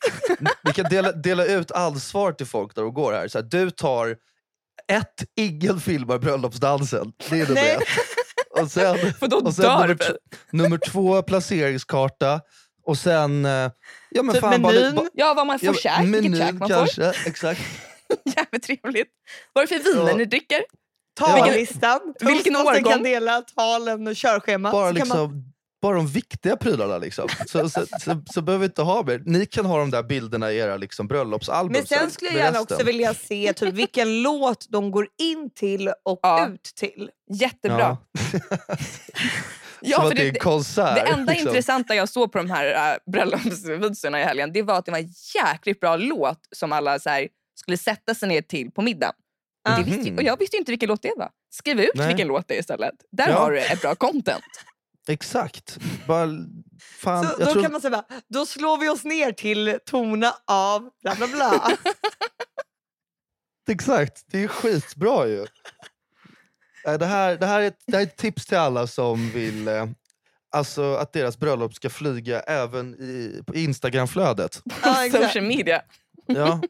Vi 0.64 0.74
kan 0.74 0.86
dela, 0.90 1.12
dela 1.12 1.46
ut 1.46 1.72
ansvar 1.72 2.32
till 2.32 2.46
folk 2.46 2.76
där 2.76 2.84
och 2.84 2.94
går 2.94 3.14
här. 3.14 3.28
Så 3.28 3.38
här, 3.38 3.46
du 3.46 3.72
tar 3.72 4.16
ett, 4.92 5.24
ingen 5.36 5.80
filmar 5.80 6.18
bröllopsdansen. 6.18 7.12
Det 7.30 7.40
är 7.40 7.48
nummer 7.48 7.62
ett. 7.76 7.84
Och 8.62 8.72
sen, 8.72 9.14
För 9.20 9.28
då 9.28 9.38
och 9.38 9.54
sen 9.56 9.66
dör 9.66 9.88
nummer, 9.88 10.18
nummer 10.52 10.78
två, 10.78 11.22
placeringskarta. 11.22 12.42
Och 12.86 12.98
sen... 12.98 13.46
eh, 13.46 13.72
Ja, 14.10 14.24
men 14.24 14.34
Typ 14.36 14.42
fan, 14.42 14.62
menyn. 14.62 14.96
bara- 14.96 15.06
Ja, 15.14 15.34
vad 15.34 15.48
man 15.48 15.60
får 15.60 15.68
ja, 15.68 15.74
käk, 15.74 16.06
menyn 16.08 16.38
käk 16.38 16.54
man 16.54 16.70
kanske, 16.70 17.14
exakt. 17.26 17.62
får. 17.62 18.18
Jävligt 18.38 18.64
trevligt. 18.64 19.08
Vad 19.54 19.64
är 19.64 19.68
det 19.68 19.84
för 19.84 19.94
viner 19.94 20.10
Ja. 20.12 20.18
ni 20.18 20.26
dricker? 20.26 20.60
Tallistan, 21.16 22.00
Vilken 22.20 22.56
årgång? 22.56 22.84
kan 22.94 23.04
dela 23.04 23.42
talen 23.42 24.08
och 24.08 24.16
körschemat. 24.16 24.72
Bara, 24.72 24.94
kan 24.94 25.08
man- 25.08 25.20
liksom, 25.20 25.52
bara 25.82 25.96
de 25.96 26.08
viktiga 26.08 26.56
prylarna. 26.58 26.98
Liksom. 26.98 27.30
Så, 27.48 27.70
så, 27.70 27.86
så, 28.00 28.22
så 28.34 28.42
behöver 28.42 28.60
vi 28.62 28.66
inte 28.66 28.82
ha 28.82 29.04
mer. 29.04 29.22
Ni 29.26 29.46
kan 29.46 29.66
ha 29.66 29.78
de 29.80 29.92
där 29.92 30.04
bilderna 30.04 30.52
i 30.52 30.58
era 30.58 30.78
liksom, 30.78 31.08
bröllopsalbum. 31.08 31.72
Men 31.72 31.86
sen 31.88 32.12
skulle 32.12 32.32
jag 32.32 32.40
gärna 32.40 32.62
också 32.62 32.84
vilja 32.84 33.14
se 33.14 33.54
typ, 33.54 33.74
vilken 33.74 34.22
låt 34.24 34.66
de 34.70 34.92
går 34.92 35.08
in 35.22 35.50
till 35.56 35.88
och 35.88 36.20
Ja. 36.22 36.48
ut 36.48 36.64
till. 36.64 37.10
Jättebra. 37.34 37.80
Ja. 37.80 37.98
Som 39.96 40.10
för 40.10 40.16
det 40.16 40.24
är 40.24 40.30
en 40.30 40.36
konsert. 40.40 40.96
Det 40.96 41.02
enda 41.02 41.32
liksom. 41.34 41.48
intressanta 41.48 41.96
jag 41.96 42.10
såg 42.10 42.32
på 42.32 42.38
de 42.38 42.50
här 42.50 42.94
uh, 42.94 43.12
bröllopsvideorna 43.12 44.20
i 44.22 44.24
helgen 44.24 44.54
det 44.54 44.62
var 44.62 44.78
att 44.78 44.86
det 44.86 44.92
var 44.92 45.00
en 45.00 45.14
jäkligt 45.36 45.80
bra 45.80 45.96
låt 45.96 46.40
som 46.52 46.72
alla 46.72 47.00
så 47.00 47.10
här, 47.10 47.28
skulle 47.56 47.78
sätta 47.78 48.16
sig 48.16 48.30
ner 48.30 48.42
till 48.42 48.72
på 48.72 48.82
middagen. 48.82 49.14
Mhm. 49.72 49.84
visste, 49.84 50.14
och 50.16 50.24
jag 50.24 50.40
visste 50.40 50.56
ju 50.56 50.60
inte 50.60 50.72
vilken 50.72 50.90
låt 50.90 51.02
det 51.02 51.14
var. 51.18 51.30
Skriv 51.50 51.80
ut 51.80 51.92
Nej. 51.96 52.08
vilken 52.08 52.28
låt 52.28 52.48
det 52.48 52.56
är 52.56 52.60
istället. 52.60 52.94
Där 53.12 53.30
Ja. 53.30 53.38
har 53.40 53.52
du 53.52 53.60
ett 53.60 53.82
bra 53.82 53.96
content. 53.96 54.44
Exakt. 55.08 55.78
Bara, 56.08 56.30
fan, 57.00 57.24
Så 57.26 57.32
jag 57.40 57.48
då 57.48 57.54
tror, 57.54 57.64
kan 57.64 57.72
man 57.72 57.82
säga 57.82 58.04
då 58.28 58.46
slår 58.46 58.78
vi 58.78 58.90
oss 58.90 59.04
ner 59.04 59.32
till 59.32 59.80
tona 59.86 60.34
av 60.48 60.90
bla 61.02 61.16
bla 61.16 61.28
bla. 61.28 61.72
Exakt, 63.70 64.24
det 64.28 64.44
är 64.44 64.48
skitbra 64.48 65.28
ju. 65.28 65.46
Eh, 66.88 66.94
Det 67.00 67.06
här, 67.06 67.38
det, 67.38 67.46
här 67.46 67.62
är 67.62 67.68
ett, 67.68 67.80
det 67.88 67.94
här 67.98 68.04
är 68.04 68.08
ett 68.08 68.18
tips 68.18 68.46
till 68.46 68.58
alla 68.58 68.88
som 68.88 69.30
vill 69.30 69.68
eh, 69.68 69.86
alltså, 70.52 70.96
att 70.96 71.14
deras 71.14 71.38
bröllop 71.38 71.74
ska 71.74 71.90
flyga 71.90 72.40
även 72.40 72.94
i, 72.96 73.42
på 73.48 73.56
Instagramflödet. 73.56 74.62
ja, 74.84 75.06
exakt. 75.06 75.24
Social 75.26 75.46
media. 75.46 75.82
Ja. 76.28 76.62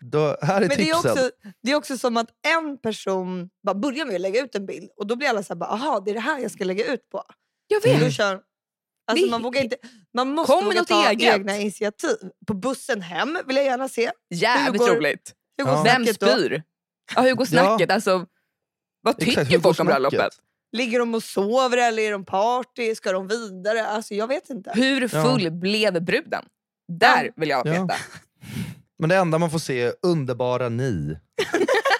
Då, 0.00 0.36
här 0.42 0.56
är 0.56 0.60
Men 0.60 0.68
det 0.68 0.74
är, 0.74 0.94
tipsen. 0.94 1.10
också, 1.12 1.30
det 1.62 1.70
är 1.70 1.74
också 1.74 1.98
som 1.98 2.16
att 2.16 2.28
en 2.56 2.78
person 2.78 3.50
bara 3.66 3.74
börjar 3.74 4.06
med 4.06 4.14
att 4.14 4.20
lägga 4.20 4.40
ut 4.44 4.54
en 4.54 4.66
bild 4.66 4.90
och 4.96 5.06
då 5.06 5.16
blir 5.16 5.28
alla 5.28 5.42
så 5.42 5.52
här, 5.54 5.58
bara, 5.58 5.70
aha 5.70 6.00
det 6.04 6.10
är 6.10 6.14
det 6.14 6.20
här 6.20 6.38
jag 6.38 6.50
ska 6.50 6.64
lägga 6.64 6.92
ut 6.92 7.08
på. 7.10 7.22
Jag 7.68 7.82
vet. 7.82 8.00
Då 8.00 8.10
kör, 8.10 8.40
alltså 9.10 9.26
man, 9.26 9.42
vågar 9.42 9.62
inte, 9.62 9.76
man 10.14 10.28
måste 10.28 10.52
Kom 10.52 10.64
våga 10.64 10.84
ta 10.84 11.10
eget. 11.10 11.34
egna 11.34 11.56
initiativ. 11.56 12.16
På 12.46 12.54
bussen 12.54 13.02
hem 13.02 13.38
vill 13.46 13.56
jag 13.56 13.64
gärna 13.64 13.88
se. 13.88 14.10
Jävligt 14.34 14.82
Hur 14.82 14.86
går- 14.88 14.96
roligt. 14.96 15.34
Hur 15.58 15.64
går 15.64 15.74
Ja. 15.74 15.82
Vem 15.82 16.06
spyr? 16.06 16.62
Ja, 17.16 17.22
hur 17.22 17.34
går 17.34 17.44
snacket? 17.44 17.90
Alltså, 17.90 18.26
vad 19.02 19.18
tycker 19.18 19.42
Exakt, 19.42 19.62
folk 19.62 19.80
om 19.80 19.86
bröllopet? 19.86 20.32
Ligger 20.72 20.98
de 20.98 21.14
och 21.14 21.22
sover 21.22 21.76
eller 21.78 22.02
är 22.02 22.12
de 22.12 22.24
party? 22.24 22.94
Ska 22.94 23.12
de 23.12 23.28
vidare? 23.28 23.86
Alltså 23.86 24.14
jag 24.14 24.26
vet 24.28 24.50
inte. 24.50 24.70
Hur 24.74 25.08
full 25.08 25.50
blev 25.50 26.02
bruden? 26.04 26.44
Där 26.92 27.24
Ja. 27.24 27.32
vill 27.36 27.48
jag 27.48 27.66
Ja. 27.66 27.70
veta. 27.72 27.94
Men 28.98 29.08
det 29.08 29.16
enda 29.16 29.38
man 29.38 29.50
får 29.50 29.58
se 29.58 29.82
är 29.82 29.94
underbara 30.02 30.68
ni. 30.68 31.18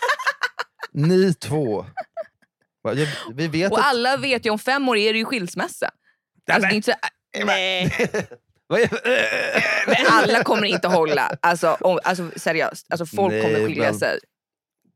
ni 0.92 1.34
två. 1.34 1.87
Jag- 2.82 3.08
Vi 3.34 3.48
vet 3.48 3.72
Och 3.72 3.78
att... 3.78 3.84
alla 3.87 4.16
vet 4.16 4.46
ju 4.46 4.50
om 4.50 4.58
fem 4.58 4.88
år 4.88 4.96
är 4.96 5.12
det 5.12 5.18
ju 5.18 5.24
skilsmässa. 5.24 5.90
Alltså, 6.52 6.68
det 6.68 6.74
är 6.74 6.76
inte 6.76 6.92
så, 6.92 7.44
Nej. 7.44 7.92
Men 9.87 9.96
alla 10.11 10.44
kommer 10.44 10.64
inte 10.64 10.88
hålla. 10.88 11.37
Alltså, 11.42 11.76
om, 11.80 11.98
alltså 12.04 12.30
seriöst, 12.37 12.87
alltså, 12.90 13.06
folk 13.06 13.32
Nej, 13.32 13.42
kommer 13.42 13.66
skilja 13.66 13.82
men- 13.90 13.98
sig. 13.98 14.18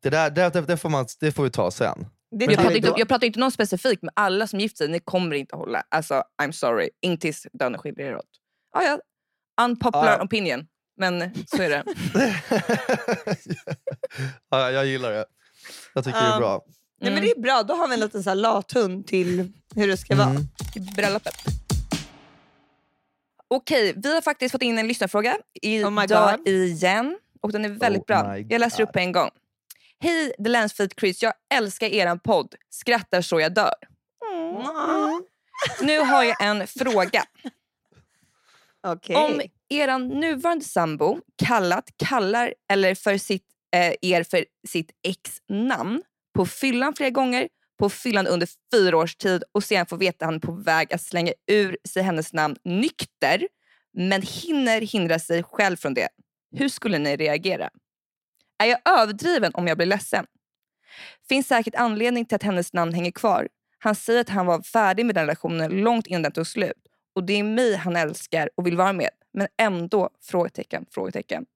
Det, 0.03 0.11
där, 0.11 0.31
det, 0.31 0.51
det, 0.51 0.61
det, 0.61 0.77
får 0.77 0.89
man, 0.89 1.07
det 1.21 1.33
får 1.33 1.43
vi 1.45 1.51
ta 1.51 1.71
sen. 1.71 2.07
Det 2.39 2.45
Jag 2.45 2.55
tar 2.55 2.63
pratar, 2.63 2.77
inte, 2.77 2.93
jag 2.97 3.09
pratar 3.09 3.27
inte 3.27 3.39
någon 3.41 3.51
specifik, 3.53 3.99
men 4.03 4.11
alla 4.17 4.47
som 4.47 4.61
gift 4.61 4.79
sig, 4.79 4.89
ni 4.89 5.01
kommer 5.01 5.37
inte 5.37 5.57
hålla. 5.57 5.83
Alltså, 5.89 6.23
I'm 6.43 6.53
sorry. 6.53 6.91
Inte 7.03 7.21
tills 7.21 7.47
döden 7.53 7.79
skiljer 7.79 8.07
er 8.07 8.17
åt. 8.17 8.25
Ah, 8.77 8.83
ja. 8.83 8.99
Unpopular 9.63 10.19
Ja. 10.19 10.25
opinion. 10.25 10.67
Men 11.03 11.35
så 11.47 11.63
är 11.63 11.69
det. 11.69 11.85
ja, 14.51 14.71
jag 14.71 14.87
gillar 14.87 15.11
det. 15.13 15.25
Jag 15.95 16.05
tycker 16.05 16.21
det 16.21 16.27
är 16.27 16.39
bra. 16.39 16.65
Nej, 17.01 17.09
Mm. 17.11 17.15
men 17.15 17.23
det 17.23 17.31
är 17.31 17.41
bra, 17.41 17.63
då 17.63 17.75
har 17.75 17.89
vi 17.89 17.95
en 17.95 18.01
liten 18.01 18.23
så 18.23 18.31
här 18.31 18.35
lathund 18.35 19.07
till 19.07 19.53
hur 19.75 19.89
det 19.89 19.97
ska 19.97 20.17
vara. 20.17 20.29
Mm. 20.29 20.43
I 20.77 20.81
bröllopet. 20.81 21.35
Okej, 23.49 23.93
vi 23.97 24.15
har 24.15 24.21
faktiskt 24.21 24.53
fått 24.53 24.63
in 24.63 24.79
en 24.79 24.89
lyssnarfråga 24.89 25.37
Oh 25.63 26.05
idag 26.05 26.39
God. 26.39 26.49
igen. 26.49 27.19
Och 27.41 27.53
den 27.53 27.65
är 27.65 27.69
väldigt 27.69 28.03
Oh 28.03 28.07
bra. 28.07 28.39
Jag 28.39 28.59
läser 28.61 28.83
upp 28.83 28.89
God. 28.89 28.93
på 28.93 28.99
en 28.99 29.13
gång. 29.13 29.31
Hej 30.01 30.33
The 30.45 30.49
Länsfeed 30.49 30.93
Chris, 31.01 31.23
jag 31.23 31.33
älskar 31.55 31.87
eran 31.87 32.19
podd. 32.19 32.55
Skrattar 32.71 33.23
så 33.23 33.41
jag 33.41 33.55
dör. 33.55 33.75
Mm. 34.35 35.23
Nu 35.81 35.99
har 35.99 36.23
jag 36.23 36.43
en 36.43 36.67
fråga. 36.67 37.25
Okej. 38.87 39.17
Om 39.17 39.41
eran 39.81 40.09
nuvarande 40.09 40.65
sambo 40.65 41.21
kallat, 41.45 41.91
kallar 41.97 42.55
eller 42.73 42.95
för 42.95 43.17
sitt, 43.19 43.47
eh, 43.75 43.95
er 44.03 44.23
för 44.23 44.45
sitt 44.69 44.91
ex-namn 45.03 46.03
på 46.35 46.47
fyllan 46.47 46.95
flera 46.95 47.11
gånger, 47.11 47.49
på 47.79 47.91
fyllan 47.91 48.27
under 48.27 48.49
fyra 48.75 48.97
års 48.97 49.17
tid 49.17 49.45
och 49.53 49.65
sen 49.65 49.87
får 49.87 49.97
veta 49.97 50.25
att 50.25 50.29
han 50.29 50.35
är 50.35 50.39
på 50.41 50.53
väg 50.53 50.93
att 50.93 51.03
slänga 51.03 51.33
ur 51.51 51.77
sig 51.89 52.03
hennes 52.03 52.33
namn 52.33 52.57
nykter 52.65 53.49
men 53.93 54.23
hinner 54.23 54.81
hindra 54.81 55.19
sig 55.19 55.43
själv 55.43 55.77
från 55.77 55.95
det. 55.95 56.09
Hur 56.57 56.69
skulle 56.69 56.99
ni 56.99 57.17
reagera? 57.17 57.71
Är 58.59 58.67
jag 58.67 58.79
överdriven 58.85 59.55
om 59.55 59.67
jag 59.67 59.77
blir 59.77 59.87
ledsen? 59.87 60.27
Finns 61.29 61.47
säkert 61.47 61.75
anledning 61.75 62.27
till 62.27 62.37
att 62.37 62.43
hennes 62.43 62.73
namn 62.73 62.95
hänger 62.95 63.11
kvar. 63.11 63.49
Han 63.79 63.95
säger 63.95 64.21
att 64.21 64.29
han 64.29 64.47
var 64.47 64.63
färdig 64.63 65.07
med 65.07 65.15
den 65.15 65.23
relationen 65.23 65.71
långt 65.71 66.07
innan 66.07 66.23
den 66.23 66.33
tog 66.33 66.47
slut 66.47 66.83
och 67.15 67.25
det 67.25 67.33
är 67.33 67.45
mig 67.45 67.77
han 67.77 67.97
älskar 67.97 68.51
och 68.55 68.67
vill 68.67 68.77
vara 68.77 68.93
med. 68.93 69.11
Men 69.33 69.49
ändå? 69.59 70.11
Frågetecken, 70.21 70.87
frågetecken. 70.91 71.47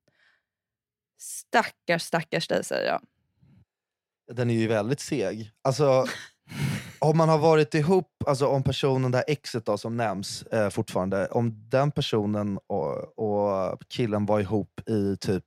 Stackars, 1.18 2.02
stackars 2.02 2.48
dig 2.48 2.64
säger 2.64 2.88
jag. 2.88 3.02
Den 4.36 4.50
är 4.50 4.54
ju 4.54 4.66
väldigt 4.66 5.00
seg. 5.00 5.52
Alltså, 5.62 6.06
om 6.98 7.16
man 7.16 7.28
har 7.28 7.38
varit 7.38 7.74
ihop, 7.74 8.24
alltså 8.26 8.46
om 8.46 8.62
personen, 8.62 9.10
det 9.10 9.18
här 9.18 9.24
exet 9.28 9.66
då, 9.66 9.78
som 9.78 9.96
nämns 9.96 10.42
eh, 10.42 10.70
fortfarande, 10.70 11.26
om 11.26 11.68
den 11.70 11.90
personen 11.90 12.58
och, 12.66 13.18
och 13.18 13.82
killen 13.88 14.26
var 14.26 14.40
ihop 14.40 14.80
i 14.88 15.16
typ 15.16 15.44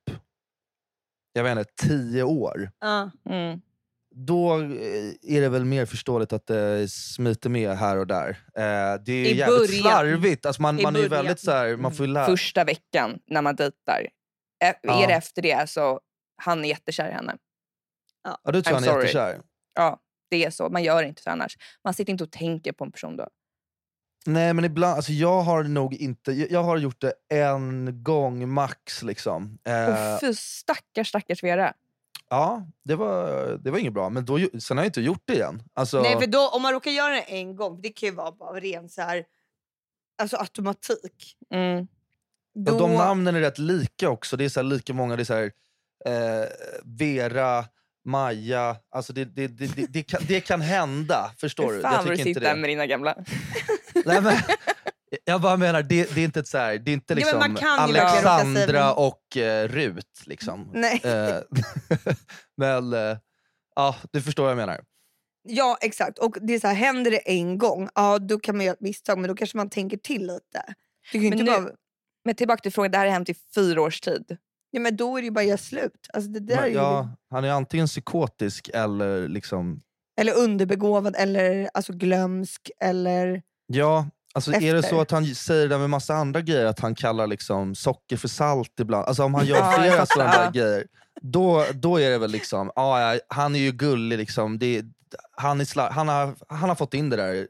jag 1.33 1.43
vet 1.43 1.57
inte, 1.57 1.71
tio 1.87 2.23
år, 2.23 2.71
Ja. 2.79 3.11
Mm. 3.29 3.61
Då 4.15 4.55
eh, 4.61 4.61
är 5.21 5.41
det 5.41 5.49
väl 5.49 5.65
mer 5.65 5.85
förståeligt 5.85 6.33
att 6.33 6.47
det 6.47 6.87
smiter 6.91 7.49
med 7.49 7.77
här 7.77 7.97
och 7.97 8.07
där. 8.07 8.29
Eh, 8.29 9.01
det 9.05 9.11
är 9.11 9.15
ju 9.15 9.25
I 9.25 9.35
jävligt 9.37 9.57
början. 9.59 9.81
slarvigt. 9.81 10.45
Alltså 10.45 10.61
man, 10.61 10.79
I 10.79 10.83
man 10.83 10.95
är 10.95 10.99
ju 10.99 11.09
början. 11.09 11.25
väldigt 11.25 11.39
så 11.43 11.51
här, 11.51 11.75
man 11.75 11.93
får 11.93 12.05
ju 12.05 12.11
lära... 12.11 12.25
Första 12.25 12.63
veckan 12.63 13.19
när 13.27 13.41
man 13.41 13.55
dejtar. 13.55 14.07
Ä- 14.63 14.73
Ja. 14.81 15.03
Är 15.03 15.07
det 15.07 15.13
efter 15.13 15.41
det 15.41 15.69
så 15.69 15.99
han 16.41 16.65
är 16.65 16.69
jättekär 16.69 17.09
i 17.09 17.11
henne. 17.11 17.37
Ja, 18.23 18.51
du 18.51 18.61
tror 18.61 18.71
I'm 18.71 18.75
han 18.75 18.83
är 18.83 18.87
sorry. 18.87 19.01
jättekär. 19.05 19.41
Ja, 19.75 19.99
det 20.29 20.45
är 20.45 20.49
så. 20.49 20.69
Man 20.69 20.83
gör 20.83 21.03
inte 21.03 21.21
så 21.21 21.29
annars. 21.29 21.57
Man 21.83 21.93
sitter 21.93 22.11
inte 22.11 22.23
och 22.23 22.31
tänker 22.31 22.71
på 22.71 22.83
en 22.83 22.91
person 22.91 23.17
då. 23.17 23.27
Nej 24.25 24.53
men 24.53 24.65
ibland, 24.65 24.95
alltså 24.95 25.11
jag 25.11 25.41
har 25.41 25.63
nog 25.63 25.93
inte, 25.93 26.31
jag, 26.31 26.63
har 26.63 26.77
gjort 26.77 27.01
det 27.01 27.13
en 27.33 28.03
gång 28.03 28.49
max. 28.49 29.03
liksom. 29.03 29.59
Eh, 29.67 29.89
Och 30.15 30.19
fy 30.21 30.33
stackars, 30.33 31.07
stackars 31.09 31.43
Vera. 31.43 31.73
Ja, 32.29 32.65
det 32.83 32.95
var, 32.95 33.47
det 33.63 33.71
var 33.71 33.77
inget 33.77 33.93
bra. 33.93 34.09
Men 34.09 34.25
då, 34.25 34.39
sen 34.59 34.77
har 34.77 34.83
jag 34.83 34.89
inte 34.89 35.01
gjort 35.01 35.21
det 35.25 35.33
igen. 35.33 35.63
Alltså, 35.73 36.01
Nej, 36.01 36.19
för 36.19 36.27
då, 36.27 36.49
om 36.49 36.61
man 36.61 36.73
råkar 36.73 36.91
göra 36.91 37.13
det 37.13 37.21
en 37.21 37.55
gång, 37.55 37.81
det 37.81 37.89
kan 37.89 38.09
ju 38.09 38.15
vara 38.15 38.31
bara 38.31 38.59
ren 38.59 38.89
så 38.89 39.01
här, 39.01 39.25
alltså 40.21 40.37
automatik. 40.37 41.35
Mm. 41.53 41.87
Då, 42.55 42.71
och 42.73 42.79
de 42.79 42.93
namnen 42.93 43.35
är 43.35 43.39
rätt 43.39 43.57
lika 43.57 44.09
också. 44.09 44.37
Det 44.37 44.45
är 44.45 44.49
så 44.49 44.59
här 44.59 44.67
lika 44.67 44.93
många. 44.93 45.15
Det 45.15 45.21
är 45.21 45.25
så 45.25 45.33
här, 45.33 45.51
eh, 46.05 46.47
Vera, 46.85 47.65
Maja. 48.05 48.75
Alltså 48.91 49.13
det, 49.13 49.25
det, 49.25 49.47
det, 49.47 49.75
det, 49.75 49.85
det, 49.89 50.03
kan, 50.03 50.21
det 50.27 50.41
kan 50.41 50.61
hända. 50.61 51.31
Förstår 51.37 51.67
Hur 51.67 51.75
du? 51.75 51.81
fan 51.81 51.91
Jag 51.93 51.97
vad 51.97 52.07
du 52.11 52.15
tycker 52.17 52.29
inte 52.29 52.39
sitter 52.39 52.55
det. 52.55 52.61
med 52.61 52.69
dina 52.69 52.85
gamla... 52.85 53.15
Nej, 54.05 54.21
men, 54.21 54.33
jag 55.25 55.41
bara 55.41 55.57
menar, 55.57 55.83
det, 55.83 56.15
det 56.15 56.21
är 56.21 56.25
inte 56.25 56.39
ett 56.39 56.47
så 56.47 56.57
här, 56.57 56.77
det 56.77 56.91
är 56.91 56.93
inte 56.93 57.15
liksom 57.15 57.51
ju 57.51 57.57
säga 57.57 57.69
Alexandra 57.71 58.93
och 58.93 59.37
eh, 59.37 59.67
Rut. 59.67 60.21
Liksom. 60.25 60.71
Nej. 60.73 61.01
Eh, 61.03 61.37
men 62.57 62.93
eh, 62.93 63.17
ja, 63.75 63.95
du 64.11 64.21
förstår 64.21 64.43
vad 64.43 64.51
jag 64.51 64.57
menar. 64.57 64.81
Ja 65.43 65.77
exakt, 65.81 66.19
och 66.19 66.37
det 66.41 66.53
är 66.53 66.59
så 66.59 66.67
här, 66.67 66.75
händer 66.75 67.11
det 67.11 67.17
en 67.17 67.57
gång, 67.57 67.89
ja 67.95 68.19
då 68.19 68.39
kan 68.39 68.57
man 68.57 68.65
göra 68.65 68.73
ett 68.73 68.81
misstag 68.81 69.17
men 69.19 69.27
då 69.27 69.35
kanske 69.35 69.57
man 69.57 69.69
tänker 69.69 69.97
till 69.97 70.21
lite. 70.27 70.63
Du 71.11 71.19
kan 71.19 71.21
ju 71.21 71.29
Men 71.29 71.39
inte 71.39 71.51
nu- 71.51 71.61
bara, 71.65 71.73
Men 72.25 72.35
tillbaka 72.35 72.61
till 72.61 72.73
frågan, 72.73 72.91
det 72.91 72.97
här 72.97 73.05
har 73.05 73.13
hänt 73.13 73.29
i 73.29 73.35
fyra 73.55 73.81
års 73.81 74.01
tid. 74.01 74.37
ja, 74.71 74.79
men 74.79 74.95
då 74.95 75.17
är 75.17 75.21
det 75.21 75.25
ju 75.25 75.31
bara 75.31 75.39
att 75.39 75.47
göra 75.47 75.57
slut. 75.57 76.07
Alltså, 76.13 76.31
det 76.31 76.39
där 76.39 76.57
är 76.57 76.61
Men, 76.61 76.69
ju, 76.69 76.75
ja, 76.75 77.09
han 77.29 77.43
är 77.43 77.49
antingen 77.51 77.87
psykotisk 77.87 78.69
eller 78.73 79.27
liksom... 79.27 79.81
Eller 80.21 80.37
underbegåvad 80.37 81.15
eller 81.15 81.69
alltså, 81.73 81.93
glömsk 81.93 82.71
eller... 82.79 83.41
Ja, 83.67 84.07
alltså 84.33 84.51
är 84.53 84.73
det 84.73 84.83
så 84.83 85.01
att 85.01 85.11
han 85.11 85.25
säger 85.25 85.67
det 85.67 85.77
med 85.77 85.89
massa 85.89 86.13
andra 86.15 86.41
grejer, 86.41 86.65
att 86.65 86.79
han 86.79 86.95
kallar 86.95 87.27
liksom 87.27 87.75
socker 87.75 88.17
för 88.17 88.27
salt 88.27 88.79
ibland. 88.79 89.05
Alltså 89.07 89.23
om 89.23 89.33
han 89.33 89.45
gör 89.45 89.71
flera 89.79 90.05
sådana 90.05 90.31
där 90.31 90.51
grejer, 90.51 90.87
då, 91.21 91.65
då 91.73 91.97
är 91.99 92.09
det 92.09 92.17
väl 92.17 92.31
liksom, 92.31 92.71
ja, 92.75 93.13
ja, 93.13 93.19
han 93.27 93.55
är 93.55 93.59
ju 93.59 93.71
gullig 93.71 94.17
liksom. 94.17 94.59
Det, 94.59 94.83
han, 95.37 95.61
är 95.61 95.65
sla, 95.65 95.89
han, 95.91 96.07
har, 96.07 96.35
han 96.47 96.69
har 96.69 96.75
fått 96.75 96.93
in 96.93 97.09
det 97.09 97.15
där 97.17 97.47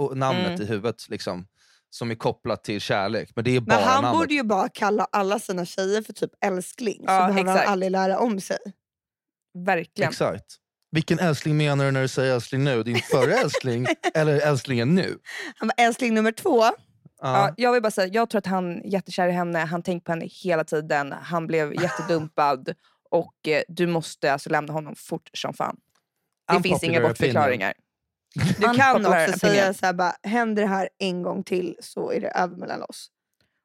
och 0.00 0.16
namnet 0.16 0.46
Mm. 0.46 0.62
i 0.62 0.64
huvudet 0.64 1.08
liksom, 1.08 1.46
som 1.90 2.10
är 2.10 2.14
kopplat 2.14 2.64
till 2.64 2.80
kärlek. 2.80 3.30
Men 3.34 3.44
det 3.44 3.56
är 3.56 3.60
bara 3.60 3.76
Men 3.76 3.88
han 3.88 4.02
namnet. 4.02 4.20
borde 4.20 4.34
ju 4.34 4.42
bara 4.42 4.68
kalla 4.68 5.06
alla 5.12 5.38
sina 5.38 5.64
tjejer 5.64 6.02
för 6.02 6.12
typ 6.12 6.30
älskling. 6.44 6.96
Så 6.98 7.04
Ja, 7.12 7.18
behöver 7.26 7.40
exakt. 7.40 7.58
han 7.64 7.72
aldrig 7.72 7.90
lära 7.92 8.18
om 8.18 8.40
sig. 8.40 8.58
Verkligen. 9.64 10.10
Exakt. 10.10 10.44
Vilken 10.94 11.18
älskling 11.18 11.56
menar 11.56 11.84
du 11.84 11.90
när 11.90 12.02
du 12.02 12.08
säger 12.08 12.34
älskling 12.34 12.64
nu? 12.64 12.82
Din 12.82 12.96
förra 13.10 13.34
älskling 13.34 13.86
eller 14.14 14.40
älsklingen 14.40 14.94
nu? 14.94 15.18
Han 15.56 15.68
var 15.68 15.84
älskling 15.86 16.14
nummer 16.14 16.32
två. 16.32 16.64
Ja, 17.20 17.54
jag 17.56 17.72
vill 17.72 17.82
bara 17.82 17.90
säga, 17.90 18.08
jag 18.12 18.30
tror 18.30 18.38
att 18.38 18.46
han 18.46 18.76
är 18.76 18.86
jättekär 18.86 19.28
i 19.28 19.32
henne, 19.32 19.58
han 19.58 19.82
tänker 19.82 20.04
på 20.04 20.12
henne 20.12 20.26
hela 20.26 20.64
tiden, 20.64 21.12
han 21.22 21.46
blev 21.46 21.74
jättedumpad 21.82 22.74
och 23.10 23.48
eh, 23.48 23.62
du 23.68 23.86
måste 23.86 24.32
alltså 24.32 24.50
lämna 24.50 24.72
honom 24.72 24.94
fort 24.96 25.30
som 25.32 25.54
fan. 25.54 25.76
Det 26.52 26.62
finns 26.62 26.82
inga 26.82 26.98
Unpopular 26.98 27.08
bortförklaringar. 27.08 27.74
Du 28.58 28.62
kan 28.62 28.96
Unpopular 28.96 29.28
också 29.28 29.38
säga 29.38 29.74
så 29.74 29.86
här, 29.86 29.92
bara, 29.92 30.14
händer 30.22 30.62
det 30.62 30.68
här 30.68 30.88
en 30.98 31.22
gång 31.22 31.44
till 31.44 31.76
så 31.80 32.12
är 32.12 32.20
det 32.20 32.28
över 32.28 32.56
mellan 32.56 32.82
oss. 32.82 33.08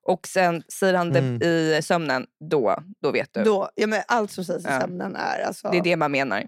Och 0.06 0.28
sen 0.28 0.64
säger 0.80 0.94
han 0.94 1.10
det 1.12 1.20
Mm. 1.20 1.42
i 1.42 1.80
sömnen, 1.84 2.26
då, 2.50 2.84
då 3.02 3.12
vet 3.12 3.34
du. 3.34 3.44
Då, 3.44 3.70
ja, 3.76 3.88
men 3.88 4.02
allt 4.08 4.32
som 4.32 4.46
sägs 4.46 4.66
i 4.66 4.68
Ja. 4.70 4.82
sömnen 4.82 5.16
är 5.16 5.44
alltså... 5.48 5.70
Det 5.72 5.78
är 5.78 5.84
det 5.84 5.96
man 5.96 6.12
menar. 6.12 6.44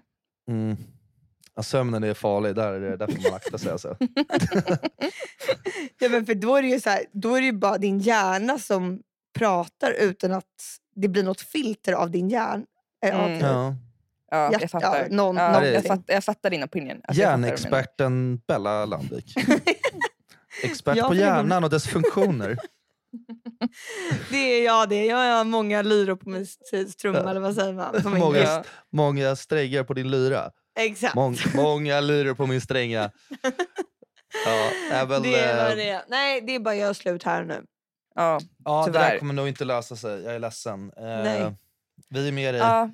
Mm. 0.48 0.76
Ja, 1.54 1.62
sömnen 1.62 2.04
är 2.04 2.14
farlig, 2.14 2.54
där, 2.54 2.72
är 2.72 2.80
det, 2.80 2.96
där 2.96 3.06
får 3.06 3.22
man 3.22 3.34
akta 3.34 3.58
sig. 3.58 3.72
Alltså. 3.72 3.96
Ja, 5.98 6.08
men 6.08 6.26
för 6.26 6.34
då 6.34 6.56
är 6.56 6.62
det 6.62 6.68
ju 6.68 6.80
så 6.80 6.90
här, 6.90 7.04
då 7.12 7.34
är 7.36 7.42
det 7.42 7.52
bara 7.52 7.78
din 7.78 7.98
hjärna 7.98 8.58
som 8.58 9.02
pratar 9.38 9.92
utan 9.92 10.32
att 10.32 10.78
det 10.94 11.08
blir 11.08 11.22
något 11.22 11.40
filter 11.40 11.92
av 11.92 12.10
din 12.10 12.28
hjärna. 12.28 12.64
Äh, 13.04 13.20
av 13.20 13.26
Mm. 13.26 13.40
Ja. 13.40 13.76
Ja, 14.30 14.52
jag 14.60 14.70
fattar. 14.70 15.08
någon- 15.10 15.36
ja, 15.36 15.52
någon- 15.52 15.64
jag, 15.72 15.84
fattar 15.84 16.14
jag 16.14 16.24
fattar 16.24 16.50
din 16.50 16.64
opinion. 16.64 17.00
Alltså. 17.04 17.22
Hjärnexperten 17.22 18.36
Bella 18.46 18.86
Landvik. 18.86 19.34
Expert 20.62 20.96
Ja, 20.96 21.08
på 21.08 21.14
hjärnan 21.14 21.64
och 21.64 21.70
dess 21.70 21.86
funktioner. 21.86 22.56
Det 24.30 24.36
är 24.36 24.64
jag 24.64 24.88
det. 24.88 25.04
Jag 25.06 25.16
har 25.36 25.44
många 25.44 25.82
lyror 25.82 26.16
på 26.16 26.28
min 26.30 26.46
trumma, 27.02 27.18
Ja. 27.18 27.30
eller 27.30 27.40
vad 27.40 27.54
säger 27.54 27.72
man? 27.72 28.02
På 28.02 28.08
min 28.08 28.18
Många, 28.20 28.38
Ja. 28.38 28.64
många 28.92 29.36
strängar 29.36 29.84
på 29.84 29.94
din 29.94 30.10
lyra. 30.10 30.50
Exakt. 30.78 31.14
Mång, 31.14 31.36
många 31.54 32.00
lyror 32.00 32.34
på 32.34 32.46
min 32.46 32.60
stränga. 32.60 33.10
Ja, 34.90 35.04
väl, 35.04 35.22
det 35.22 35.34
är 35.34 35.56
vad 35.56 35.70
eh, 35.70 35.76
det 35.76 35.88
är. 35.88 36.02
Nej, 36.08 36.40
det 36.40 36.54
är 36.54 36.60
bara 36.60 36.74
göra 36.74 36.94
slut 36.94 37.22
här 37.22 37.44
nu. 37.44 37.64
Ja. 38.14 38.40
ja, 38.64 38.84
det 38.86 38.92
där 38.92 39.18
kommer 39.18 39.34
nog 39.34 39.48
inte 39.48 39.64
lösa 39.64 39.96
sig. 39.96 40.22
Jag 40.22 40.34
är 40.34 40.38
ledsen. 40.38 40.92
Eh, 40.96 41.04
Nej. 41.04 41.54
Vi 42.08 42.28
är 42.28 42.32
med 42.32 42.54
dig. 42.54 42.60
Ja. 42.60 42.90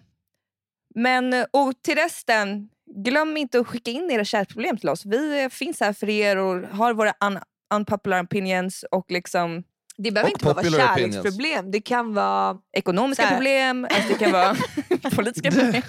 Men 0.94 1.46
och 1.50 1.82
till 1.82 1.94
resten, 1.94 2.68
glöm 3.04 3.36
inte 3.36 3.60
att 3.60 3.66
skicka 3.66 3.90
in 3.90 4.10
era 4.10 4.24
kärleksproblem 4.24 4.76
till 4.76 4.88
oss. 4.88 5.04
Vi 5.04 5.42
eh, 5.42 5.48
finns 5.48 5.80
här 5.80 5.92
för 5.92 6.08
er 6.08 6.36
och 6.36 6.62
har 6.68 6.94
våra 6.94 7.14
un 7.20 7.38
unpopular 7.74 8.22
opinions 8.24 8.84
och 8.90 9.10
liksom 9.10 9.62
Det 10.02 10.10
behöver 10.10 10.30
Och 10.30 10.34
inte 10.34 10.44
bara 10.44 10.54
vara 10.54 10.64
popular 10.64 10.92
opinions. 10.92 11.14
kärleksproblem. 11.14 11.70
Det 11.70 11.80
kan 11.80 12.14
vara... 12.14 12.58
ekonomiska 12.72 13.22
Så 13.22 13.28
här. 13.28 13.34
problem, 13.36 13.84
alltså 13.90 14.08
det 14.12 14.18
kan 14.18 14.32
vara 14.32 14.56
politiska 15.16 15.50
problem. 15.50 15.82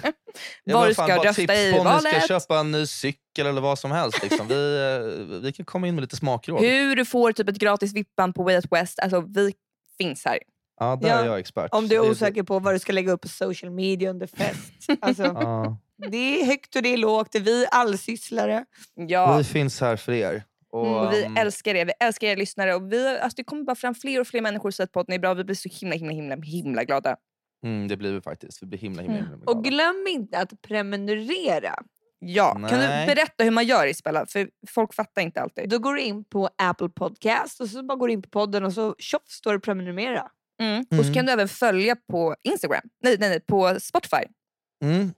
Ja, 0.64 0.78
Vad 0.78 0.88
du 0.88 0.94
ska 0.94 1.16
rösta 1.16 1.32
tips 1.32 1.54
i 1.54 1.72
på 1.72 1.78
om 1.80 1.86
ni 1.86 2.00
ska 2.00 2.10
valet. 2.10 2.28
köpa 2.28 2.58
en 2.58 2.70
ny 2.70 2.86
cykel 2.86 3.46
eller 3.46 3.60
vad 3.60 3.78
som 3.78 3.90
helst. 3.90 4.22
Liksom. 4.22 4.48
Vi, 4.48 4.76
eh, 5.32 5.40
vi 5.42 5.52
kan 5.52 5.64
komma 5.66 5.88
in 5.88 5.94
med 5.94 6.02
lite 6.02 6.16
smakråd. 6.16 6.60
Hur 6.60 6.96
du 6.96 7.04
får 7.04 7.32
typ 7.32 7.48
ett 7.48 7.58
gratis 7.58 7.92
vippan 7.94 8.32
på 8.32 8.42
Way 8.42 8.56
Out 8.56 8.64
West. 8.70 8.98
Alltså 8.98 9.20
vi 9.20 9.52
finns 9.98 10.24
här. 10.24 10.38
Ja, 10.80 10.98
där 11.02 11.08
Ja. 11.08 11.14
är 11.14 11.26
jag 11.26 11.38
expert. 11.38 11.68
Om 11.74 11.88
du 11.88 11.94
är 11.96 12.10
osäker 12.10 12.42
på 12.42 12.58
vad 12.58 12.74
du 12.74 12.78
ska 12.78 12.92
lägga 12.92 13.12
upp 13.12 13.20
på 13.20 13.28
social 13.28 13.70
media 13.72 14.10
under 14.10 14.26
fest. 14.26 14.72
Alltså, 15.00 15.22
Ja. 15.22 15.78
det 16.10 16.40
är 16.40 16.46
högt 16.46 16.76
och 16.76 16.82
det 16.82 16.88
är 16.92 16.96
lågt. 16.96 17.28
Det 17.32 17.38
är 17.38 17.42
vi 17.42 17.66
allsysslare. 17.70 18.64
Ja. 18.94 19.36
Vi 19.36 19.44
finns 19.44 19.80
här 19.80 19.96
för 19.96 20.12
er. 20.12 20.44
Och, 20.72 20.86
Mm, 20.86 20.98
Och 21.06 21.12
vi 21.12 21.24
um, 21.24 21.36
älskar 21.36 21.74
er, 21.74 21.84
vi 21.84 21.92
älskar 22.00 22.26
er 22.26 22.36
lyssnare. 22.36 22.74
Och 22.74 22.92
vi, 22.92 23.08
alltså 23.18 23.36
det 23.36 23.44
kommer 23.44 23.62
bara 23.64 23.76
fram 23.76 23.94
fler 23.94 24.20
och 24.20 24.26
fler 24.26 24.40
människor 24.40 24.70
så 24.70 24.82
att 24.82 24.92
podden 24.92 25.14
är 25.14 25.18
bra. 25.18 25.34
Vi 25.34 25.44
blir 25.44 25.54
så 25.56 25.68
himla 25.80 25.96
himla 25.96 26.12
himla 26.12 26.36
himla 26.36 26.84
glada. 26.84 27.16
mm, 27.66 27.88
det 27.88 27.96
blir 27.96 28.12
vi 28.12 28.20
faktiskt. 28.20 28.62
Vi 28.62 28.66
blir 28.66 28.78
himla 28.78 29.02
himla, 29.02 29.18
Mm. 29.18 29.30
himla 29.30 29.46
Och 29.52 29.64
glada. 29.64 29.68
glöm 29.92 30.06
inte 30.08 30.38
att 30.38 30.62
prenumerera. 30.62 31.74
Ja, 32.18 32.52
kan 32.52 32.62
du 32.62 32.76
Nej. 32.76 33.06
berätta 33.06 33.44
hur 33.44 33.50
man 33.50 33.64
gör 33.66 33.86
Isabella? 33.86 34.26
För 34.26 34.48
folk 34.68 34.94
fattar 34.94 35.22
inte 35.22 35.40
alltid. 35.42 35.68
Då 35.68 35.78
går 35.78 35.94
du 35.94 36.00
in 36.00 36.24
på 36.24 36.48
Apple 36.62 36.88
Podcast 36.88 37.60
och 37.60 37.68
så 37.68 37.82
bara 37.82 37.96
går 37.98 38.06
du 38.08 38.12
in 38.12 38.22
på 38.22 38.28
podden 38.28 38.64
och 38.64 38.72
så 38.72 38.94
tjoff 38.98 39.28
står 39.28 39.52
det 39.52 39.60
prenumerera. 39.60 40.28
Mm. 40.62 40.80
Och 40.90 40.96
så 40.96 41.02
Mm. 41.02 41.14
kan 41.14 41.26
du 41.26 41.32
även 41.32 41.48
följa 41.48 41.96
på 42.10 42.36
Instagram. 42.42 42.80
Nej, 43.02 43.16
nej, 43.20 43.28
nej 43.28 43.40
på 43.40 43.76
Spotify. 43.80 44.24
Mm. 44.84 45.12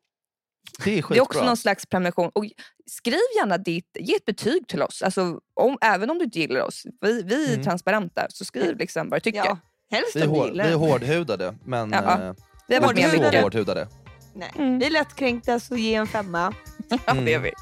Det 0.85 0.99
är. 0.99 1.05
Det 1.09 1.17
är 1.17 1.21
också 1.21 1.45
någon 1.45 1.57
slags 1.57 1.87
prenumeration. 1.87 2.31
Och 2.35 2.45
skriv 2.91 3.19
gärna 3.37 3.59
ditt, 3.59 3.97
ge 4.01 4.15
ett 4.15 4.25
betyg 4.25 4.69
till 4.69 4.83
oss. 4.83 5.03
Alltså, 5.03 5.39
om, 5.61 5.79
även 5.81 6.11
om 6.11 6.19
du 6.19 6.25
inte 6.25 6.39
gillar 6.39 6.61
oss. 6.61 6.83
Vi, 7.01 7.23
vi 7.23 7.45
är 7.45 7.49
Mm. 7.53 7.63
transparenta. 7.65 8.27
Så 8.29 8.45
skriv 8.45 8.77
liksom 8.79 9.11
vad 9.11 9.17
du 9.17 9.21
tycker. 9.21 9.39
Ja, 9.45 9.59
helst 9.91 10.17
vi, 10.17 10.21
är 10.21 10.27
om 10.29 10.33
du 10.33 10.39
hår, 10.41 10.51
vi 10.53 10.61
är 10.61 10.75
hårdhudade, 10.75 11.55
men 11.65 11.91
Ja, 11.93 12.03
ja. 12.05 12.23
eh, 12.29 12.35
Vi 12.69 12.75
har 12.75 12.95
med 12.95 13.15
inte 13.15 13.31
så 13.33 13.41
hårdhudade. 13.41 13.89
Nej. 14.35 14.51
Mm. 14.59 14.79
Vi 14.79 14.87
är 14.87 14.91
lättkränkta 14.91 15.61
så 15.61 15.77
ge 15.77 15.95
en 15.95 16.07
femma. 16.07 16.55
Ja, 17.07 17.15
det 17.15 17.35
är 17.35 17.39
vi. 17.39 17.53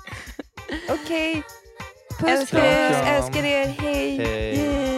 Okej. 0.90 1.42
Puss 2.20 2.30
Älskar 2.30 2.59
puss, 2.59 2.98
er. 2.98 3.14
älskar 3.16 3.44
er. 3.44 3.66
Hej. 3.66 4.16
Hej. 4.16 4.89